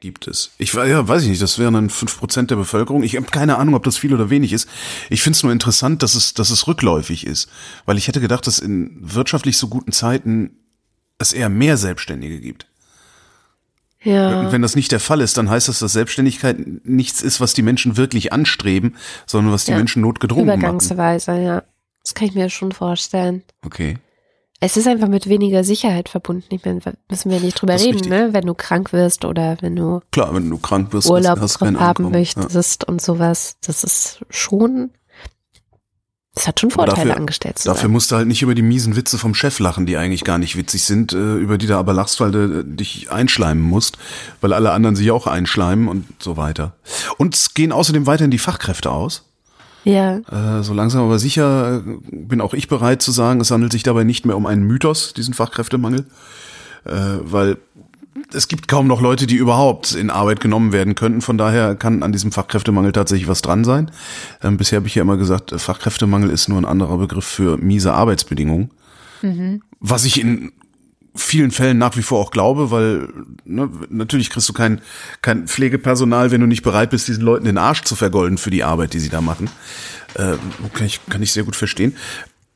Gibt 0.00 0.28
es. 0.28 0.52
Ich 0.58 0.72
ja, 0.74 1.08
weiß 1.08 1.22
ich 1.22 1.28
nicht, 1.28 1.42
das 1.42 1.58
wären 1.58 1.74
dann 1.74 1.90
5% 1.90 2.46
der 2.46 2.56
Bevölkerung. 2.56 3.02
Ich 3.02 3.16
habe 3.16 3.26
keine 3.26 3.58
Ahnung, 3.58 3.74
ob 3.74 3.82
das 3.84 3.96
viel 3.96 4.14
oder 4.14 4.30
wenig 4.30 4.52
ist. 4.52 4.68
Ich 5.10 5.22
finde 5.22 5.36
es 5.36 5.42
nur 5.42 5.52
interessant, 5.52 6.02
dass 6.02 6.14
es, 6.14 6.34
dass 6.34 6.50
es 6.50 6.66
rückläufig 6.66 7.26
ist. 7.26 7.48
Weil 7.84 7.98
ich 7.98 8.06
hätte 8.06 8.20
gedacht, 8.20 8.46
dass 8.46 8.60
in 8.60 8.96
wirtschaftlich 9.00 9.56
so 9.56 9.68
guten 9.68 9.92
Zeiten 9.92 10.58
es 11.18 11.32
eher 11.32 11.48
mehr 11.48 11.76
Selbstständige 11.76 12.40
gibt. 12.40 12.66
Ja. 14.02 14.40
Und 14.40 14.52
wenn 14.52 14.62
das 14.62 14.76
nicht 14.76 14.92
der 14.92 15.00
Fall 15.00 15.20
ist, 15.20 15.38
dann 15.38 15.48
heißt 15.48 15.68
das, 15.68 15.78
dass 15.78 15.92
Selbstständigkeit 15.92 16.58
nichts 16.84 17.22
ist, 17.22 17.40
was 17.40 17.54
die 17.54 17.62
Menschen 17.62 17.96
wirklich 17.96 18.32
anstreben, 18.32 18.96
sondern 19.26 19.52
was 19.52 19.64
die 19.64 19.72
Ja. 19.72 19.78
Menschen 19.78 20.02
notgedrungen 20.02 20.46
machen. 20.46 20.58
Übergangsweise, 20.60 21.40
ja. 21.40 21.62
Das 22.02 22.14
kann 22.14 22.28
ich 22.28 22.34
mir 22.34 22.50
schon 22.50 22.72
vorstellen. 22.72 23.42
Okay. 23.64 23.96
Es 24.60 24.76
ist 24.76 24.86
einfach 24.86 25.08
mit 25.08 25.28
weniger 25.28 25.62
Sicherheit 25.64 26.08
verbunden. 26.08 26.46
Ich 26.54 26.64
meine, 26.64 26.80
müssen 27.10 27.30
wir 27.30 27.40
nicht 27.40 27.60
drüber 27.60 27.74
reden, 27.74 27.92
richtig. 27.94 28.08
ne? 28.10 28.28
Wenn 28.32 28.46
du 28.46 28.54
krank 28.54 28.92
wirst 28.92 29.24
oder 29.24 29.56
wenn 29.60 29.76
du 29.76 30.00
Klar, 30.10 30.34
wenn 30.34 30.48
du 30.48 30.56
krank 30.58 30.92
wirst, 30.92 31.08
Urlaub 31.10 31.40
hast 31.40 31.60
haben 31.60 31.76
Einkommen. 31.76 32.12
Ja. 32.12 32.18
möchtest 32.18 32.84
und 32.84 33.02
sowas. 33.02 33.56
Das 33.66 33.84
ist 33.84 34.20
schon, 34.30 34.90
das 36.34 36.46
hat 36.48 36.60
schon 36.60 36.70
Vorteile, 36.70 37.08
dafür- 37.08 37.16
angestellt 37.16 37.58
zu 37.58 37.68
Dafür 37.68 37.82
sein. 37.82 37.90
musst 37.90 38.10
du 38.10 38.16
halt 38.16 38.26
nicht 38.28 38.40
über 38.42 38.54
die 38.54 38.62
miesen 38.62 38.96
Witze 38.96 39.18
vom 39.18 39.34
Chef 39.34 39.58
lachen, 39.58 39.84
die 39.86 39.96
eigentlich 39.98 40.24
gar 40.24 40.38
nicht 40.38 40.56
witzig 40.56 40.84
sind, 40.84 41.12
äh, 41.12 41.34
über 41.36 41.58
die 41.58 41.66
du 41.66 41.76
aber 41.76 41.92
lachst, 41.92 42.20
weil 42.20 42.30
du 42.30 42.60
äh, 42.60 42.64
dich 42.64 43.10
einschleimen 43.10 43.62
musst, 43.62 43.98
weil 44.40 44.52
alle 44.54 44.70
anderen 44.72 44.96
sich 44.96 45.10
auch 45.10 45.26
einschleimen 45.26 45.88
und 45.88 46.06
so 46.22 46.36
weiter. 46.38 46.74
Und 47.18 47.34
es 47.34 47.52
gehen 47.54 47.70
außerdem 47.72 48.06
weiterhin 48.06 48.30
die 48.30 48.38
Fachkräfte 48.38 48.90
aus. 48.90 49.24
Ja, 49.84 50.18
Äh, 50.30 50.62
so 50.62 50.72
langsam 50.74 51.04
aber 51.04 51.18
sicher 51.18 51.82
äh, 51.86 51.98
bin 52.10 52.40
auch 52.40 52.54
ich 52.54 52.68
bereit 52.68 53.02
zu 53.02 53.12
sagen, 53.12 53.40
es 53.40 53.50
handelt 53.50 53.72
sich 53.72 53.82
dabei 53.82 54.04
nicht 54.04 54.26
mehr 54.26 54.36
um 54.36 54.46
einen 54.46 54.64
Mythos, 54.64 55.14
diesen 55.14 55.34
Fachkräftemangel, 55.34 56.06
äh, 56.84 56.90
weil 57.20 57.58
es 58.32 58.48
gibt 58.48 58.68
kaum 58.68 58.86
noch 58.86 59.00
Leute, 59.00 59.26
die 59.26 59.36
überhaupt 59.36 59.94
in 59.94 60.10
Arbeit 60.10 60.40
genommen 60.40 60.72
werden 60.72 60.94
könnten. 60.94 61.20
Von 61.20 61.36
daher 61.36 61.74
kann 61.74 62.02
an 62.02 62.12
diesem 62.12 62.32
Fachkräftemangel 62.32 62.92
tatsächlich 62.92 63.28
was 63.28 63.42
dran 63.42 63.64
sein. 63.64 63.90
Ähm, 64.42 64.56
bisher 64.56 64.78
habe 64.78 64.86
ich 64.86 64.94
ja 64.94 65.02
immer 65.02 65.16
gesagt, 65.16 65.52
äh, 65.52 65.58
Fachkräftemangel 65.58 66.30
ist 66.30 66.48
nur 66.48 66.58
ein 66.58 66.64
anderer 66.64 66.96
Begriff 66.98 67.26
für 67.26 67.58
miese 67.58 67.92
Arbeitsbedingungen. 67.92 68.70
Was 69.80 70.04
ich 70.04 70.20
in 70.20 70.52
vielen 71.14 71.50
Fällen 71.50 71.78
nach 71.78 71.96
wie 71.96 72.02
vor 72.02 72.20
auch 72.20 72.30
glaube, 72.30 72.70
weil 72.70 73.08
ne, 73.44 73.70
natürlich 73.88 74.30
kriegst 74.30 74.48
du 74.48 74.52
kein, 74.52 74.80
kein 75.22 75.46
Pflegepersonal, 75.46 76.30
wenn 76.30 76.40
du 76.40 76.46
nicht 76.46 76.62
bereit 76.62 76.90
bist, 76.90 77.06
diesen 77.06 77.22
Leuten 77.22 77.44
den 77.44 77.58
Arsch 77.58 77.82
zu 77.82 77.94
vergolden 77.94 78.36
für 78.36 78.50
die 78.50 78.64
Arbeit, 78.64 78.94
die 78.94 79.00
sie 79.00 79.10
da 79.10 79.20
machen. 79.20 79.48
Äh, 80.14 80.36
kann, 80.72 80.86
ich, 80.86 81.00
kann 81.08 81.22
ich 81.22 81.32
sehr 81.32 81.44
gut 81.44 81.56
verstehen. 81.56 81.96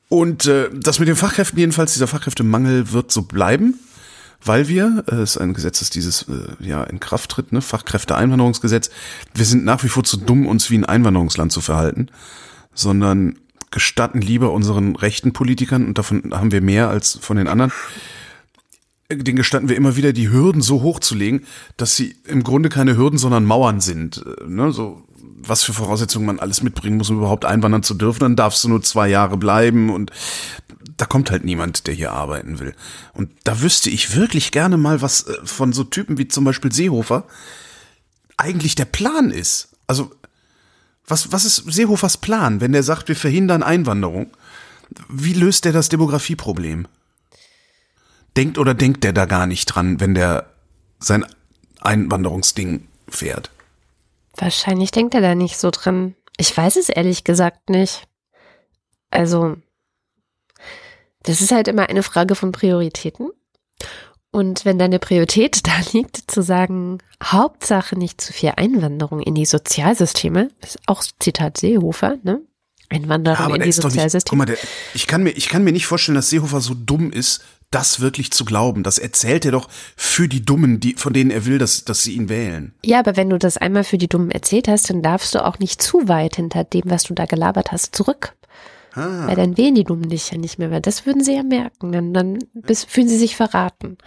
Und 0.08 0.46
äh, 0.46 0.70
das 0.72 0.98
mit 0.98 1.08
den 1.08 1.16
Fachkräften 1.16 1.58
jedenfalls, 1.58 1.92
dieser 1.92 2.06
Fachkräftemangel 2.06 2.92
wird 2.92 3.12
so 3.12 3.22
bleiben, 3.22 3.78
weil 4.44 4.68
wir, 4.68 5.04
äh, 5.06 5.16
es 5.16 5.36
ist 5.36 5.38
ein 5.38 5.54
Gesetz, 5.54 5.80
das 5.80 5.90
dieses 5.90 6.22
äh, 6.22 6.64
ja 6.64 6.82
in 6.84 6.98
Kraft 6.98 7.30
tritt, 7.30 7.52
ne, 7.52 7.60
Fachkräfteeinwanderungsgesetz, 7.60 8.90
wir 9.34 9.44
sind 9.44 9.64
nach 9.64 9.84
wie 9.84 9.88
vor 9.88 10.04
zu 10.04 10.16
dumm, 10.16 10.46
uns 10.46 10.70
wie 10.70 10.78
ein 10.78 10.84
Einwanderungsland 10.86 11.52
zu 11.52 11.60
verhalten, 11.60 12.08
sondern 12.74 13.36
gestatten 13.70 14.20
lieber 14.20 14.52
unseren 14.52 14.96
rechten 14.96 15.32
Politikern, 15.32 15.86
und 15.86 15.98
davon 15.98 16.32
haben 16.32 16.52
wir 16.52 16.62
mehr 16.62 16.88
als 16.88 17.18
von 17.20 17.36
den 17.36 17.48
anderen, 17.48 17.72
den 19.10 19.36
gestatten 19.36 19.68
wir 19.68 19.76
immer 19.76 19.96
wieder, 19.96 20.12
die 20.12 20.30
Hürden 20.30 20.60
so 20.60 20.82
hochzulegen, 20.82 21.46
dass 21.76 21.96
sie 21.96 22.16
im 22.24 22.42
Grunde 22.44 22.68
keine 22.68 22.96
Hürden, 22.96 23.18
sondern 23.18 23.44
Mauern 23.44 23.80
sind. 23.80 24.24
Äh, 24.24 24.44
Ne? 24.46 24.72
So, 24.72 25.02
was 25.40 25.62
für 25.62 25.72
Voraussetzungen 25.72 26.26
man 26.26 26.38
alles 26.38 26.62
mitbringen 26.62 26.98
muss, 26.98 27.10
um 27.10 27.18
überhaupt 27.18 27.44
einwandern 27.44 27.82
zu 27.82 27.94
dürfen. 27.94 28.20
Dann 28.20 28.36
darfst 28.36 28.62
du 28.64 28.68
nur 28.68 28.82
zwei 28.82 29.08
Jahre 29.08 29.36
bleiben 29.36 29.90
und 29.90 30.10
da 30.96 31.06
kommt 31.06 31.30
halt 31.30 31.44
niemand, 31.44 31.86
der 31.86 31.94
hier 31.94 32.12
arbeiten 32.12 32.58
will. 32.58 32.74
Und 33.14 33.30
da 33.44 33.62
wüsste 33.62 33.88
ich 33.88 34.16
wirklich 34.16 34.50
gerne 34.50 34.76
mal, 34.76 35.00
was 35.00 35.22
äh, 35.22 35.34
von 35.44 35.72
so 35.72 35.84
Typen 35.84 36.18
wie 36.18 36.28
zum 36.28 36.44
Beispiel 36.44 36.72
Seehofer 36.72 37.24
eigentlich 38.36 38.74
der 38.74 38.84
Plan 38.84 39.30
ist. 39.30 39.70
Also, 39.86 40.10
was, 41.06 41.32
was 41.32 41.46
ist 41.46 41.72
Seehofers 41.72 42.18
Plan, 42.18 42.60
wenn 42.60 42.72
der 42.72 42.82
sagt, 42.82 43.08
wir 43.08 43.16
verhindern 43.16 43.62
Einwanderung? 43.62 44.30
Wie 45.08 45.32
löst 45.32 45.64
der 45.64 45.72
das 45.72 45.88
Demografieproblem? 45.88 46.86
Denkt 48.36 48.58
oder 48.58 48.74
denkt 48.74 49.04
der 49.04 49.12
da 49.12 49.24
gar 49.26 49.46
nicht 49.46 49.66
dran, 49.66 50.00
wenn 50.00 50.14
der 50.14 50.50
sein 51.00 51.24
Einwanderungsding 51.80 52.86
fährt? 53.08 53.50
wahrscheinlich 54.40 54.90
denkt 54.90 55.14
er 55.14 55.20
da 55.20 55.34
nicht 55.34 55.58
so 55.58 55.70
dran. 55.70 56.14
Ich 56.36 56.56
weiß 56.56 56.76
es 56.76 56.88
ehrlich 56.88 57.24
gesagt 57.24 57.70
nicht. 57.70 58.04
Also, 59.10 59.56
das 61.22 61.40
ist 61.40 61.52
halt 61.52 61.68
immer 61.68 61.88
eine 61.88 62.02
Frage 62.02 62.34
von 62.34 62.52
Prioritäten. 62.52 63.30
Und 64.30 64.64
wenn 64.64 64.78
deine 64.78 64.98
Priorität 64.98 65.66
da 65.66 65.72
liegt, 65.92 66.30
zu 66.30 66.42
sagen, 66.42 66.98
Hauptsache 67.22 67.96
nicht 67.96 68.20
zu 68.20 68.32
viel 68.32 68.52
Einwanderung 68.56 69.20
in 69.20 69.34
die 69.34 69.46
Sozialsysteme, 69.46 70.50
ist 70.62 70.78
auch 70.86 71.02
Zitat 71.18 71.58
Seehofer, 71.58 72.18
ne? 72.22 72.42
Einwanderung 72.90 73.54
in 73.54 73.62
die 73.62 73.70
Guck 73.70 73.82
Sozialsysteme. 73.82 74.38
mal, 74.38 74.46
der, 74.46 74.56
ich 74.94 75.06
kann 75.06 75.22
mir, 75.22 75.30
ich 75.30 75.50
kann 75.50 75.62
mir 75.62 75.72
nicht 75.72 75.86
vorstellen, 75.86 76.16
dass 76.16 76.30
Seehofer 76.30 76.62
so 76.62 76.72
dumm 76.74 77.12
ist, 77.12 77.42
das 77.70 78.00
wirklich 78.00 78.30
zu 78.30 78.44
glauben. 78.44 78.82
Das 78.82 78.98
erzählt 78.98 79.44
er 79.44 79.52
doch 79.52 79.68
für 79.96 80.28
die 80.28 80.44
Dummen, 80.44 80.80
die, 80.80 80.94
von 80.94 81.12
denen 81.12 81.30
er 81.30 81.44
will, 81.44 81.58
dass, 81.58 81.84
dass 81.84 82.02
sie 82.02 82.14
ihn 82.14 82.28
wählen. 82.28 82.74
Ja, 82.84 82.98
aber 82.98 83.16
wenn 83.16 83.30
du 83.30 83.38
das 83.38 83.58
einmal 83.58 83.84
für 83.84 83.98
die 83.98 84.08
Dummen 84.08 84.30
erzählt 84.30 84.68
hast, 84.68 84.88
dann 84.90 85.02
darfst 85.02 85.34
du 85.34 85.44
auch 85.44 85.58
nicht 85.58 85.82
zu 85.82 86.08
weit 86.08 86.36
hinter 86.36 86.64
dem, 86.64 86.84
was 86.86 87.04
du 87.04 87.14
da 87.14 87.26
gelabert 87.26 87.72
hast, 87.72 87.94
zurück. 87.94 88.34
Ah. 88.94 89.26
Weil 89.26 89.36
dann 89.36 89.56
wählen 89.56 89.74
die 89.74 89.84
Dummen 89.84 90.08
dich 90.08 90.30
ja 90.30 90.38
nicht 90.38 90.58
mehr, 90.58 90.70
weil 90.70 90.80
das 90.80 91.04
würden 91.04 91.22
sie 91.22 91.34
ja 91.34 91.42
merken. 91.42 91.92
Dann, 91.92 92.14
dann 92.14 92.38
bis, 92.54 92.84
fühlen 92.84 93.08
sie 93.08 93.18
sich 93.18 93.36
verraten. 93.36 93.98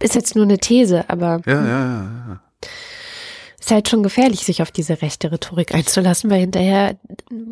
Ist 0.00 0.14
jetzt 0.14 0.36
nur 0.36 0.44
eine 0.44 0.58
These, 0.58 1.08
aber 1.08 1.40
Ja, 1.46 1.52
ja, 1.52 1.66
ja. 1.66 2.02
ja. 2.28 2.40
ist 3.58 3.70
halt 3.70 3.88
schon 3.88 4.02
gefährlich, 4.02 4.44
sich 4.44 4.60
auf 4.60 4.70
diese 4.70 5.00
rechte 5.00 5.32
Rhetorik 5.32 5.74
einzulassen, 5.74 6.28
weil 6.28 6.40
hinterher 6.40 6.98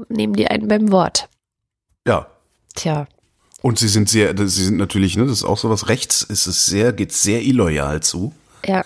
nehmen 0.09 0.35
die 0.35 0.49
einen 0.49 0.69
beim 0.69 0.93
Wort. 0.93 1.29
Ja. 2.07 2.27
Tja, 2.75 3.07
Und 3.63 3.79
sie 3.79 3.89
sind 3.89 4.09
sehr, 4.09 4.35
sie 4.37 4.65
sind 4.65 4.77
natürlich, 4.79 5.17
ne, 5.17 5.25
das 5.27 5.39
ist 5.39 5.45
auch 5.45 5.59
sowas, 5.59 5.89
rechts 5.89 6.23
ist 6.23 6.47
es 6.47 6.67
sehr, 6.67 6.93
geht 6.93 7.13
sehr 7.13 7.43
illoyal 7.43 8.01
zu. 8.03 8.33
ja. 8.67 8.83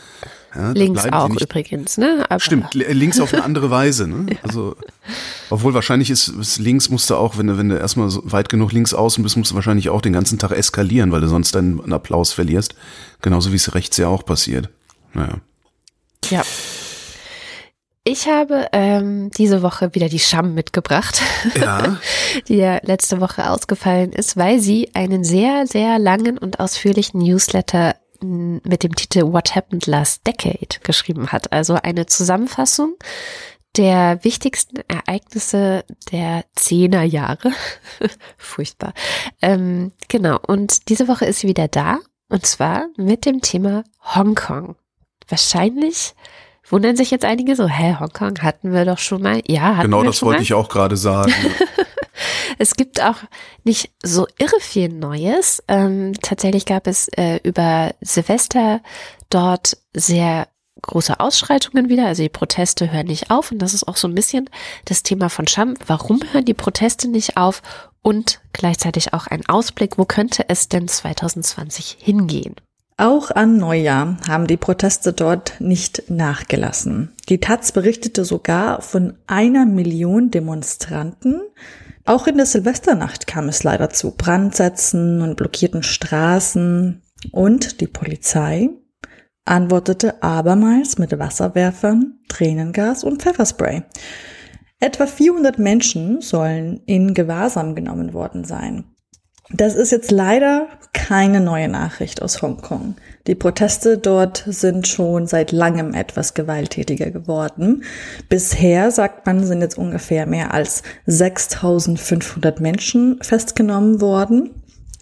Ja, 0.57 0.71
Links 0.71 1.05
auch 1.11 1.31
übrigens, 1.31 1.99
ne? 1.99 2.25
Aber 2.29 2.39
Stimmt, 2.39 2.75
li- 2.75 2.85
links 2.93 3.19
auf 3.19 3.35
eine 3.35 3.43
andere 3.43 3.71
Weise, 3.71 4.07
ne? 4.07 4.27
Also, 4.45 4.77
obwohl 5.51 5.75
wahrscheinlich 5.75 6.11
ist, 6.11 6.29
ist 6.29 6.59
links 6.61 6.91
musst 6.91 7.11
du 7.11 7.17
auch, 7.17 7.37
wenn 7.39 7.49
du, 7.49 7.59
wenn 7.59 7.71
du 7.71 7.77
erstmal 7.77 8.09
so 8.09 8.23
weit 8.31 8.49
genug 8.51 8.71
links 8.71 8.95
außen 8.95 9.21
bist, 9.25 9.37
musst 9.37 9.51
du 9.51 9.57
wahrscheinlich 9.57 9.89
auch 9.91 10.01
den 10.01 10.13
ganzen 10.13 10.39
Tag 10.39 10.53
eskalieren, 10.53 11.11
weil 11.11 11.23
du 11.23 11.27
sonst 11.27 11.57
deinen 11.57 11.93
Applaus 11.93 12.33
verlierst. 12.33 12.77
Genauso 13.21 13.51
wie 13.51 13.57
es 13.57 13.75
rechts 13.75 13.97
ja 13.97 14.07
auch 14.07 14.25
passiert. 14.25 14.69
Naja. 15.13 15.39
Ja. 16.31 16.45
Ich 18.07 18.29
habe 18.29 18.69
ähm, 18.73 19.31
diese 19.31 19.63
Woche 19.63 19.95
wieder 19.95 20.09
die 20.11 20.19
Scham 20.19 20.53
mitgebracht, 20.53 21.23
Ja. 21.59 21.97
die 22.49 22.57
ja 22.57 22.79
letzte 22.83 23.21
Woche 23.21 23.49
ausgefallen 23.49 24.13
ist, 24.13 24.37
weil 24.37 24.61
sie 24.61 24.91
einen 24.95 25.25
sehr, 25.25 25.67
sehr 25.67 25.99
langen 25.99 26.37
und 26.37 26.61
ausführlichen 26.61 27.21
Newsletter 27.21 27.97
mit 28.21 28.83
dem 28.83 28.95
Titel 28.95 29.33
What 29.33 29.55
Happened 29.55 29.87
Last 29.87 30.27
Decade 30.27 30.81
geschrieben 30.83 31.33
hat. 31.33 31.53
Also 31.53 31.75
eine 31.83 32.07
Zusammenfassung 32.07 32.95
der 33.77 34.23
wichtigsten 34.23 34.79
Ereignisse 34.89 35.85
der 36.13 36.45
Zehnerjahre. 36.55 37.53
Furchtbar. 38.39 38.95
Ähm, 39.43 39.93
genau. 40.09 40.39
Und 40.47 40.89
diese 40.89 41.09
Woche 41.09 41.25
ist 41.25 41.41
sie 41.41 41.49
wieder 41.49 41.69
da. 41.69 41.99
Und 42.29 42.47
zwar 42.47 42.87
mit 42.97 43.27
dem 43.27 43.41
Thema 43.41 43.85
Hongkong. 44.15 44.77
Wahrscheinlich 45.29 46.15
wundern 46.69 46.97
sich 46.97 47.11
jetzt 47.11 47.25
einige 47.25 47.57
so, 47.57 47.69
hä, 47.69 47.97
Hongkong 47.99 48.43
hatten 48.43 48.73
wir 48.73 48.85
doch 48.85 48.99
schon 48.99 49.23
mal. 49.23 49.43
Ja, 49.47 49.77
hatten 49.77 49.83
genau 49.83 50.01
wir 50.01 50.07
das 50.07 50.19
schon 50.19 50.27
wollte 50.27 50.41
mal. 50.41 50.43
ich 50.43 50.55
auch 50.55 50.69
gerade 50.69 50.97
sagen. 50.97 51.33
Es 52.59 52.75
gibt 52.75 53.03
auch 53.03 53.17
nicht 53.65 53.91
so 54.03 54.27
irre 54.39 54.61
viel 54.61 54.89
Neues. 54.89 55.63
Ähm, 55.69 56.13
tatsächlich 56.23 56.67
gab 56.67 56.87
es 56.87 57.09
äh, 57.09 57.41
über 57.43 57.95
Silvester 58.01 58.81
dort 59.31 59.77
sehr 59.93 60.49
große 60.83 61.19
Ausschreitungen 61.19 61.89
wieder. 61.89 62.07
Also 62.07 62.23
die 62.23 62.29
Proteste 62.29 62.93
hören 62.93 63.07
nicht 63.07 63.31
auf. 63.31 63.51
Und 63.51 63.59
das 63.59 63.75
ist 63.75 63.89
auch 63.89 63.97
so 63.97 64.09
ein 64.09 64.15
bisschen 64.15 64.49
das 64.85 65.03
Thema 65.03 65.31
von 65.31 65.47
Scham. 65.47 65.75
Warum 65.87 66.21
hören 66.33 66.45
die 66.45 66.55
Proteste 66.55 67.09
nicht 67.09 67.37
auf? 67.37 67.63
Und 68.03 68.41
gleichzeitig 68.53 69.15
auch 69.15 69.27
ein 69.27 69.47
Ausblick, 69.47 69.97
wo 69.97 70.05
könnte 70.05 70.45
es 70.49 70.69
denn 70.69 70.89
2020 70.89 71.97
hingehen? 72.01 72.55
Auch 72.97 73.33
an 73.33 73.57
Neujahr 73.57 74.19
haben 74.29 74.47
die 74.47 74.57
Proteste 74.57 75.13
dort 75.13 75.61
nicht 75.61 76.11
nachgelassen. 76.11 77.13
Die 77.29 77.41
Taz 77.41 77.73
berichtete 77.73 78.25
sogar 78.25 78.83
von 78.83 79.15
einer 79.27 79.67
Million 79.67 80.31
Demonstranten. 80.31 81.41
Auch 82.05 82.29
in 82.29 82.37
der 82.37 82.47
Silvesternacht 82.47 83.27
kam 83.27 83.49
es 83.49 83.65
leider 83.65 83.91
zu 83.91 84.13
Brandsätzen 84.13 85.23
und 85.23 85.35
blockierten 85.35 85.83
Straßen. 85.83 87.03
Und 87.33 87.81
die 87.81 87.89
Polizei 87.89 88.71
antwortete 89.45 90.23
abermals 90.23 90.97
mit 90.97 91.19
Wasserwerfern, 91.19 92.21
Tränengas 92.29 93.03
und 93.03 93.23
Pfefferspray. 93.23 93.83
Etwa 94.79 95.07
400 95.07 95.59
Menschen 95.59 96.21
sollen 96.21 96.81
in 96.87 97.13
Gewahrsam 97.13 97.75
genommen 97.75 98.13
worden 98.13 98.45
sein. 98.45 98.94
Das 99.51 99.75
ist 99.75 99.93
jetzt 99.93 100.11
leider 100.11 100.69
keine 100.95 101.41
neue 101.41 101.69
Nachricht 101.69 102.23
aus 102.23 102.41
Hongkong. 102.41 102.97
Die 103.27 103.35
Proteste 103.35 103.99
dort 103.99 104.45
sind 104.47 104.89
schon 104.89 105.27
seit 105.27 105.53
langem 105.53 105.93
etwas 105.93 106.33
gewalttätiger 106.33 107.11
geworden. 107.11 107.85
Bisher, 108.31 108.91
sagt 108.91 109.27
man, 109.27 109.45
sind 109.47 109.61
jetzt 109.61 109.77
ungefähr 109.77 110.27
mehr 110.27 110.55
als 110.55 110.83
6500 111.07 112.61
Menschen 112.61 113.19
festgenommen 113.23 114.01
worden. 114.01 114.51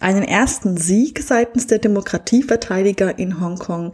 Einen 0.01 0.23
ersten 0.23 0.75
Sieg 0.75 1.23
seitens 1.23 1.67
der 1.67 1.79
Demokratieverteidiger 1.79 3.17
in 3.17 3.39
Hongkong 3.39 3.93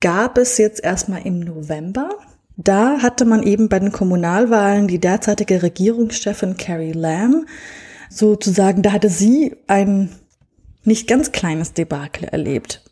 gab 0.00 0.38
es 0.38 0.56
jetzt 0.56 0.82
erstmal 0.82 1.26
im 1.26 1.40
November. 1.40 2.08
Da 2.56 3.02
hatte 3.02 3.26
man 3.26 3.42
eben 3.42 3.68
bei 3.68 3.78
den 3.78 3.92
Kommunalwahlen 3.92 4.88
die 4.88 5.00
derzeitige 5.00 5.62
Regierungschefin 5.62 6.56
Carrie 6.56 6.92
Lam 6.92 7.44
sozusagen, 8.16 8.82
da 8.82 8.92
hatte 8.92 9.08
sie 9.08 9.56
ein 9.66 10.10
nicht 10.84 11.08
ganz 11.08 11.32
kleines 11.32 11.72
Debakel 11.72 12.28
erlebt. 12.28 12.82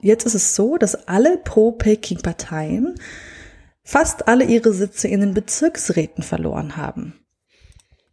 Jetzt 0.00 0.26
ist 0.26 0.34
es 0.34 0.54
so, 0.54 0.76
dass 0.76 1.08
alle 1.08 1.38
Pro-Peking-Parteien 1.38 2.94
fast 3.82 4.28
alle 4.28 4.44
ihre 4.44 4.72
Sitze 4.72 5.08
in 5.08 5.20
den 5.20 5.34
Bezirksräten 5.34 6.22
verloren 6.22 6.76
haben. 6.76 7.14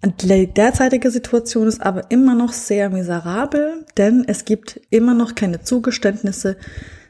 Und 0.02 0.22
die 0.22 0.48
derzeitige 0.48 1.10
Situation 1.12 1.68
ist 1.68 1.82
aber 1.82 2.12
immer 2.12 2.36
noch 2.36 2.52
sehr 2.52 2.90
miserabel, 2.90 3.86
denn 3.98 4.26
es 4.28 4.44
gibt 4.44 4.82
immer 4.90 5.14
noch 5.14 5.34
keine 5.34 5.62
Zugeständnisse 5.62 6.58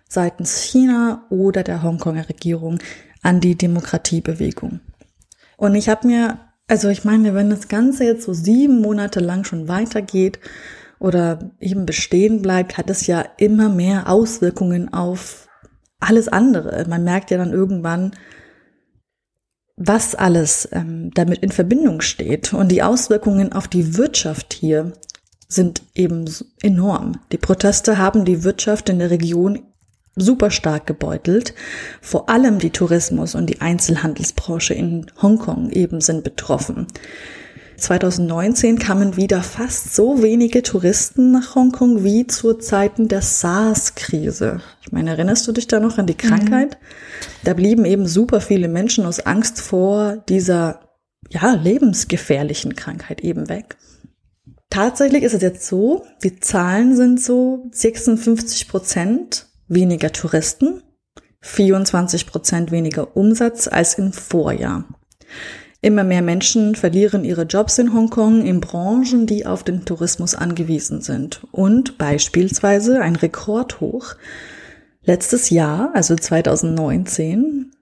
seitens 0.08 0.62
China 0.62 1.26
oder 1.30 1.64
der 1.64 1.82
Hongkonger 1.82 2.30
Regierung 2.30 2.80
an 3.24 3.40
die 3.40 3.56
Demokratiebewegung. 3.56 4.80
Und 5.58 5.76
ich 5.76 5.90
habe 5.90 6.08
mir 6.08 6.40
also 6.74 6.90
ich 6.90 7.04
meine, 7.04 7.36
wenn 7.36 7.52
das 7.52 7.68
Ganze 7.68 8.04
jetzt 8.04 8.24
so 8.24 8.34
sieben 8.34 8.82
Monate 8.82 9.20
lang 9.20 9.44
schon 9.44 9.68
weitergeht 9.68 10.40
oder 10.98 11.52
eben 11.60 11.86
bestehen 11.86 12.42
bleibt, 12.42 12.80
hat 12.80 12.90
es 12.90 13.06
ja 13.06 13.24
immer 13.38 13.70
mehr 13.70 14.10
Auswirkungen 14.10 14.92
auf 14.92 15.48
alles 16.00 16.30
andere. 16.30 16.84
Man 16.90 17.04
merkt 17.04 17.30
ja 17.30 17.38
dann 17.38 17.54
irgendwann, 17.54 18.14
was 19.76 20.16
alles 20.16 20.68
ähm, 20.72 21.12
damit 21.14 21.44
in 21.44 21.52
Verbindung 21.52 22.02
steht. 22.02 22.56
Und 22.56 22.70
die 22.70 22.82
Auswirkungen 22.82 23.54
auf 23.54 23.68
die 23.68 23.96
Wirtschaft 23.96 24.56
hier 24.56 24.94
sind 25.48 25.84
eben 25.94 26.26
enorm. 26.64 27.20
Die 27.32 27.38
Proteste 27.38 28.00
haben 28.00 28.26
die 28.26 28.44
Wirtschaft 28.44 28.90
in 28.90 28.98
der 28.98 29.12
Region 29.12 29.60
super 30.16 30.52
stark 30.52 30.86
gebeutelt. 30.86 31.54
Vor 32.02 32.30
allem 32.30 32.60
die 32.60 32.72
Tourismus- 32.72 33.36
und 33.36 33.48
die 33.48 33.62
Einzelhandelsbranche 33.62 34.74
in 34.74 35.08
Hongkong 35.22 35.72
eben 35.72 36.02
sind 36.02 36.24
betroffen. 36.24 36.88
2019 37.78 38.80
kamen 38.80 39.18
wieder 39.18 39.44
fast 39.44 39.96
so 39.96 40.22
wenige 40.22 40.64
Touristen 40.64 41.32
nach 41.32 41.56
Hongkong 41.56 42.04
wie 42.04 42.28
zu 42.28 42.54
Zeiten 42.54 43.08
der 43.08 43.22
SARS-Krise. 43.22 44.62
Ich 44.82 44.92
meine, 44.92 45.12
erinnerst 45.12 45.48
du 45.48 45.52
dich 45.52 45.68
da 45.68 45.80
noch 45.80 45.98
an 45.98 46.08
die 46.08 46.16
Krankheit? 46.16 46.78
Mhm. 46.80 46.86
Da 47.44 47.54
blieben 47.54 47.86
eben 47.86 48.08
super 48.08 48.42
viele 48.42 48.68
Menschen 48.68 49.06
aus 49.06 49.20
Angst 49.20 49.60
vor 49.60 50.18
dieser, 50.30 50.82
ja, 51.30 51.54
lebensgefährlichen 51.54 52.76
Krankheit 52.76 53.22
eben 53.22 53.50
weg. 53.50 53.76
Tatsächlich 54.70 55.24
ist 55.24 55.34
es 55.34 55.42
jetzt 55.42 55.68
so, 55.68 56.06
die 56.24 56.40
Zahlen 56.40 56.96
sind 56.96 57.22
so 57.22 57.70
56 57.72 58.68
Prozent 58.68 59.48
weniger 59.68 60.12
Touristen, 60.12 60.82
24 61.42 62.28
Prozent 62.28 62.72
weniger 62.72 63.16
Umsatz 63.16 63.68
als 63.68 63.96
im 63.96 64.14
Vorjahr. 64.14 64.86
Immer 65.82 66.06
mehr 66.06 66.22
Menschen 66.22 66.76
verlieren 66.76 67.26
ihre 67.26 67.44
Jobs 67.44 67.78
in 67.78 67.94
Hongkong 67.94 68.46
in 68.46 68.62
Branchen, 68.62 69.28
die 69.28 69.46
auf 69.46 69.64
den 69.64 69.84
Tourismus 69.84 70.34
angewiesen 70.34 71.02
sind. 71.02 71.46
Und 71.52 71.98
beispielsweise 71.98 73.02
ein 73.02 73.18
Rekordhoch. 73.18 74.16
Letztes 75.04 75.50
Jahr, 75.50 75.92
also 75.94 76.16
2019, 76.16 77.74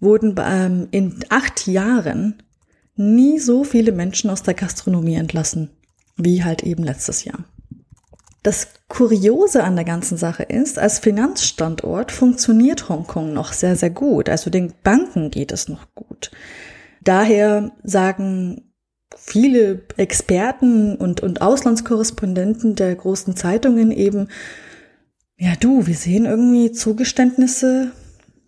wurden 0.00 0.34
ähm, 0.38 0.88
in 0.92 1.22
acht 1.28 1.66
Jahren 1.66 2.42
nie 2.96 3.38
so 3.38 3.64
viele 3.64 3.92
Menschen 3.92 4.30
aus 4.30 4.42
der 4.42 4.54
Gastronomie 4.54 5.16
entlassen, 5.16 5.68
wie 6.16 6.42
halt 6.42 6.62
eben 6.62 6.84
letztes 6.84 7.24
Jahr. 7.24 7.44
Das 8.42 8.68
Kuriose 8.90 9.62
an 9.62 9.76
der 9.76 9.84
ganzen 9.84 10.18
Sache 10.18 10.42
ist, 10.42 10.78
als 10.78 10.98
Finanzstandort 10.98 12.10
funktioniert 12.10 12.88
Hongkong 12.88 13.32
noch 13.32 13.52
sehr, 13.52 13.76
sehr 13.76 13.88
gut. 13.88 14.28
Also 14.28 14.50
den 14.50 14.74
Banken 14.82 15.30
geht 15.30 15.52
es 15.52 15.68
noch 15.68 15.94
gut. 15.94 16.32
Daher 17.02 17.70
sagen 17.84 18.72
viele 19.16 19.82
Experten 19.96 20.96
und, 20.96 21.20
und 21.20 21.40
Auslandskorrespondenten 21.40 22.74
der 22.74 22.94
großen 22.96 23.36
Zeitungen 23.36 23.92
eben, 23.92 24.28
ja 25.38 25.52
du, 25.58 25.86
wir 25.86 25.94
sehen 25.94 26.26
irgendwie 26.26 26.72
Zugeständnisse 26.72 27.92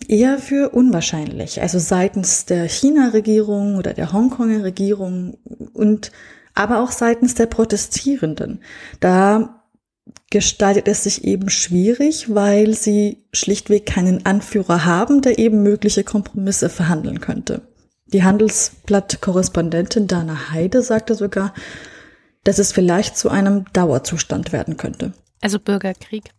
eher 0.09 0.38
für 0.38 0.70
unwahrscheinlich. 0.70 1.62
Also 1.62 1.78
seitens 1.78 2.47
der 2.47 2.68
China-Regierung 2.68 3.76
oder 3.76 3.95
der 3.95 4.12
Hongkonger 4.12 4.64
Regierung 4.64 5.38
und 5.72 6.11
aber 6.55 6.80
auch 6.80 6.90
seitens 6.90 7.36
der 7.36 7.47
Protestierenden. 7.47 8.61
Da 8.99 9.61
gestaltet 10.30 10.88
es 10.88 11.05
sich 11.05 11.24
eben 11.24 11.50
schwierig, 11.50 12.34
weil 12.34 12.74
sie 12.74 13.24
schlichtweg 13.32 13.86
keinen 13.86 14.24
Anführer 14.26 14.84
haben, 14.84 15.20
der 15.20 15.38
eben 15.38 15.62
mögliche 15.62 16.05
Kompromisse 16.05 16.68
verhandeln 16.68 17.20
könnte. 17.20 17.62
Die 18.12 18.22
Handelsblatt-Korrespondentin 18.22 20.07
Dana 20.07 20.50
Heide 20.50 20.82
sagte 20.82 21.14
sogar, 21.14 21.55
dass 22.44 22.59
es 22.59 22.72
vielleicht 22.72 23.16
zu 23.16 23.30
einem 23.30 23.64
Dauerzustand 23.72 24.53
werden 24.53 24.76
könnte. 24.76 25.12
Also 25.40 25.59
Bürgerkrieg. 25.59 26.30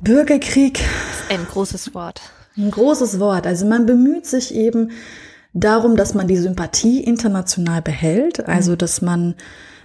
Bürgerkrieg. 0.00 0.80
Ein 1.28 1.46
großes 1.46 1.94
Wort. 1.94 2.20
Ein 2.56 2.70
großes 2.70 3.18
Wort. 3.18 3.46
Also 3.46 3.66
man 3.66 3.86
bemüht 3.86 4.26
sich 4.26 4.54
eben 4.54 4.92
darum, 5.52 5.96
dass 5.96 6.14
man 6.14 6.28
die 6.28 6.36
Sympathie 6.36 7.02
international 7.02 7.82
behält, 7.82 8.46
also 8.46 8.72
mhm. 8.72 8.78
dass 8.78 9.02
man, 9.02 9.34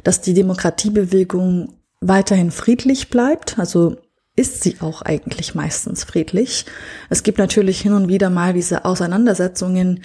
dass 0.04 0.22
die 0.22 0.34
Demokratiebewegung 0.34 1.79
weiterhin 2.02 2.52
friedlich 2.52 3.10
bleibt, 3.10 3.60
also 3.60 3.98
ist 4.36 4.64
sie 4.64 4.78
auch 4.80 5.02
eigentlich 5.02 5.54
meistens 5.54 6.06
friedlich. 6.06 6.66
Es 7.10 7.24
gibt 7.24 7.40
natürlich 7.40 7.82
hin 7.82 7.94
und 7.94 8.08
wieder 8.08 8.30
mal 8.30 8.54
diese 8.54 8.86
Auseinandersetzungen, 8.86 10.02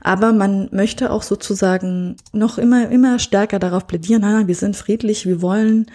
aber 0.00 0.32
man 0.32 0.68
möchte 0.72 1.10
auch 1.10 1.22
sozusagen 1.22 2.16
noch 2.32 2.58
immer, 2.58 2.90
immer 2.90 3.18
stärker 3.18 3.58
darauf 3.58 3.86
plädieren, 3.86 4.22
nein, 4.22 4.46
wir 4.46 4.54
sind 4.54 4.76
friedlich, 4.76 5.26
wir 5.26 5.40
wollen 5.40 5.86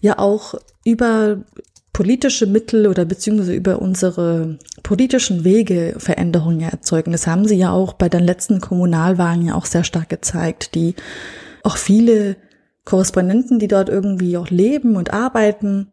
ja 0.00 0.18
auch 0.18 0.54
über 0.84 1.38
politische 1.92 2.46
Mittel 2.46 2.86
oder 2.86 3.04
beziehungsweise 3.06 3.54
über 3.54 3.80
unsere 3.80 4.58
politischen 4.82 5.44
Wege 5.44 5.94
Veränderungen 5.96 6.60
erzeugen. 6.60 7.12
Das 7.12 7.26
haben 7.26 7.46
sie 7.46 7.56
ja 7.56 7.70
auch 7.70 7.94
bei 7.94 8.10
den 8.10 8.22
letzten 8.22 8.60
Kommunalwahlen 8.60 9.46
ja 9.46 9.54
auch 9.54 9.64
sehr 9.64 9.84
stark 9.84 10.10
gezeigt, 10.10 10.74
die 10.74 10.94
auch 11.62 11.78
viele 11.78 12.36
Korrespondenten, 12.86 13.58
die 13.58 13.68
dort 13.68 13.90
irgendwie 13.90 14.38
auch 14.38 14.48
leben 14.48 14.96
und 14.96 15.12
arbeiten, 15.12 15.92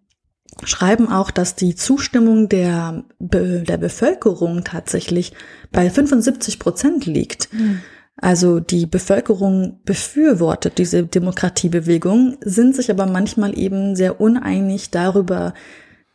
schreiben 0.64 1.12
auch, 1.12 1.32
dass 1.32 1.56
die 1.56 1.76
Zustimmung 1.76 2.48
der, 2.48 3.04
Be 3.20 3.64
der 3.68 3.78
Bevölkerung 3.78 4.64
tatsächlich 4.64 5.34
bei 5.72 5.90
75 5.90 6.60
Prozent 6.60 7.06
liegt. 7.06 7.52
Mhm. 7.52 7.82
Also 8.16 8.60
die 8.60 8.86
Bevölkerung 8.86 9.80
befürwortet 9.86 10.78
diese 10.78 11.04
Demokratiebewegung, 11.04 12.38
sind 12.42 12.76
sich 12.76 12.92
aber 12.92 13.08
manchmal 13.08 13.58
eben 13.58 13.96
sehr 13.96 14.22
uneinig 14.22 14.92
darüber, 14.92 15.56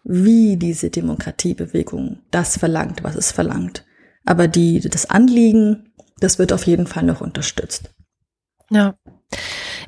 wie 0.05 0.57
diese 0.57 0.91
Demokratiebewegung 0.91 2.21
das 2.31 2.57
verlangt, 2.57 3.03
was 3.03 3.17
es 3.17 3.33
verlangt. 3.33 3.85
Aber 4.25 4.47
die, 4.47 4.81
das 4.81 5.11
Anliegen, 5.11 5.91
das 6.21 6.39
wird 6.39 6.53
auf 6.53 6.67
jeden 6.67 6.87
Fall 6.87 7.03
noch 7.03 7.21
unterstützt. 7.21 7.91
Ja. 8.71 8.95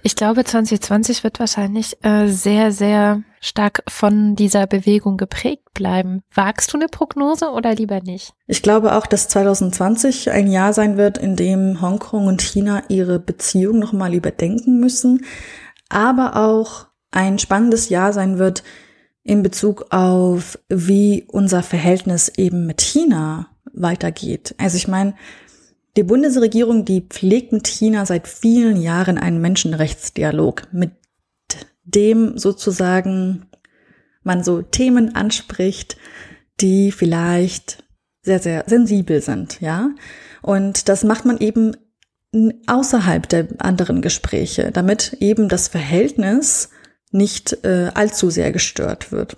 Ich 0.02 0.16
glaube, 0.16 0.44
2020 0.44 1.24
wird 1.24 1.40
wahrscheinlich 1.40 2.02
äh, 2.04 2.28
sehr, 2.28 2.72
sehr 2.72 3.22
stark 3.40 3.82
von 3.88 4.34
dieser 4.34 4.66
Bewegung 4.66 5.16
geprägt 5.16 5.74
bleiben. 5.74 6.22
Wagst 6.34 6.72
du 6.72 6.78
eine 6.78 6.88
Prognose 6.88 7.50
oder 7.50 7.74
lieber 7.74 8.00
nicht? 8.00 8.32
Ich 8.46 8.62
glaube 8.62 8.94
auch, 8.94 9.06
dass 9.06 9.28
2020 9.28 10.30
ein 10.30 10.50
Jahr 10.50 10.72
sein 10.72 10.96
wird, 10.96 11.18
in 11.18 11.36
dem 11.36 11.80
Hongkong 11.80 12.26
und 12.26 12.42
China 12.42 12.82
ihre 12.88 13.18
Beziehung 13.18 13.78
nochmal 13.78 14.14
überdenken 14.14 14.80
müssen, 14.80 15.24
aber 15.88 16.36
auch 16.36 16.86
ein 17.10 17.38
spannendes 17.38 17.88
Jahr 17.88 18.12
sein 18.12 18.38
wird 18.38 18.62
in 19.22 19.42
Bezug 19.42 19.86
auf, 19.90 20.58
wie 20.68 21.26
unser 21.28 21.62
Verhältnis 21.62 22.28
eben 22.36 22.66
mit 22.66 22.80
China 22.80 23.48
weitergeht. 23.72 24.54
Also 24.58 24.76
ich 24.76 24.88
meine, 24.88 25.14
die 26.00 26.04
Bundesregierung, 26.04 26.86
die 26.86 27.02
pflegt 27.02 27.52
mit 27.52 27.68
China 27.68 28.06
seit 28.06 28.26
vielen 28.26 28.80
Jahren 28.80 29.18
einen 29.18 29.38
Menschenrechtsdialog, 29.42 30.62
mit 30.72 30.92
dem 31.84 32.38
sozusagen 32.38 33.50
man 34.22 34.42
so 34.42 34.62
Themen 34.62 35.14
anspricht, 35.14 35.98
die 36.58 36.90
vielleicht 36.90 37.84
sehr, 38.22 38.38
sehr 38.38 38.64
sensibel 38.66 39.20
sind, 39.20 39.60
ja. 39.60 39.90
Und 40.40 40.88
das 40.88 41.04
macht 41.04 41.26
man 41.26 41.36
eben 41.36 41.76
außerhalb 42.66 43.28
der 43.28 43.48
anderen 43.58 44.00
Gespräche, 44.00 44.70
damit 44.72 45.18
eben 45.20 45.50
das 45.50 45.68
Verhältnis 45.68 46.70
nicht 47.10 47.62
äh, 47.62 47.90
allzu 47.92 48.30
sehr 48.30 48.52
gestört 48.52 49.12
wird. 49.12 49.36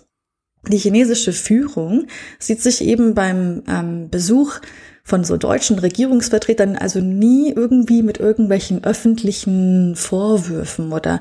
Die 0.68 0.78
chinesische 0.78 1.32
Führung 1.32 2.06
sieht 2.38 2.62
sich 2.62 2.84
eben 2.84 3.16
beim 3.16 3.64
ähm, 3.66 4.10
Besuch 4.10 4.60
von 5.02 5.24
so 5.24 5.36
deutschen 5.36 5.78
Regierungsvertretern 5.78 6.76
also 6.76 7.00
nie 7.00 7.52
irgendwie 7.52 8.02
mit 8.02 8.18
irgendwelchen 8.18 8.84
öffentlichen 8.84 9.96
Vorwürfen 9.96 10.92
oder 10.92 11.20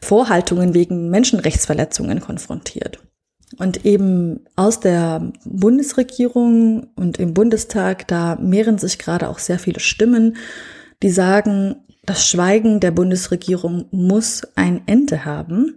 Vorhaltungen 0.00 0.74
wegen 0.74 1.08
Menschenrechtsverletzungen 1.08 2.20
konfrontiert. 2.20 2.98
Und 3.58 3.84
eben 3.86 4.40
aus 4.56 4.80
der 4.80 5.32
Bundesregierung 5.44 6.88
und 6.96 7.18
im 7.18 7.34
Bundestag, 7.34 8.06
da 8.08 8.36
mehren 8.36 8.78
sich 8.78 8.98
gerade 8.98 9.28
auch 9.28 9.38
sehr 9.38 9.58
viele 9.58 9.80
Stimmen, 9.80 10.36
die 11.02 11.10
sagen, 11.10 11.76
das 12.04 12.26
Schweigen 12.26 12.80
der 12.80 12.90
Bundesregierung 12.90 13.86
muss 13.90 14.42
ein 14.56 14.82
Ende 14.86 15.24
haben. 15.24 15.76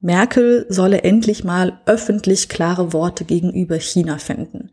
Merkel 0.00 0.64
solle 0.68 1.02
endlich 1.02 1.44
mal 1.44 1.80
öffentlich 1.86 2.48
klare 2.48 2.92
Worte 2.92 3.24
gegenüber 3.24 3.78
China 3.80 4.18
finden. 4.18 4.70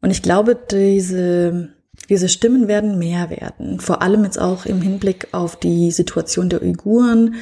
Und 0.00 0.10
ich 0.10 0.22
glaube, 0.22 0.56
diese, 0.70 1.70
diese 2.08 2.28
Stimmen 2.28 2.68
werden 2.68 2.98
mehr 2.98 3.30
werden. 3.30 3.80
Vor 3.80 4.02
allem 4.02 4.24
jetzt 4.24 4.40
auch 4.40 4.66
im 4.66 4.80
Hinblick 4.80 5.28
auf 5.32 5.56
die 5.56 5.90
Situation 5.90 6.48
der 6.48 6.62
Uiguren, 6.62 7.34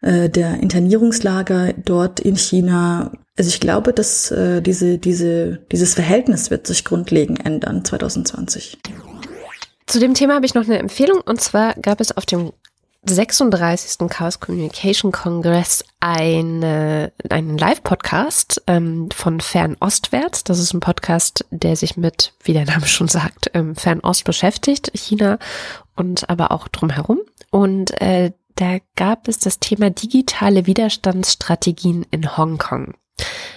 äh, 0.00 0.28
der 0.28 0.60
Internierungslager 0.60 1.74
dort 1.84 2.20
in 2.20 2.36
China. 2.36 3.12
Also 3.38 3.48
ich 3.48 3.60
glaube, 3.60 3.92
dass 3.92 4.30
äh, 4.30 4.60
diese, 4.60 4.98
diese, 4.98 5.60
dieses 5.70 5.94
Verhältnis 5.94 6.50
wird 6.50 6.66
sich 6.66 6.84
grundlegend 6.84 7.44
ändern 7.46 7.84
2020. 7.84 8.78
Zu 9.86 10.00
dem 10.00 10.14
Thema 10.14 10.34
habe 10.34 10.46
ich 10.46 10.54
noch 10.54 10.64
eine 10.64 10.78
Empfehlung 10.78 11.20
und 11.20 11.40
zwar 11.40 11.74
gab 11.74 12.00
es 12.00 12.16
auf 12.16 12.24
dem 12.26 12.52
36. 13.04 14.08
Chaos 14.08 14.38
Communication 14.38 15.10
Congress 15.10 15.84
eine, 16.00 17.12
einen 17.30 17.58
Live-Podcast 17.58 18.62
ähm, 18.68 19.08
von 19.12 19.40
Fernostwärts. 19.40 20.44
Das 20.44 20.60
ist 20.60 20.72
ein 20.72 20.80
Podcast, 20.80 21.44
der 21.50 21.74
sich 21.74 21.96
mit, 21.96 22.32
wie 22.44 22.52
der 22.52 22.64
Name 22.64 22.86
schon 22.86 23.08
sagt, 23.08 23.50
ähm, 23.54 23.74
Fernost 23.74 24.24
beschäftigt, 24.24 24.92
China 24.94 25.38
und 25.96 26.30
aber 26.30 26.52
auch 26.52 26.68
drumherum. 26.68 27.20
Und 27.50 28.00
äh, 28.00 28.32
da 28.54 28.78
gab 28.96 29.26
es 29.28 29.38
das 29.38 29.58
Thema 29.58 29.90
digitale 29.90 30.66
Widerstandsstrategien 30.66 32.06
in 32.10 32.36
Hongkong 32.36 32.94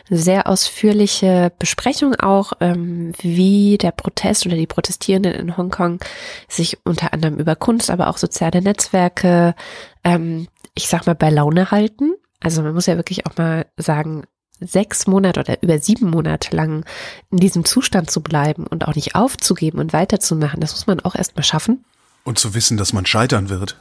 sehr 0.10 0.48
ausführliche 0.48 1.52
Besprechung 1.58 2.16
auch, 2.16 2.54
ähm, 2.60 3.14
wie 3.20 3.78
der 3.78 3.92
Protest 3.92 4.46
oder 4.46 4.56
die 4.56 4.68
Protestierenden 4.68 5.34
in 5.34 5.58
Hongkong 5.58 6.00
sich 6.48 6.78
unter 6.84 7.14
anderem 7.14 7.38
über 7.38 7.56
Kunst, 7.56 7.90
aber 7.90 8.08
auch 8.08 8.18
soziale 8.18 8.62
Netzwerke, 8.62 9.56
ähm, 10.04 10.48
ich 10.76 10.88
sag 10.88 11.08
mal, 11.08 11.16
bei 11.16 11.30
Laune 11.30 11.72
halten. 11.72 12.14
Also 12.40 12.62
man 12.62 12.74
muss 12.74 12.86
ja 12.86 12.98
wirklich 12.98 13.26
auch 13.26 13.38
mal 13.38 13.66
sagen, 13.78 14.24
sechs 14.60 15.08
Monate 15.08 15.40
oder 15.40 15.62
über 15.62 15.80
sieben 15.80 16.10
Monate 16.10 16.56
lang 16.56 16.86
in 17.32 17.40
diesem 17.40 17.66
Zustand 17.66 18.10
zu 18.10 18.22
bleiben 18.22 18.68
und 18.68 18.88
auch 18.88 18.96
nicht 18.96 19.16
aufzugeben 19.16 19.80
und 19.80 19.94
weiterzumachen, 19.94 20.62
das 20.62 20.74
muss 20.74 20.88
man 20.88 21.00
auch 21.02 21.16
erstmal 21.16 21.44
schaffen. 21.44 21.84
Und 22.24 22.40
zu 22.40 22.54
wissen, 22.54 22.78
dass 22.78 22.94
man 22.94 23.06
scheitern 23.06 23.50
wird. 23.50 23.78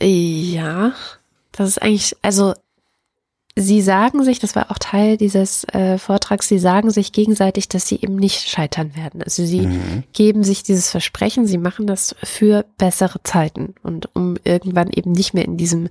Ja, 0.00 0.92
das 1.52 1.68
ist 1.68 1.82
eigentlich, 1.82 2.16
also 2.22 2.54
sie 3.56 3.82
sagen 3.82 4.24
sich, 4.24 4.38
das 4.38 4.56
war 4.56 4.70
auch 4.70 4.78
Teil 4.78 5.16
dieses 5.16 5.64
äh, 5.64 5.98
Vortrags, 5.98 6.48
sie 6.48 6.58
sagen 6.58 6.90
sich 6.90 7.12
gegenseitig, 7.12 7.68
dass 7.68 7.86
sie 7.86 7.96
eben 8.00 8.16
nicht 8.16 8.48
scheitern 8.48 8.96
werden. 8.96 9.22
Also 9.22 9.44
sie 9.44 9.62
mhm. 9.62 10.04
geben 10.12 10.42
sich 10.42 10.62
dieses 10.62 10.90
Versprechen, 10.90 11.46
sie 11.46 11.58
machen 11.58 11.86
das 11.86 12.16
für 12.22 12.64
bessere 12.78 13.22
Zeiten 13.22 13.74
und 13.82 14.08
um 14.14 14.36
irgendwann 14.44 14.90
eben 14.90 15.12
nicht 15.12 15.34
mehr 15.34 15.44
in 15.44 15.56
diesem 15.56 15.88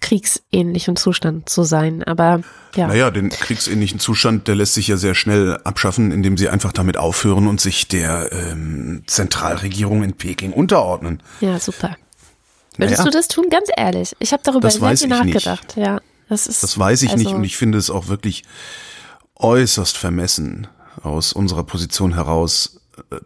kriegsähnlichen 0.00 0.96
Zustand 0.96 1.48
zu 1.48 1.64
sein. 1.64 2.04
Aber 2.04 2.40
ja. 2.76 2.86
Naja, 2.86 3.10
den 3.10 3.30
kriegsähnlichen 3.30 3.98
Zustand, 3.98 4.48
der 4.48 4.54
lässt 4.54 4.74
sich 4.74 4.86
ja 4.88 4.96
sehr 4.96 5.14
schnell 5.14 5.58
abschaffen, 5.64 6.12
indem 6.12 6.36
sie 6.36 6.48
einfach 6.48 6.72
damit 6.72 6.96
aufhören 6.96 7.48
und 7.48 7.60
sich 7.60 7.88
der 7.88 8.30
ähm, 8.32 9.02
Zentralregierung 9.06 10.02
in 10.04 10.12
Peking 10.12 10.52
unterordnen. 10.52 11.20
Ja, 11.40 11.58
super. 11.58 11.96
Würdest 12.76 12.98
naja. 12.98 13.10
du 13.10 13.16
das 13.16 13.26
tun? 13.26 13.46
Ganz 13.50 13.68
ehrlich. 13.76 14.14
Ich 14.20 14.32
habe 14.32 14.42
darüber 14.44 14.70
sehr 14.70 14.96
viel 14.96 15.08
nachgedacht. 15.08 15.76
Nicht. 15.76 15.86
Ja. 15.86 16.00
Das, 16.28 16.46
ist, 16.46 16.62
das 16.62 16.78
weiß 16.78 17.02
ich 17.02 17.10
also 17.10 17.22
nicht 17.22 17.34
und 17.34 17.44
ich 17.44 17.56
finde 17.56 17.78
es 17.78 17.90
auch 17.90 18.08
wirklich 18.08 18.44
äußerst 19.36 19.96
vermessen, 19.96 20.66
aus 21.02 21.32
unserer 21.32 21.64
Position 21.64 22.14
heraus 22.14 22.80
äh, 23.10 23.16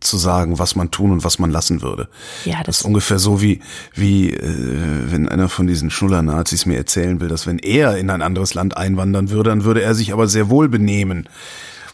zu 0.00 0.16
sagen, 0.16 0.58
was 0.58 0.76
man 0.76 0.90
tun 0.90 1.10
und 1.10 1.24
was 1.24 1.38
man 1.38 1.50
lassen 1.50 1.82
würde. 1.82 2.08
Ja, 2.44 2.58
das, 2.58 2.66
das 2.66 2.78
ist 2.78 2.84
ungefähr 2.84 3.18
so 3.18 3.40
wie, 3.40 3.60
wie 3.94 4.32
äh, 4.32 5.10
wenn 5.10 5.28
einer 5.28 5.48
von 5.48 5.66
diesen 5.66 5.90
Schnuller-Nazis 5.90 6.66
mir 6.66 6.76
erzählen 6.76 7.20
will, 7.20 7.28
dass 7.28 7.46
wenn 7.46 7.58
er 7.58 7.96
in 7.96 8.10
ein 8.10 8.22
anderes 8.22 8.54
Land 8.54 8.76
einwandern 8.76 9.30
würde, 9.30 9.50
dann 9.50 9.64
würde 9.64 9.82
er 9.82 9.94
sich 9.94 10.12
aber 10.12 10.28
sehr 10.28 10.48
wohl 10.48 10.68
benehmen. 10.68 11.28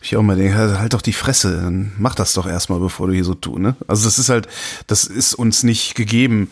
Ich 0.02 0.16
auch 0.16 0.22
mal 0.22 0.36
denke, 0.36 0.78
halt 0.80 0.94
doch 0.94 1.02
die 1.02 1.12
Fresse, 1.12 1.60
dann 1.62 1.92
mach 1.96 2.16
das 2.16 2.32
doch 2.32 2.46
erstmal, 2.46 2.80
bevor 2.80 3.06
du 3.06 3.12
hier 3.14 3.24
so 3.24 3.34
tust. 3.34 3.60
Ne? 3.60 3.76
Also 3.86 4.04
das 4.04 4.18
ist 4.18 4.28
halt, 4.28 4.48
das 4.88 5.04
ist 5.04 5.34
uns 5.34 5.62
nicht 5.62 5.94
gegeben, 5.94 6.50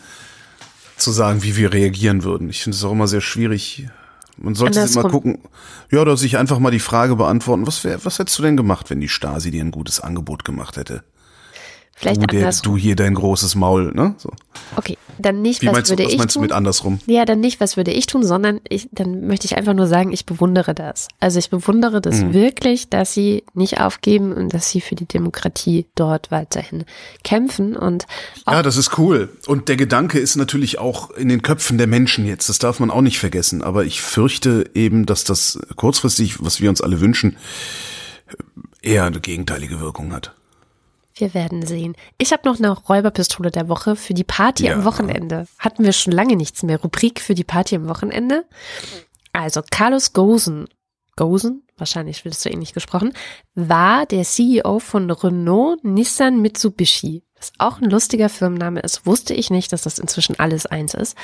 zu 0.95 1.11
sagen, 1.11 1.43
wie 1.43 1.57
wir 1.57 1.73
reagieren 1.73 2.23
würden. 2.23 2.49
Ich 2.49 2.63
finde 2.63 2.77
es 2.77 2.83
auch 2.83 2.91
immer 2.93 3.07
sehr 3.07 3.21
schwierig, 3.21 3.87
man 4.41 4.55
sollte 4.55 4.79
Andersrum. 4.79 5.03
mal 5.03 5.09
gucken, 5.09 5.39
ja, 5.91 6.01
oder 6.01 6.17
sich 6.17 6.37
einfach 6.37 6.59
mal 6.59 6.71
die 6.71 6.79
Frage 6.79 7.15
beantworten, 7.15 7.67
was 7.67 7.83
wär, 7.83 8.03
was 8.05 8.19
hättest 8.19 8.37
du 8.39 8.43
denn 8.43 8.57
gemacht, 8.57 8.89
wenn 8.89 8.99
die 8.99 9.09
Stasi 9.09 9.51
dir 9.51 9.63
ein 9.63 9.71
gutes 9.71 9.99
Angebot 9.99 10.43
gemacht 10.45 10.77
hätte? 10.77 11.03
Vielleicht 12.01 12.23
du, 12.23 12.25
der, 12.25 12.51
du 12.51 12.77
hier 12.77 12.95
dein 12.95 13.13
großes 13.13 13.53
Maul, 13.53 13.91
ne? 13.93 14.15
So. 14.17 14.31
Okay, 14.75 14.97
dann 15.19 15.43
nicht, 15.43 15.61
Wie 15.61 15.67
was 15.67 15.73
meinst, 15.73 15.91
würde 15.91 16.05
was 16.05 16.13
ich 16.13 16.17
meinst 16.17 16.33
tun? 16.33 16.41
du 16.41 16.45
mit 16.45 16.51
andersrum? 16.51 16.99
Ja, 17.05 17.25
dann 17.25 17.39
nicht, 17.39 17.59
was 17.59 17.77
würde 17.77 17.91
ich 17.91 18.07
tun, 18.07 18.25
sondern 18.25 18.59
ich, 18.67 18.89
dann 18.91 19.27
möchte 19.27 19.45
ich 19.45 19.55
einfach 19.55 19.75
nur 19.75 19.85
sagen, 19.85 20.11
ich 20.11 20.25
bewundere 20.25 20.73
das. 20.73 21.09
Also 21.19 21.37
ich 21.37 21.51
bewundere 21.51 22.01
das 22.01 22.21
mhm. 22.21 22.33
wirklich, 22.33 22.89
dass 22.89 23.13
sie 23.13 23.43
nicht 23.53 23.79
aufgeben 23.79 24.33
und 24.33 24.51
dass 24.51 24.69
sie 24.69 24.81
für 24.81 24.95
die 24.95 25.05
Demokratie 25.05 25.85
dort 25.93 26.31
weiterhin 26.31 26.85
kämpfen 27.23 27.75
und 27.75 28.07
Ja, 28.47 28.63
das 28.63 28.77
ist 28.77 28.97
cool. 28.97 29.29
Und 29.45 29.69
der 29.69 29.77
Gedanke 29.77 30.17
ist 30.17 30.37
natürlich 30.37 30.79
auch 30.79 31.11
in 31.11 31.29
den 31.29 31.43
Köpfen 31.43 31.77
der 31.77 31.87
Menschen 31.87 32.25
jetzt. 32.25 32.49
Das 32.49 32.57
darf 32.57 32.79
man 32.79 32.89
auch 32.89 33.01
nicht 33.01 33.19
vergessen. 33.19 33.61
Aber 33.61 33.85
ich 33.85 34.01
fürchte 34.01 34.71
eben, 34.73 35.05
dass 35.05 35.23
das 35.23 35.59
kurzfristig, 35.75 36.43
was 36.43 36.61
wir 36.61 36.69
uns 36.69 36.81
alle 36.81 36.99
wünschen, 36.99 37.37
eher 38.81 39.03
eine 39.03 39.19
gegenteilige 39.19 39.79
Wirkung 39.79 40.13
hat. 40.13 40.33
Wir 41.21 41.35
werden 41.35 41.63
sehen. 41.63 41.95
Ich 42.17 42.33
habe 42.33 42.49
noch 42.49 42.57
eine 42.57 42.71
Räuberpistole 42.71 43.51
der 43.51 43.69
Woche 43.69 43.95
für 43.95 44.15
die 44.15 44.23
Party 44.23 44.65
ja. 44.65 44.73
am 44.73 44.85
Wochenende. 44.85 45.45
Hatten 45.59 45.83
wir 45.83 45.93
schon 45.93 46.13
lange 46.13 46.35
nichts 46.35 46.63
mehr. 46.63 46.81
Rubrik 46.81 47.21
für 47.21 47.35
die 47.35 47.43
Party 47.43 47.75
am 47.75 47.87
Wochenende. 47.87 48.43
Also 49.31 49.61
Carlos 49.69 50.13
Gosen, 50.13 50.67
Gosen, 51.15 51.61
wahrscheinlich 51.77 52.25
willst 52.25 52.43
du 52.43 52.49
ähnlich 52.49 52.73
gesprochen, 52.73 53.13
war 53.53 54.07
der 54.07 54.23
CEO 54.23 54.79
von 54.79 55.11
Renault, 55.11 55.83
Nissan, 55.83 56.41
Mitsubishi 56.41 57.21
was 57.41 57.53
auch 57.57 57.81
ein 57.81 57.89
lustiger 57.89 58.29
Firmenname 58.29 58.81
ist, 58.81 59.05
wusste 59.05 59.33
ich 59.33 59.49
nicht, 59.49 59.73
dass 59.73 59.81
das 59.81 59.97
inzwischen 59.97 60.39
alles 60.39 60.67
eins 60.67 60.93
ist. 60.93 61.17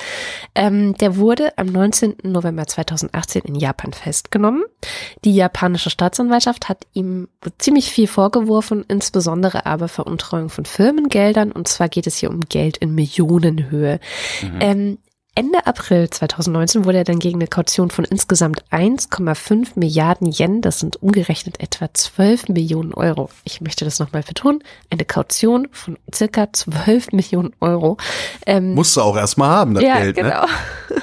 Ähm, 0.54 0.94
der 0.94 1.16
wurde 1.16 1.56
am 1.56 1.66
19. 1.66 2.16
November 2.24 2.66
2018 2.66 3.42
in 3.42 3.54
Japan 3.54 3.92
festgenommen. 3.92 4.64
Die 5.24 5.34
japanische 5.34 5.90
Staatsanwaltschaft 5.90 6.68
hat 6.68 6.86
ihm 6.92 7.28
ziemlich 7.58 7.90
viel 7.92 8.08
vorgeworfen, 8.08 8.84
insbesondere 8.88 9.64
aber 9.66 9.86
Veruntreuung 9.86 10.48
von 10.48 10.64
Firmengeldern. 10.64 11.52
Und 11.52 11.68
zwar 11.68 11.88
geht 11.88 12.08
es 12.08 12.16
hier 12.16 12.30
um 12.30 12.40
Geld 12.40 12.78
in 12.78 12.94
Millionenhöhe. 12.94 14.00
Mhm. 14.42 14.58
Ähm, 14.60 14.98
Ende 15.38 15.64
April 15.68 16.10
2019 16.10 16.84
wurde 16.84 16.98
er 16.98 17.04
dann 17.04 17.20
gegen 17.20 17.36
eine 17.36 17.46
Kaution 17.46 17.92
von 17.92 18.04
insgesamt 18.04 18.64
1,5 18.72 19.68
Milliarden 19.76 20.32
Yen, 20.32 20.62
das 20.62 20.80
sind 20.80 21.00
umgerechnet 21.00 21.60
etwa 21.60 21.94
12 21.94 22.48
Millionen 22.48 22.92
Euro. 22.92 23.30
Ich 23.44 23.60
möchte 23.60 23.84
das 23.84 24.00
nochmal 24.00 24.24
betonen, 24.24 24.64
eine 24.90 25.04
Kaution 25.04 25.68
von 25.70 25.96
circa 26.12 26.52
12 26.52 27.12
Millionen 27.12 27.52
Euro. 27.60 27.98
Ähm, 28.46 28.74
Musst 28.74 28.96
du 28.96 29.00
auch 29.00 29.16
erstmal 29.16 29.50
haben, 29.50 29.74
das 29.74 29.84
ja, 29.84 30.00
Geld. 30.00 30.16
Ne? 30.16 30.22
Genau. 30.24 30.40
Ne? 30.42 31.02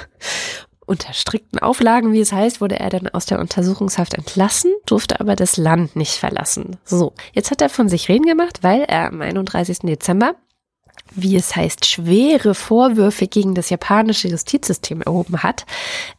Unter 0.84 1.14
strikten 1.14 1.58
Auflagen, 1.58 2.12
wie 2.12 2.20
es 2.20 2.30
heißt, 2.30 2.60
wurde 2.60 2.78
er 2.78 2.90
dann 2.90 3.08
aus 3.08 3.24
der 3.24 3.40
Untersuchungshaft 3.40 4.12
entlassen, 4.12 4.70
durfte 4.84 5.18
aber 5.18 5.34
das 5.34 5.56
Land 5.56 5.96
nicht 5.96 6.12
verlassen. 6.12 6.76
So, 6.84 7.14
jetzt 7.32 7.50
hat 7.50 7.62
er 7.62 7.70
von 7.70 7.88
sich 7.88 8.10
reden 8.10 8.26
gemacht, 8.26 8.58
weil 8.60 8.82
er 8.82 9.06
am 9.06 9.22
31. 9.22 9.78
Dezember 9.78 10.34
wie 11.14 11.36
es 11.36 11.54
heißt, 11.54 11.86
schwere 11.86 12.54
Vorwürfe 12.54 13.26
gegen 13.26 13.54
das 13.54 13.70
japanische 13.70 14.28
Justizsystem 14.28 15.02
erhoben 15.02 15.42
hat. 15.42 15.64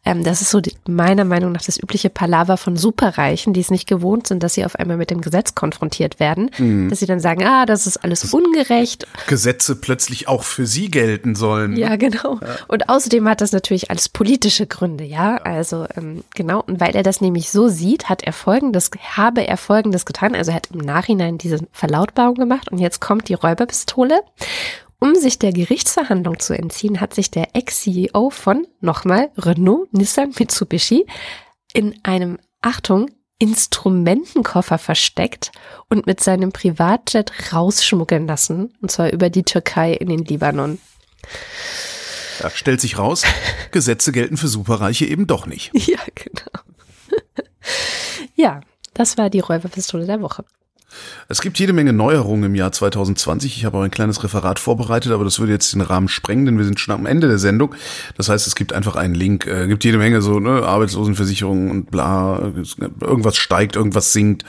Ähm, 0.05 0.23
das 0.23 0.41
ist 0.41 0.51
so 0.51 0.61
die, 0.61 0.73
meiner 0.88 1.25
Meinung 1.25 1.51
nach 1.51 1.61
das 1.61 1.77
übliche 1.81 2.09
Palaver 2.09 2.57
von 2.57 2.77
Superreichen, 2.77 3.53
die 3.53 3.61
es 3.61 3.71
nicht 3.71 3.88
gewohnt 3.88 4.27
sind, 4.27 4.43
dass 4.43 4.53
sie 4.53 4.65
auf 4.65 4.75
einmal 4.75 4.97
mit 4.97 5.11
dem 5.11 5.21
Gesetz 5.21 5.55
konfrontiert 5.55 6.19
werden, 6.19 6.49
mhm. 6.57 6.89
dass 6.89 6.99
sie 6.99 7.05
dann 7.05 7.19
sagen, 7.19 7.43
ah, 7.43 7.65
das 7.65 7.88
ist 7.88 7.97
alles 7.97 8.33
ungerecht. 8.33 9.07
Gesetze 9.27 9.75
plötzlich 9.75 10.27
auch 10.27 10.43
für 10.43 10.65
sie 10.65 10.89
gelten 10.89 11.35
sollen. 11.35 11.75
Ja, 11.75 11.95
genau. 11.95 12.39
Ja. 12.41 12.55
Und 12.67 12.89
außerdem 12.89 13.27
hat 13.27 13.41
das 13.41 13.51
natürlich 13.51 13.89
alles 13.91 14.09
politische 14.09 14.67
Gründe, 14.67 15.03
ja. 15.03 15.38
Also 15.38 15.85
ähm, 15.95 16.23
genau. 16.33 16.63
Und 16.65 16.79
weil 16.79 16.95
er 16.95 17.03
das 17.03 17.21
nämlich 17.21 17.49
so 17.49 17.67
sieht, 17.67 18.09
hat 18.09 18.23
er 18.23 18.33
folgendes, 18.33 18.89
habe 19.15 19.45
er 19.47 19.57
folgendes 19.57 20.05
getan. 20.05 20.35
Also 20.35 20.51
er 20.51 20.55
hat 20.55 20.69
im 20.73 20.79
Nachhinein 20.79 21.38
diese 21.38 21.59
Verlautbarung 21.71 22.35
gemacht 22.35 22.71
und 22.71 22.79
jetzt 22.79 23.01
kommt 23.01 23.29
die 23.29 23.33
Räuberpistole. 23.33 24.21
Um 24.99 25.13
sich 25.15 25.37
der 25.37 25.53
Gerichtsverhandlung 25.53 26.39
zu 26.39 26.57
entziehen, 26.57 26.99
hat 26.99 27.13
sich 27.13 27.29
der 27.29 27.55
Ex-CEO 27.55 28.31
von, 28.31 28.65
nochmal, 28.81 29.29
Renault, 29.37 29.93
Nissan, 29.93 30.33
Mitsubishi 30.37 31.05
in 31.73 31.99
einem, 32.03 32.39
Achtung, 32.61 33.11
Instrumentenkoffer 33.39 34.79
versteckt 34.79 35.51
und 35.89 36.07
mit 36.07 36.21
seinem 36.21 36.51
Privatjet 36.51 37.53
rausschmuggeln 37.53 38.25
lassen, 38.25 38.73
und 38.81 38.89
zwar 38.89 39.11
über 39.11 39.29
die 39.29 39.43
Türkei 39.43 39.93
in 39.93 40.09
den 40.09 40.25
Libanon. 40.25 40.79
Da 42.39 42.49
stellt 42.49 42.81
sich 42.81 42.97
raus, 42.97 43.23
Gesetze 43.71 44.11
gelten 44.11 44.37
für 44.37 44.47
Superreiche 44.47 45.05
eben 45.05 45.27
doch 45.27 45.45
nicht. 45.45 45.71
Ja, 45.73 45.99
genau. 46.15 46.63
ja, 48.35 48.61
das 48.95 49.17
war 49.17 49.29
die 49.29 49.39
Räuberpistole 49.39 50.07
der 50.07 50.21
Woche. 50.21 50.43
Es 51.29 51.41
gibt 51.41 51.59
jede 51.59 51.73
Menge 51.73 51.93
Neuerungen 51.93 52.45
im 52.45 52.55
Jahr 52.55 52.71
2020. 52.71 53.57
Ich 53.57 53.65
habe 53.65 53.77
auch 53.77 53.81
ein 53.81 53.91
kleines 53.91 54.23
Referat 54.23 54.59
vorbereitet, 54.59 55.11
aber 55.11 55.23
das 55.23 55.39
würde 55.39 55.51
jetzt 55.51 55.73
den 55.73 55.81
Rahmen 55.81 56.07
sprengen, 56.07 56.45
denn 56.45 56.57
wir 56.57 56.65
sind 56.65 56.79
schon 56.79 56.95
am 56.95 57.05
Ende 57.05 57.27
der 57.27 57.37
Sendung. 57.37 57.75
Das 58.15 58.29
heißt, 58.29 58.47
es 58.47 58.55
gibt 58.55 58.73
einfach 58.73 58.95
einen 58.95 59.13
Link, 59.13 59.45
äh, 59.45 59.67
gibt 59.67 59.83
jede 59.83 59.97
Menge 59.97 60.21
so 60.21 60.39
ne, 60.39 60.63
Arbeitslosenversicherung 60.63 61.69
und 61.69 61.91
bla, 61.91 62.51
irgendwas 63.01 63.35
steigt, 63.35 63.75
irgendwas 63.75 64.13
sinkt. 64.13 64.45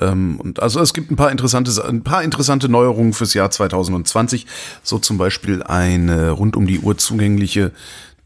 Ähm, 0.00 0.40
und 0.40 0.60
also 0.60 0.80
es 0.80 0.92
gibt 0.92 1.10
ein 1.10 1.16
paar 1.16 1.30
interessante, 1.30 1.84
ein 1.84 2.02
paar 2.02 2.22
interessante 2.22 2.68
Neuerungen 2.68 3.12
fürs 3.12 3.34
Jahr 3.34 3.50
2020. 3.50 4.46
So 4.82 4.98
zum 4.98 5.16
Beispiel 5.16 5.62
eine 5.62 6.30
rund 6.30 6.56
um 6.56 6.66
die 6.66 6.80
Uhr 6.80 6.98
zugängliche 6.98 7.72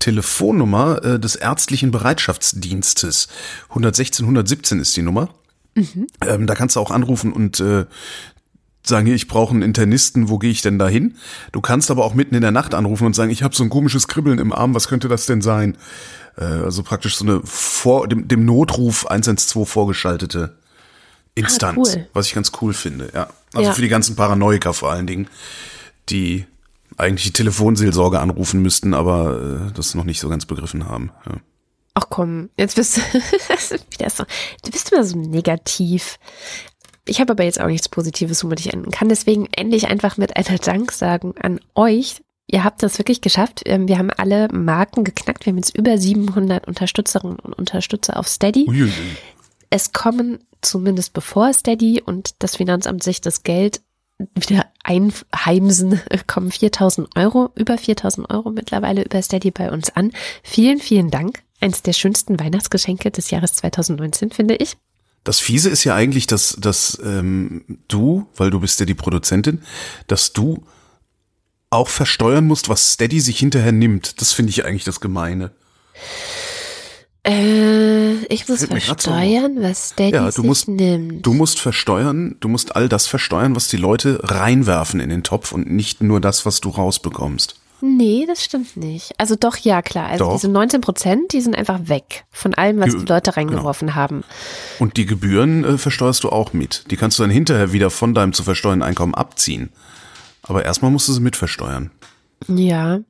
Telefonnummer 0.05 1.03
äh, 1.03 1.19
des 1.19 1.37
ärztlichen 1.37 1.91
Bereitschaftsdienstes. 1.91 3.29
116 3.71 4.27
117 4.27 4.81
ist 4.81 4.97
die 4.97 5.03
Nummer. 5.03 5.31
Mhm. 5.75 6.07
Ähm, 6.27 6.47
da 6.47 6.55
kannst 6.55 6.77
du 6.77 6.81
auch 6.81 6.91
anrufen 6.91 7.33
und 7.33 7.61
äh, 7.61 7.87
sagen, 8.87 9.07
ich 9.07 9.29
brauche 9.29 9.53
einen 9.53 9.63
Internisten, 9.63 10.29
wo 10.29 10.39
gehe 10.39 10.51
ich 10.51 10.63
denn 10.63 10.79
da 10.79 10.89
hin? 10.89 11.17
Du 11.53 11.61
kannst 11.61 11.91
aber 11.91 12.05
auch 12.05 12.15
mitten 12.15 12.35
in 12.35 12.43
der 12.43 12.51
Nacht 12.51 12.75
anrufen 12.75 13.07
und 13.07 13.17
sagen, 13.17 13.31
ich 13.31 13.43
habe 13.43 13.55
so 13.55 13.65
ein 13.65 13.71
komisches 13.71 14.09
Kribbeln 14.09 14.39
im 14.39 14.53
Arm, 14.53 14.75
was 14.75 14.89
könnte 14.89 15.09
das 15.09 15.27
denn 15.27 15.41
sein? 15.43 15.77
Äh, 16.37 16.45
also 16.45 16.83
praktisch 16.83 17.17
so 17.17 17.25
eine 17.25 17.41
vor 17.45 18.09
dem, 18.09 18.29
dem 18.29 18.45
Notruf 18.45 19.07
112 19.07 19.69
vorgeschaltete 19.69 20.57
Instanz, 21.35 21.91
ah, 21.91 21.97
cool. 21.97 22.07
was 22.13 22.27
ich 22.29 22.35
ganz 22.35 22.53
cool 22.61 22.73
finde, 22.73 23.11
ja. 23.13 23.29
Also 23.53 23.69
ja. 23.69 23.75
für 23.75 23.83
die 23.83 23.89
ganzen 23.89 24.15
Paranoiker 24.15 24.73
vor 24.73 24.93
allen 24.93 25.07
Dingen, 25.07 25.29
die 26.09 26.47
eigentlich 26.97 27.25
die 27.25 27.33
Telefonseelsorge 27.33 28.21
anrufen 28.21 28.63
müssten, 28.63 28.95
aber 28.95 29.69
äh, 29.69 29.73
das 29.73 29.95
noch 29.95 30.05
nicht 30.05 30.21
so 30.21 30.29
ganz 30.29 30.47
begriffen 30.47 30.87
haben. 30.87 31.11
Ja. 31.27 31.37
Ach 31.95 32.07
komm, 32.11 32.51
jetzt 32.59 32.75
bist 32.75 32.97
du 32.97 33.01
wieder 33.91 34.11
so, 34.11 34.25
du 34.65 34.71
bist 34.71 34.93
immer 34.93 35.05
so 35.05 35.17
negativ. 35.17 36.19
Ich 37.07 37.21
habe 37.21 37.33
aber 37.33 37.45
jetzt 37.45 37.61
auch 37.61 37.69
nichts 37.69 37.89
Positives, 37.89 38.43
womit 38.43 38.61
ich 38.61 38.73
enden 38.73 38.91
kann. 38.91 39.09
Deswegen 39.09 39.47
ende 39.53 39.77
ich 39.77 39.89
einfach 39.89 40.17
mit 40.17 40.37
einer 40.37 40.59
Danksagung 40.59 41.37
an 41.37 41.61
euch. 41.75 42.23
Ihr 42.47 42.65
habt 42.65 42.83
das 42.83 42.99
wirklich 42.99 43.21
geschafft. 43.21 43.63
Ähm, 43.67 43.89
wir 43.89 43.99
haben 43.99 44.11
alle 44.11 44.49
Marken 44.49 45.05
geknackt. 45.05 45.47
Wir 45.47 45.53
haben 45.53 45.59
jetzt 45.59 45.77
über 45.77 45.97
700 45.97 46.67
Unterstützerinnen 46.67 47.39
und 47.39 47.53
Unterstützer 47.53 48.19
auf 48.19 48.27
Steady. 48.27 48.67
Uiuiui. 48.69 48.93
Es 49.71 49.93
kommen 49.93 50.39
zumindest 50.63 51.13
bevor 51.13 51.53
Steady 51.53 52.03
und 52.05 52.43
das 52.43 52.57
Finanzamt 52.57 53.03
sich 53.03 53.21
das 53.21 53.43
Geld 53.43 53.83
wieder 54.35 54.67
einheimsen, 54.83 56.01
kommen 56.27 56.51
4000 56.51 57.17
Euro, 57.17 57.51
über 57.55 57.77
4000 57.77 58.31
Euro 58.31 58.51
mittlerweile 58.51 59.05
über 59.05 59.21
Steady 59.21 59.51
bei 59.51 59.71
uns 59.71 59.91
an. 59.91 60.13
Vielen, 60.43 60.79
vielen 60.79 61.11
Dank 61.11 61.44
eines 61.65 61.83
der 61.83 61.95
schönsten 61.95 62.39
Weihnachtsgeschenke 62.39 63.11
des 63.11 63.31
Jahres 63.31 63.55
2019, 63.55 64.31
finde 64.31 64.55
ich. 64.57 64.77
Das 65.25 65.41
Fiese 65.41 65.71
ist 65.71 65.85
ja 65.85 65.95
eigentlich, 65.95 66.27
dass, 66.27 66.57
dass 66.61 67.01
ähm, 67.03 67.65
du, 67.89 68.27
weil 68.37 68.51
du 68.51 68.61
bist 68.61 68.79
ja 68.79 68.87
die 68.87 68.95
Produzentin, 68.95 69.63
dass 70.07 70.35
du 70.35 70.63
auch 71.71 71.89
versteuern 71.89 72.47
musst, 72.47 72.69
was 72.69 72.93
Steady 72.93 73.21
sich 73.21 73.39
hinterher 73.39 73.73
nimmt. 73.73 74.21
Das 74.21 74.33
finde 74.33 74.51
ich 74.51 74.67
eigentlich 74.67 74.85
das 74.85 75.01
Gemeine. 75.01 75.51
Äh, 77.27 78.17
ich 78.27 78.47
muss 78.47 78.67
versteuern, 78.67 79.57
was 79.63 79.89
Steady 79.89 80.15
ja, 80.15 80.31
du 80.31 80.43
musst, 80.43 80.69
nimmt. 80.69 81.25
Du 81.25 81.33
musst 81.33 81.59
versteuern, 81.59 82.37
du 82.41 82.49
musst 82.49 82.77
all 82.77 82.91
das 82.91 83.07
versteuern, 83.07 83.57
was 83.57 83.69
die 83.69 83.79
Leute 83.79 84.21
reinwerfen 84.23 85.01
in 85.01 85.09
den 85.09 85.23
Topf 85.23 85.53
und 85.53 85.71
nicht 85.71 86.03
nur 86.03 86.21
das, 86.21 86.45
was 86.45 86.61
du 86.61 86.69
rausbekommst. 86.69 87.57
Nee, 87.81 88.25
das 88.27 88.43
stimmt 88.43 88.77
nicht. 88.77 89.13
Also 89.19 89.37
doch, 89.37 89.57
ja, 89.57 89.83
klar. 89.83 90.09
Also 90.09 90.25
doch. 90.25 90.33
diese 90.35 90.49
19 90.49 90.81
Prozent, 90.81 91.33
die 91.33 91.41
sind 91.41 91.55
einfach 91.55 91.81
weg 91.89 92.25
von 92.31 92.55
allem, 92.55 92.81
was 92.81 92.97
die 92.97 93.05
Leute 93.05 93.37
reingeworfen 93.37 93.89
genau. 93.89 93.97
haben. 93.97 94.25
Und 94.79 94.97
die 94.97 95.07
Gebühren 95.07 95.65
äh, 95.65 95.79
versteuerst 95.79 96.25
du 96.25 96.31
auch 96.31 96.53
mit. 96.53 96.91
Die 96.91 96.97
kannst 96.97 97.19
du 97.19 97.23
dann 97.23 97.31
hinterher 97.31 97.73
wieder 97.73 97.91
von 97.91 98.15
deinem 98.15 98.33
zu 98.33 98.43
versteuernden 98.43 98.89
Einkommen 98.89 99.15
abziehen. 99.15 99.71
Aber 100.43 100.65
erstmal 100.65 100.91
musst 100.91 101.09
du 101.09 101.13
sie 101.13 101.21
mitversteuern. 101.21 101.91
Ja. 102.49 103.01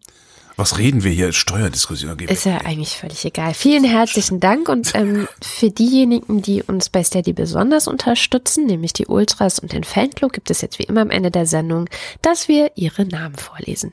Was 0.56 0.78
reden 0.78 1.02
wir 1.02 1.10
hier? 1.10 1.32
Steuerdiskussion. 1.32 2.16
Ist 2.20 2.44
ja 2.44 2.58
eigentlich 2.58 2.96
völlig 2.96 3.24
egal. 3.24 3.54
Vielen 3.54 3.82
herzlichen 3.82 4.38
Dank 4.38 4.68
und 4.68 4.94
ähm, 4.94 5.26
für 5.42 5.70
diejenigen, 5.70 6.42
die 6.42 6.62
uns 6.62 6.90
bei 6.90 7.02
Steady 7.02 7.32
besonders 7.32 7.88
unterstützen, 7.88 8.66
nämlich 8.66 8.92
die 8.92 9.06
Ultras 9.06 9.58
und 9.58 9.72
den 9.72 9.82
Fanclub, 9.82 10.32
gibt 10.32 10.50
es 10.50 10.60
jetzt 10.60 10.78
wie 10.78 10.84
immer 10.84 11.00
am 11.00 11.10
Ende 11.10 11.32
der 11.32 11.46
Sendung, 11.46 11.88
dass 12.22 12.46
wir 12.46 12.70
ihre 12.76 13.04
Namen 13.04 13.34
vorlesen. 13.34 13.92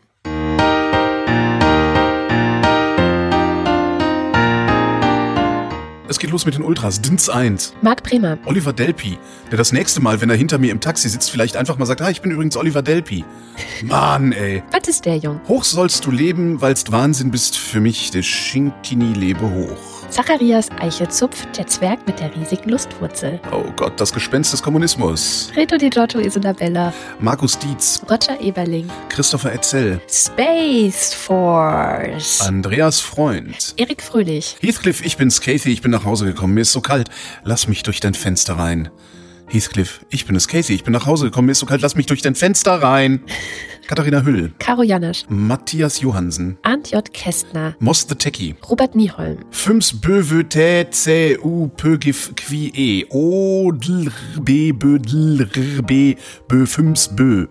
Es 6.11 6.19
geht 6.19 6.29
los 6.29 6.45
mit 6.45 6.55
den 6.55 6.63
Ultras. 6.63 7.01
Dins 7.01 7.29
1. 7.29 7.73
Marc 7.81 8.03
Bremer. 8.03 8.37
Oliver 8.43 8.73
Delpi, 8.73 9.17
der 9.49 9.57
das 9.57 9.71
nächste 9.71 10.01
Mal, 10.01 10.19
wenn 10.19 10.29
er 10.29 10.35
hinter 10.35 10.57
mir 10.57 10.73
im 10.73 10.81
Taxi 10.81 11.07
sitzt, 11.07 11.31
vielleicht 11.31 11.55
einfach 11.55 11.77
mal 11.77 11.85
sagt, 11.85 12.01
ah, 12.01 12.09
ich 12.09 12.21
bin 12.21 12.31
übrigens 12.31 12.57
Oliver 12.57 12.81
Delpi. 12.81 13.23
Mann, 13.83 14.33
ey. 14.33 14.61
Was 14.73 14.89
ist 14.89 15.05
der, 15.05 15.15
Jung? 15.15 15.39
Hoch 15.47 15.63
sollst 15.63 16.05
du 16.05 16.11
leben, 16.11 16.59
weilst 16.59 16.91
Wahnsinn 16.91 17.31
bist 17.31 17.57
für 17.57 17.79
mich, 17.79 18.11
der 18.11 18.23
Schinkini 18.23 19.13
lebe 19.13 19.49
hoch. 19.49 20.00
Zacharias 20.11 20.69
Eichelzupf, 20.77 21.45
der 21.53 21.67
Zwerg 21.67 22.05
mit 22.05 22.19
der 22.19 22.35
riesigen 22.35 22.69
Lustwurzel. 22.69 23.39
Oh 23.53 23.63
Gott, 23.77 23.93
das 23.97 24.11
Gespenst 24.11 24.51
des 24.51 24.61
Kommunismus. 24.61 25.49
Reto 25.55 25.77
Di 25.77 25.89
Giotto 25.89 26.19
Isabella. 26.19 26.93
Markus 27.21 27.57
Dietz. 27.57 28.01
Roger 28.09 28.37
Eberling. 28.41 28.89
Christopher 29.07 29.53
Etzel. 29.53 30.01
Space 30.09 31.13
Force. 31.13 32.41
Andreas 32.41 32.99
Freund. 32.99 33.73
Erik 33.77 34.01
Fröhlich. 34.01 34.57
Heathcliff, 34.59 35.03
ich 35.05 35.15
bin's 35.15 35.39
Kathy, 35.39 35.71
ich 35.71 35.81
bin 35.81 35.91
nach 35.91 36.03
Hause 36.03 36.25
gekommen. 36.25 36.55
Mir 36.55 36.61
ist 36.61 36.73
so 36.73 36.81
kalt. 36.81 37.09
Lass 37.45 37.69
mich 37.69 37.83
durch 37.83 38.01
dein 38.01 38.13
Fenster 38.13 38.59
rein. 38.59 38.89
Heathcliff, 39.51 40.05
ich 40.09 40.25
bin 40.25 40.35
es 40.35 40.47
Casey, 40.47 40.75
ich 40.75 40.83
bin 40.85 40.93
nach 40.93 41.05
Hause 41.05 41.25
gekommen, 41.25 41.47
mir 41.47 41.51
ist 41.51 41.59
so 41.59 41.65
kalt, 41.65 41.81
lass 41.81 41.95
mich 41.95 42.05
durch 42.05 42.21
dein 42.21 42.35
Fenster 42.35 42.81
rein. 42.81 43.21
Katharina 43.87 44.23
Hüll. 44.23 44.53
Caro 44.59 44.83
Janasch. 44.83 45.25
Matthias 45.27 45.99
Johansen. 45.99 46.57
Arndt 46.63 46.91
J. 46.91 47.13
Kästner. 47.13 47.75
Moss 47.79 48.07
the 48.07 48.15
Techie. 48.15 48.55
Robert 48.69 48.95
Nieholm. 48.95 49.39
Füms 49.51 49.91
böwe 49.93 50.47
tä 50.47 50.85
zä 50.91 51.37
u 51.43 51.67
pögif 51.67 52.31
qui 52.35 52.71
e. 52.73 53.05
O 53.09 53.71
dl 53.71 54.09
b 54.39 54.71
bö 54.71 54.97
dl 54.97 55.43
b 55.83 56.15
bö 56.47 56.65
füms 56.65 57.09
bö. 57.09 57.47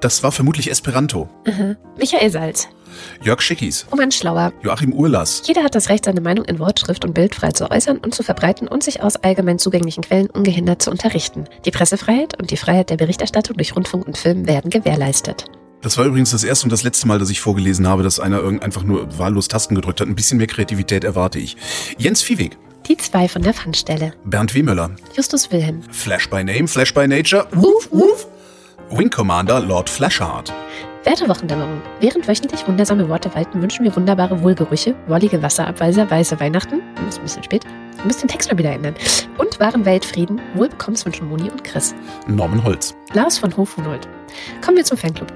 Das 0.00 0.22
war 0.22 0.30
vermutlich 0.30 0.70
Esperanto. 0.70 1.28
Mhm. 1.46 1.76
Michael 1.98 2.30
Salz. 2.30 2.68
Jörg 3.22 3.40
Schickis. 3.40 3.86
Roman 3.90 4.10
Schlauer. 4.10 4.52
Joachim 4.62 4.92
Urlass. 4.92 5.42
Jeder 5.46 5.62
hat 5.62 5.74
das 5.74 5.88
Recht, 5.88 6.04
seine 6.04 6.20
Meinung 6.20 6.44
in 6.44 6.58
Wortschrift 6.58 7.04
und 7.04 7.14
Bild 7.14 7.34
frei 7.34 7.50
zu 7.50 7.70
äußern 7.70 7.98
und 7.98 8.14
zu 8.14 8.22
verbreiten 8.22 8.68
und 8.68 8.82
sich 8.82 9.02
aus 9.02 9.16
allgemein 9.16 9.58
zugänglichen 9.58 10.02
Quellen 10.02 10.28
ungehindert 10.30 10.82
zu 10.82 10.90
unterrichten. 10.90 11.44
Die 11.64 11.70
Pressefreiheit 11.70 12.38
und 12.40 12.50
die 12.50 12.56
Freiheit 12.56 12.90
der 12.90 12.96
Berichterstattung 12.96 13.56
durch 13.56 13.74
Rundfunk 13.76 14.06
und 14.06 14.16
Film 14.18 14.46
werden 14.46 14.70
gewährleistet. 14.70 15.46
Das 15.82 15.98
war 15.98 16.04
übrigens 16.04 16.30
das 16.30 16.44
erste 16.44 16.64
und 16.66 16.70
das 16.70 16.84
letzte 16.84 17.08
Mal, 17.08 17.18
dass 17.18 17.28
ich 17.28 17.40
vorgelesen 17.40 17.88
habe, 17.88 18.04
dass 18.04 18.20
einer 18.20 18.44
einfach 18.62 18.84
nur 18.84 19.18
wahllos 19.18 19.48
Tasten 19.48 19.74
gedrückt 19.74 20.00
hat. 20.00 20.06
Ein 20.06 20.14
bisschen 20.14 20.38
mehr 20.38 20.46
Kreativität 20.46 21.02
erwarte 21.02 21.40
ich. 21.40 21.56
Jens 21.98 22.22
Viehweg. 22.22 22.56
Die 22.88 22.96
zwei 22.96 23.28
von 23.28 23.42
der 23.42 23.52
Pfandstelle. 23.52 24.12
Bernd 24.24 24.54
Wehmöller. 24.54 24.90
Justus 25.16 25.50
Wilhelm. 25.50 25.82
Flash 25.90 26.30
by 26.30 26.44
Name, 26.44 26.68
Flash 26.68 26.94
by 26.94 27.08
Nature. 27.08 27.46
Woof, 27.52 27.88
woof. 27.90 28.26
Wing 28.90 29.10
Commander 29.10 29.60
Lord 29.60 29.90
Flashheart. 29.90 30.52
Werte 31.04 31.28
Wochendämmerung. 31.28 31.82
Während 31.98 32.28
wöchentlich 32.28 32.66
wundersame 32.68 33.08
Worte 33.08 33.34
walten, 33.34 33.60
wünschen 33.60 33.84
wir 33.84 33.94
wunderbare 33.96 34.40
Wohlgerüche, 34.40 34.94
wollige 35.08 35.42
Wasserabweiser, 35.42 36.08
weiße 36.08 36.38
Weihnachten, 36.38 36.80
ist 37.08 37.18
ein 37.18 37.24
bisschen 37.24 37.42
spät, 37.42 37.64
ich 37.98 38.04
muss 38.04 38.18
den 38.18 38.28
Text 38.28 38.48
mal 38.48 38.56
wieder 38.56 38.70
ändern, 38.70 38.94
und 39.36 39.58
wahren 39.58 39.84
Weltfrieden, 39.84 40.40
Wohlbekommens 40.54 41.04
wünschen 41.04 41.28
Moni 41.28 41.50
und 41.50 41.64
Chris. 41.64 41.92
Norman 42.28 42.62
Holz. 42.62 42.94
Lars 43.14 43.36
von 43.36 43.56
Hofhunold. 43.56 44.08
Kommen 44.64 44.76
wir 44.76 44.84
zum 44.84 44.96
Fanclub. 44.96 45.32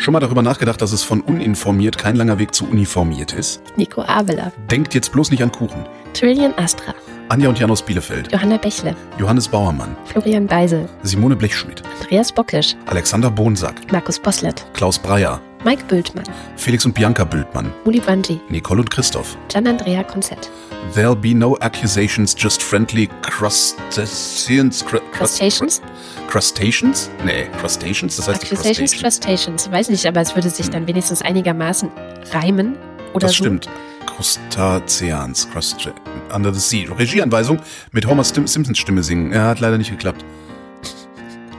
Schon 0.00 0.12
mal 0.12 0.20
darüber 0.20 0.40
nachgedacht, 0.40 0.80
dass 0.80 0.92
es 0.92 1.02
von 1.02 1.20
uninformiert 1.20 1.98
kein 1.98 2.16
langer 2.16 2.38
Weg 2.38 2.54
zu 2.54 2.64
uniformiert 2.66 3.34
ist? 3.34 3.62
Nico 3.76 4.00
Avela. 4.00 4.50
Denkt 4.70 4.94
jetzt 4.94 5.12
bloß 5.12 5.30
nicht 5.30 5.42
an 5.42 5.52
Kuchen. 5.52 5.84
Trillian 6.14 6.54
Astra. 6.56 6.94
Anja 7.28 7.50
und 7.50 7.58
Jan 7.58 7.70
aus 7.70 7.82
Bielefeld. 7.82 8.32
Johanna 8.32 8.56
Bächle. 8.56 8.96
Johannes 9.18 9.46
Bauermann. 9.46 9.94
Florian 10.06 10.46
Beisel. 10.46 10.88
Simone 11.02 11.36
Blechschmidt. 11.36 11.82
Andreas 12.00 12.32
Bockisch. 12.32 12.76
Alexander 12.86 13.30
Bonsack. 13.30 13.92
Markus 13.92 14.18
Boslett. 14.18 14.64
Klaus 14.72 14.98
Breyer. 14.98 15.38
Mike 15.62 15.84
Bültmann. 15.88 16.24
Felix 16.56 16.86
und 16.86 16.94
Bianca 16.94 17.24
Bültmann. 17.24 17.70
Uli 17.84 18.00
Bungie. 18.00 18.40
Nicole 18.48 18.80
und 18.80 18.90
Christoph. 18.90 19.36
Gian 19.48 19.66
Andrea 19.66 20.02
Konzett. 20.02 20.50
There'll 20.94 21.14
be 21.14 21.34
no 21.34 21.56
accusations, 21.58 22.34
just 22.36 22.62
friendly 22.62 23.08
crustaceans. 23.22 24.82
Cr 24.84 25.00
Crustaceans? 25.12 25.82
Crustaceans? 26.28 27.10
Nee, 27.24 27.46
crustaceans, 27.60 28.16
das 28.16 28.28
heißt 28.28 28.44
Accusations, 28.44 28.92
Crustaceans. 28.98 29.70
Weiß 29.70 29.90
nicht, 29.90 30.06
aber 30.06 30.20
es 30.22 30.34
würde 30.34 30.48
sich 30.48 30.70
dann 30.70 30.86
wenigstens 30.86 31.20
einigermaßen 31.20 31.90
reimen. 32.32 32.76
Oder 33.12 33.26
Das 33.26 33.32
so. 33.36 33.44
stimmt. 33.44 33.68
Crustaceans. 34.06 35.48
Crust 35.52 35.90
Under 36.34 36.54
the 36.54 36.60
Sea. 36.60 36.90
Regieanweisung 36.94 37.60
mit 37.92 38.06
Homer 38.06 38.24
Simpsons 38.24 38.78
Stimme 38.78 39.02
singen. 39.02 39.32
Ja, 39.32 39.48
hat 39.48 39.60
leider 39.60 39.76
nicht 39.76 39.90
geklappt. 39.90 40.24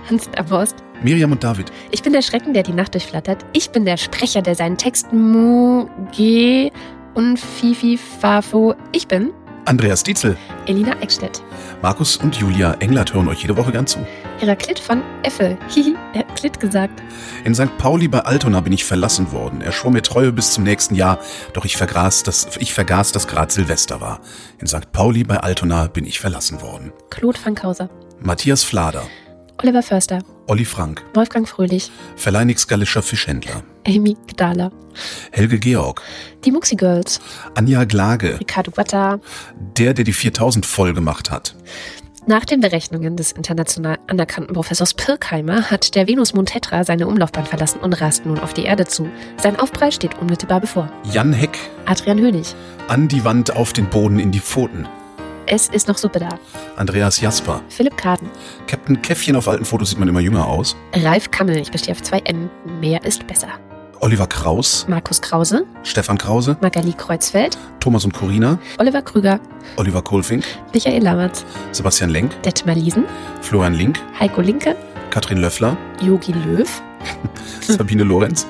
Hans 0.09 0.27
Aborst. 0.37 0.75
Miriam 1.03 1.31
und 1.31 1.43
David. 1.43 1.71
Ich 1.91 2.03
bin 2.03 2.13
der 2.13 2.21
Schrecken, 2.21 2.53
der 2.53 2.63
die 2.63 2.73
Nacht 2.73 2.93
durchflattert. 2.93 3.45
Ich 3.53 3.71
bin 3.71 3.85
der 3.85 3.97
Sprecher, 3.97 4.41
der 4.41 4.55
seinen 4.55 4.77
Text 4.77 5.11
Mu, 5.11 5.87
G 6.11 6.71
und 7.15 7.39
Fifi 7.39 7.97
Fafo. 7.97 8.75
Ich 8.91 9.07
bin 9.07 9.31
Andreas 9.65 10.03
Dietzel. 10.03 10.37
Elina 10.65 10.99
Eckstedt. 11.01 11.41
Markus 11.81 12.17
und 12.17 12.35
Julia 12.35 12.73
Englert 12.79 13.13
hören 13.13 13.27
euch 13.27 13.41
jede 13.41 13.57
Woche 13.57 13.71
gern 13.71 13.85
zu. 13.85 13.99
Heraklit 14.39 14.79
von 14.79 15.01
Effe. 15.23 15.57
Hihi, 15.69 15.95
er 16.13 16.19
hat 16.19 16.35
Klit 16.35 16.59
gesagt. 16.59 17.01
In 17.45 17.53
St. 17.53 17.77
Pauli 17.77 18.07
bei 18.07 18.19
Altona 18.19 18.61
bin 18.61 18.73
ich 18.73 18.85
verlassen 18.85 19.31
worden. 19.31 19.61
Er 19.61 19.71
schwor 19.71 19.91
mir 19.91 20.01
Treue 20.01 20.31
bis 20.31 20.51
zum 20.51 20.63
nächsten 20.63 20.95
Jahr, 20.95 21.19
doch 21.53 21.65
ich 21.65 21.77
vergaß, 21.77 22.23
dass, 22.23 22.57
ich 22.57 22.73
vergaß, 22.73 23.11
dass 23.11 23.27
grad 23.27 23.51
Silvester 23.51 24.01
war. 24.01 24.21
In 24.59 24.67
St. 24.67 24.91
Pauli 24.91 25.23
bei 25.23 25.37
Altona 25.37 25.87
bin 25.87 26.05
ich 26.05 26.19
verlassen 26.19 26.61
worden. 26.61 26.91
Claude 27.09 27.37
Fankhauser. 27.37 27.89
Matthias 28.19 28.63
Flader, 28.63 29.03
Oliver 29.61 29.83
Förster. 29.83 30.19
Olli 30.51 30.65
Frank, 30.65 31.01
Wolfgang 31.13 31.47
Fröhlich. 31.47 31.89
Verleinix 32.17 32.67
Gallischer 32.67 33.01
Fischhändler, 33.01 33.63
Amy 33.87 34.17
Gdala. 34.27 34.69
Helge 35.31 35.57
Georg, 35.57 36.01
Die 36.43 36.51
Muxi 36.51 36.75
Girls. 36.75 37.21
Anja 37.55 37.85
Glage, 37.85 38.37
Ricardo 38.37 38.69
Guatta. 38.71 39.21
der, 39.77 39.93
der 39.93 40.03
die 40.03 40.11
4000 40.11 40.65
voll 40.65 40.93
gemacht 40.93 41.31
hat. 41.31 41.55
Nach 42.27 42.43
den 42.43 42.59
Berechnungen 42.59 43.15
des 43.15 43.31
international 43.31 43.97
anerkannten 44.07 44.53
Professors 44.53 44.93
Pirkheimer 44.93 45.71
hat 45.71 45.95
der 45.95 46.09
Venusmond 46.09 46.49
Tetra 46.49 46.83
seine 46.83 47.07
Umlaufbahn 47.07 47.45
verlassen 47.45 47.79
und 47.79 47.93
rast 48.01 48.25
nun 48.25 48.37
auf 48.37 48.53
die 48.53 48.65
Erde 48.65 48.85
zu. 48.85 49.09
Sein 49.41 49.57
Aufprall 49.57 49.93
steht 49.93 50.19
unmittelbar 50.19 50.59
bevor. 50.59 50.91
Jan 51.13 51.31
Heck, 51.31 51.57
Adrian 51.85 52.19
Hönig. 52.19 52.55
an 52.89 53.07
die 53.07 53.23
Wand, 53.23 53.55
auf 53.55 53.71
den 53.71 53.89
Boden, 53.89 54.19
in 54.19 54.31
die 54.31 54.41
Pfoten. 54.41 54.85
Es 55.53 55.67
ist 55.67 55.89
noch 55.89 55.97
Suppe 55.97 56.19
da. 56.19 56.29
Andreas 56.77 57.19
Jasper, 57.19 57.61
Philipp 57.67 57.97
Kaden. 57.97 58.29
Captain 58.67 59.01
Käffchen 59.01 59.35
auf 59.35 59.49
alten 59.49 59.65
Fotos 59.65 59.89
sieht 59.89 59.99
man 59.99 60.07
immer 60.07 60.21
jünger 60.21 60.47
aus. 60.47 60.77
Ralf 60.93 61.29
Kammel. 61.29 61.57
Ich 61.57 61.69
bestehe 61.69 61.93
auf 61.93 62.01
zwei 62.01 62.19
N. 62.19 62.49
Mehr 62.79 63.03
ist 63.03 63.27
besser. 63.27 63.49
Oliver 63.99 64.27
Kraus, 64.27 64.85
Markus 64.87 65.21
Krause. 65.21 65.65
Stefan 65.83 66.17
Krause, 66.17 66.55
Magali 66.61 66.93
Kreuzfeld. 66.93 67.57
Thomas 67.81 68.05
und 68.05 68.13
Corina, 68.13 68.59
Oliver 68.77 69.01
Krüger. 69.01 69.41
Oliver 69.75 70.01
Kohlfink, 70.01 70.45
Michael 70.73 71.03
Lammertz. 71.03 71.45
Sebastian 71.73 72.11
Lenk, 72.11 72.41
Detmar 72.43 72.75
Liesen. 72.75 73.03
Florian 73.41 73.73
Link, 73.73 73.99
Heiko 74.21 74.39
Linke. 74.39 74.77
Katrin 75.09 75.39
Löffler, 75.39 75.75
Yogi 76.01 76.31
Löw. 76.31 76.81
Sabine 77.61 78.03
Lorenz, 78.03 78.47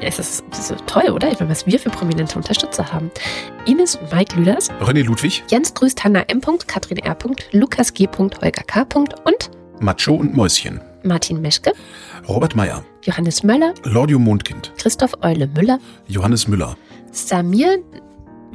Ja, 0.00 0.08
es 0.08 0.18
ist, 0.18 0.44
es 0.50 0.70
ist 0.70 0.86
toll, 0.86 1.10
oder? 1.10 1.30
Ich 1.30 1.38
meine, 1.40 1.50
was 1.50 1.66
wir 1.66 1.78
für 1.78 1.90
prominente 1.90 2.36
Unterstützer 2.36 2.90
haben. 2.92 3.10
Ines 3.66 3.96
und 3.96 4.12
Mike 4.12 4.34
Lüders. 4.36 4.70
René 4.80 5.02
Ludwig, 5.04 5.42
Jens 5.50 5.74
grüßt 5.74 6.02
Hanna 6.04 6.22
M. 6.28 6.40
Katrin 6.66 6.98
R. 6.98 7.16
Lukas 7.52 7.92
G. 7.92 8.08
Holger 8.16 8.62
K. 8.66 8.86
und 9.24 9.50
Macho 9.80 10.14
und 10.14 10.34
Mäuschen, 10.36 10.80
Martin 11.04 11.40
Meschke, 11.40 11.72
Robert 12.28 12.54
Meyer, 12.54 12.84
Johannes 13.02 13.42
Möller, 13.42 13.72
Lordio 13.84 14.18
Mondkind, 14.18 14.72
Christoph 14.78 15.12
Eule 15.22 15.46
Müller, 15.48 15.78
Johannes 16.06 16.46
Müller, 16.48 16.76
Samir. 17.12 17.78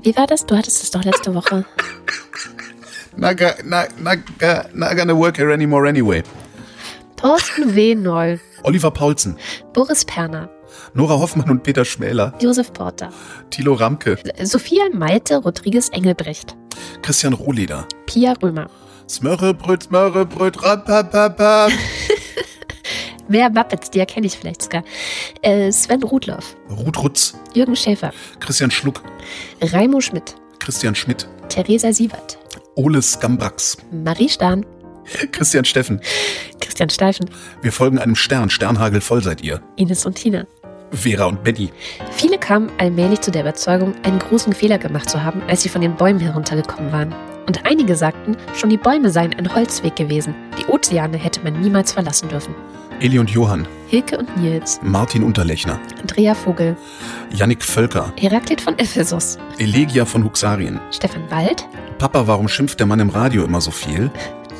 Wie 0.04 0.16
war 0.16 0.28
das? 0.28 0.46
Du 0.46 0.56
hattest 0.56 0.84
es 0.84 0.92
doch 0.92 1.04
letzte 1.04 1.34
Woche. 1.34 1.66
Not, 3.18 3.38
ga- 3.38 3.56
not, 3.64 3.88
not, 4.00 4.18
ga- 4.40 4.66
not 4.74 4.96
gonna 4.98 5.16
work 5.18 5.38
here 5.38 5.52
anymore 5.54 5.88
anyway. 5.88 6.22
Thorsten 7.16 7.70
W. 7.74 7.96
Noll, 7.96 8.40
Oliver 8.64 8.92
Paulsen, 8.92 9.38
Boris 9.74 10.04
Perner, 10.04 10.50
Nora 10.96 11.20
Hoffmann 11.20 11.50
und 11.50 11.64
Peter 11.64 11.84
Schmäler, 11.84 12.34
Josef 12.40 12.72
Porter, 12.72 13.10
Thilo 13.50 13.74
Ramke, 13.74 14.18
Sophia 14.44 14.86
Malte 14.94 15.36
Rodriguez 15.36 15.90
Engelbrecht, 15.90 16.56
Christian 17.02 17.34
Rohleder, 17.34 17.86
Pia 18.06 18.34
Römer. 18.42 18.70
Smörrebröt, 19.10 19.84
Smörrebröt, 19.84 20.64
rapapapap. 20.64 21.72
Wer 23.28 23.50
Muppets, 23.50 23.92
die 23.92 24.00
erkenne 24.00 24.26
ich 24.28 24.38
vielleicht 24.38 24.62
sogar. 24.62 24.84
Äh, 25.42 25.70
Sven 25.72 26.02
Rudloff, 26.02 26.56
Ruth 26.70 26.98
Rutz, 27.04 27.38
Jürgen 27.54 27.76
Schäfer, 27.76 28.14
Christian 28.40 28.72
Schluck, 28.72 29.04
Raimo 29.62 30.00
Schmidt, 30.00 30.36
Christian 30.60 30.96
Schmidt, 30.96 31.28
Theresa 31.50 31.92
Siebert, 31.92 32.38
Ole 32.76 33.02
Skambrax, 33.02 33.78
Marie 33.92 34.30
Stahn, 34.30 34.66
Christian 35.34 35.66
Steffen. 35.66 36.00
Christian 36.62 36.90
Steifen, 36.90 37.30
Wir 37.62 37.72
folgen 37.74 38.00
einem 38.00 38.16
Stern, 38.16 38.50
Sternhagel 38.50 39.02
voll 39.02 39.22
seid 39.22 39.42
ihr. 39.42 39.62
Ines 39.76 40.06
und 40.06 40.16
Tina. 40.16 40.48
Vera 40.92 41.26
und 41.26 41.44
Betty. 41.44 41.72
Viele 42.12 42.38
kamen 42.38 42.72
allmählich 42.78 43.22
zu 43.22 43.32
der 43.32 43.42
Überzeugung, 43.42 43.94
einen 44.04 44.20
großen 44.20 44.54
Fehler 44.54 44.78
gemacht 44.78 45.10
zu 45.10 45.24
haben, 45.24 45.42
als 45.48 45.64
sie 45.64 45.70
von 45.70 45.82
den 45.82 45.96
Bäumen 45.96 46.20
heruntergekommen 46.20 46.92
waren. 46.92 47.14
Und 47.48 47.66
einige 47.66 47.96
sagten, 47.96 48.38
schon 48.56 48.70
die 48.70 48.78
Bäume 48.78 49.10
seien 49.10 49.34
ein 49.34 49.54
Holzweg 49.54 49.96
gewesen. 49.96 50.34
Die 50.60 50.66
Ozeane 50.66 51.18
hätte 51.18 51.42
man 51.44 51.60
niemals 51.60 51.92
verlassen 51.92 52.30
dürfen. 52.30 52.56
Eli 53.02 53.20
und 53.20 53.30
Johann, 53.30 53.68
Hilke 53.88 54.18
und 54.18 54.38
Nils, 54.38 54.80
Martin 54.82 55.22
Unterlechner, 55.24 55.80
Andrea 56.00 56.34
Vogel, 56.34 56.78
Yannick 57.34 57.62
Völker, 57.62 58.14
Heraklit 58.18 58.62
von 58.62 58.80
Ephesus, 58.80 59.38
Elegia 59.58 60.06
von 60.06 60.24
Huxarien. 60.24 60.80
Stefan 60.92 61.30
Wald, 61.30 61.68
Papa, 61.98 62.26
warum 62.26 62.48
schimpft 62.48 62.80
der 62.80 62.88
Mann 62.88 63.02
im 63.02 63.10
Radio 63.10 63.44
immer 63.44 63.60
so 63.60 63.72
viel? 63.72 64.10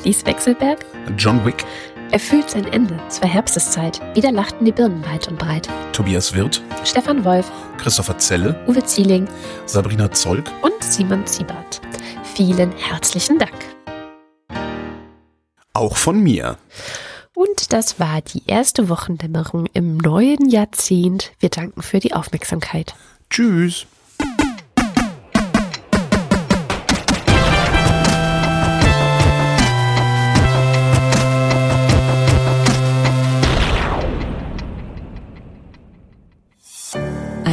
Lies 0.04 0.24
Wechselberg. 0.26 0.84
John 1.16 1.44
Wick, 1.46 1.64
Er 2.12 2.20
fühlt 2.20 2.48
sein 2.48 2.66
Ende. 2.72 2.98
Es 3.08 3.20
war 3.20 3.28
Herbsteszeit. 3.28 4.00
Wieder 4.14 4.30
lachten 4.30 4.64
die 4.64 4.72
Birnen 4.72 5.04
weit 5.06 5.26
und 5.28 5.38
breit. 5.38 5.68
Tobias 5.92 6.34
Wirth, 6.34 6.62
Stefan 6.84 7.24
Wolf, 7.24 7.50
Christopher 7.78 8.16
Zelle, 8.18 8.64
Uwe 8.68 8.82
Zieling 8.84 9.26
Sabrina 9.66 10.10
Zolk, 10.12 10.44
und 10.62 10.82
Simon 10.82 11.26
Ziebart. 11.26 11.80
Vielen 12.34 12.72
herzlichen 12.72 13.38
Dank. 13.38 13.52
auch 15.72 15.96
von 15.96 16.18
mir. 16.22 16.56
Und 17.34 17.74
das 17.74 18.00
war 18.00 18.22
die 18.22 18.44
erste 18.46 18.88
Wochendämmerung 18.88 19.66
im 19.74 19.98
neuen 19.98 20.48
Jahrzehnt. 20.48 21.32
Wir 21.38 21.50
danken 21.50 21.82
für 21.82 21.98
die 22.00 22.14
Aufmerksamkeit. 22.14 22.94
Tschüss. 23.28 23.86